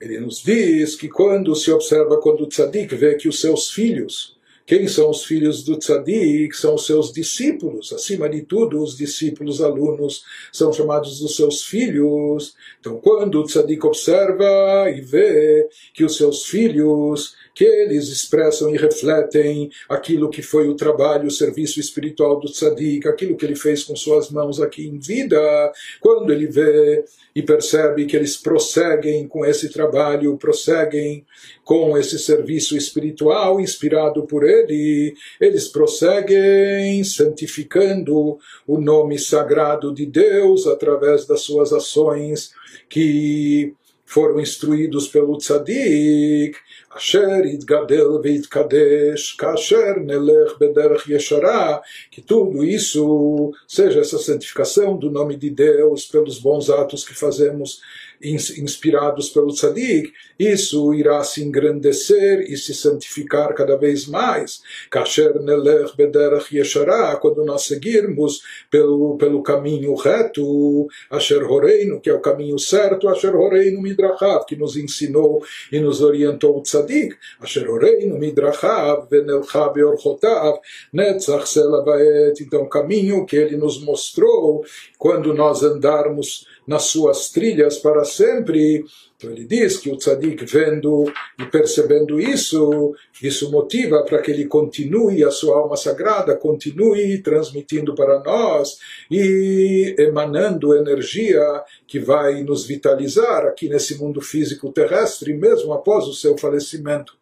ele 0.00 0.20
nos 0.20 0.42
diz 0.42 0.96
que 0.96 1.08
quando 1.08 1.54
se 1.54 1.70
observa, 1.70 2.20
quando 2.20 2.42
o 2.42 2.48
tzadik 2.48 2.94
vê 2.94 3.14
que 3.14 3.28
os 3.28 3.40
seus 3.40 3.70
filhos, 3.70 4.38
quem 4.68 4.86
são 4.86 5.08
os 5.08 5.24
filhos 5.24 5.64
do 5.64 5.78
tzadik? 5.78 6.54
São 6.54 6.74
os 6.74 6.84
seus 6.84 7.10
discípulos. 7.10 7.90
Acima 7.90 8.28
de 8.28 8.42
tudo, 8.42 8.82
os 8.82 8.98
discípulos, 8.98 9.62
alunos, 9.62 10.22
são 10.52 10.70
chamados 10.74 11.20
dos 11.20 11.36
seus 11.36 11.62
filhos. 11.62 12.54
Então, 12.78 13.00
quando 13.00 13.40
o 13.40 13.44
tzadik 13.44 13.86
observa 13.86 14.90
e 14.94 15.00
vê 15.00 15.66
que 15.94 16.04
os 16.04 16.18
seus 16.18 16.44
filhos 16.44 17.34
que 17.58 17.64
eles 17.64 18.06
expressam 18.06 18.72
e 18.72 18.78
refletem 18.78 19.68
aquilo 19.88 20.30
que 20.30 20.42
foi 20.42 20.68
o 20.68 20.76
trabalho, 20.76 21.26
o 21.26 21.30
serviço 21.30 21.80
espiritual 21.80 22.38
do 22.38 22.46
tzadik, 22.46 23.08
aquilo 23.08 23.36
que 23.36 23.44
ele 23.44 23.56
fez 23.56 23.82
com 23.82 23.96
suas 23.96 24.30
mãos 24.30 24.60
aqui 24.60 24.86
em 24.86 24.96
vida, 24.96 25.72
quando 26.00 26.32
ele 26.32 26.46
vê 26.46 27.04
e 27.34 27.42
percebe 27.42 28.06
que 28.06 28.14
eles 28.14 28.36
prosseguem 28.36 29.26
com 29.26 29.44
esse 29.44 29.70
trabalho, 29.70 30.36
prosseguem 30.36 31.26
com 31.64 31.98
esse 31.98 32.16
serviço 32.16 32.76
espiritual 32.76 33.60
inspirado 33.60 34.24
por 34.24 34.44
ele, 34.48 35.16
eles 35.40 35.66
prosseguem 35.66 37.02
santificando 37.02 38.38
o 38.68 38.80
nome 38.80 39.18
sagrado 39.18 39.92
de 39.92 40.06
Deus 40.06 40.64
através 40.64 41.26
das 41.26 41.40
suas 41.40 41.72
ações 41.72 42.52
que 42.88 43.74
foram 44.08 44.40
instruídos 44.40 45.06
pelo 45.06 45.36
tzadik, 45.36 46.56
Asher 46.98 47.46
Idgadel 47.46 48.20
Veitkadesh, 48.20 49.36
Kasher 49.36 50.00
Nelech 50.00 50.58
Bederach 50.58 51.06
Yeshara, 51.08 51.80
que 52.10 52.20
tudo 52.20 52.64
isso 52.64 53.52
seja 53.68 54.00
essa 54.00 54.18
santificação 54.18 54.98
do 54.98 55.08
nome 55.08 55.36
de 55.36 55.48
Deus 55.48 56.06
pelos 56.06 56.40
bons 56.40 56.68
atos 56.68 57.04
que 57.04 57.14
fazemos 57.14 57.80
inspirados 58.20 59.28
pelo 59.28 59.52
tzadik, 59.52 60.12
isso 60.38 60.94
irá 60.94 61.22
se 61.24 61.42
engrandecer 61.42 62.40
e 62.42 62.56
se 62.56 62.72
santificar 62.72 63.54
cada 63.54 63.76
vez 63.76 64.06
mais. 64.06 64.62
Kasher 64.90 65.42
nelech 65.42 65.96
bederach 65.96 66.54
yeshara, 66.54 67.16
quando 67.16 67.44
nós 67.44 67.62
seguirmos 67.62 68.42
pelo, 68.70 69.16
pelo 69.16 69.42
caminho 69.42 69.94
reto, 69.94 70.86
Asher 71.10 71.42
Horeinu, 71.42 72.00
que 72.00 72.08
é 72.08 72.14
o 72.14 72.20
caminho 72.20 72.58
certo, 72.58 73.08
Asher 73.08 73.34
Horeinu 73.34 73.82
Midrachav, 73.82 74.44
que 74.46 74.54
nos 74.54 74.76
ensinou 74.76 75.42
e 75.72 75.80
nos 75.80 76.00
orientou 76.02 76.58
o 76.58 76.62
tzadik, 76.62 77.16
Asher 77.40 77.68
Horeinu 77.68 78.18
Midrachav, 78.18 79.08
Venelcha 79.10 79.68
Beorchotav, 79.70 80.60
Netzach 80.92 81.48
Selabaet, 81.48 82.42
então 82.42 82.62
o 82.62 82.68
caminho 82.68 83.26
que 83.26 83.36
ele 83.36 83.56
nos 83.56 83.82
mostrou 83.82 84.64
quando 84.96 85.34
nós 85.34 85.62
andarmos 85.62 86.46
nas 86.66 86.84
suas 86.84 87.30
trilhas 87.30 87.78
para 87.78 88.04
sempre. 88.04 88.84
Então 89.18 89.32
ele 89.32 89.44
diz 89.44 89.78
que 89.78 89.90
o 89.90 89.96
tzadik 89.96 90.44
vendo 90.44 91.12
e 91.40 91.44
percebendo 91.46 92.20
isso, 92.20 92.94
isso 93.20 93.50
motiva 93.50 94.04
para 94.04 94.22
que 94.22 94.30
ele 94.30 94.46
continue 94.46 95.24
a 95.24 95.30
sua 95.32 95.58
alma 95.58 95.76
sagrada, 95.76 96.36
continue 96.36 97.20
transmitindo 97.20 97.96
para 97.96 98.22
nós 98.22 98.78
e 99.10 99.96
emanando 99.98 100.76
energia 100.76 101.42
que 101.84 101.98
vai 101.98 102.44
nos 102.44 102.64
vitalizar 102.64 103.44
aqui 103.44 103.68
nesse 103.68 103.98
mundo 103.98 104.20
físico 104.20 104.70
terrestre, 104.70 105.34
mesmo 105.34 105.72
após 105.72 106.06
o 106.06 106.14
seu 106.14 106.38
falecimento. 106.38 107.18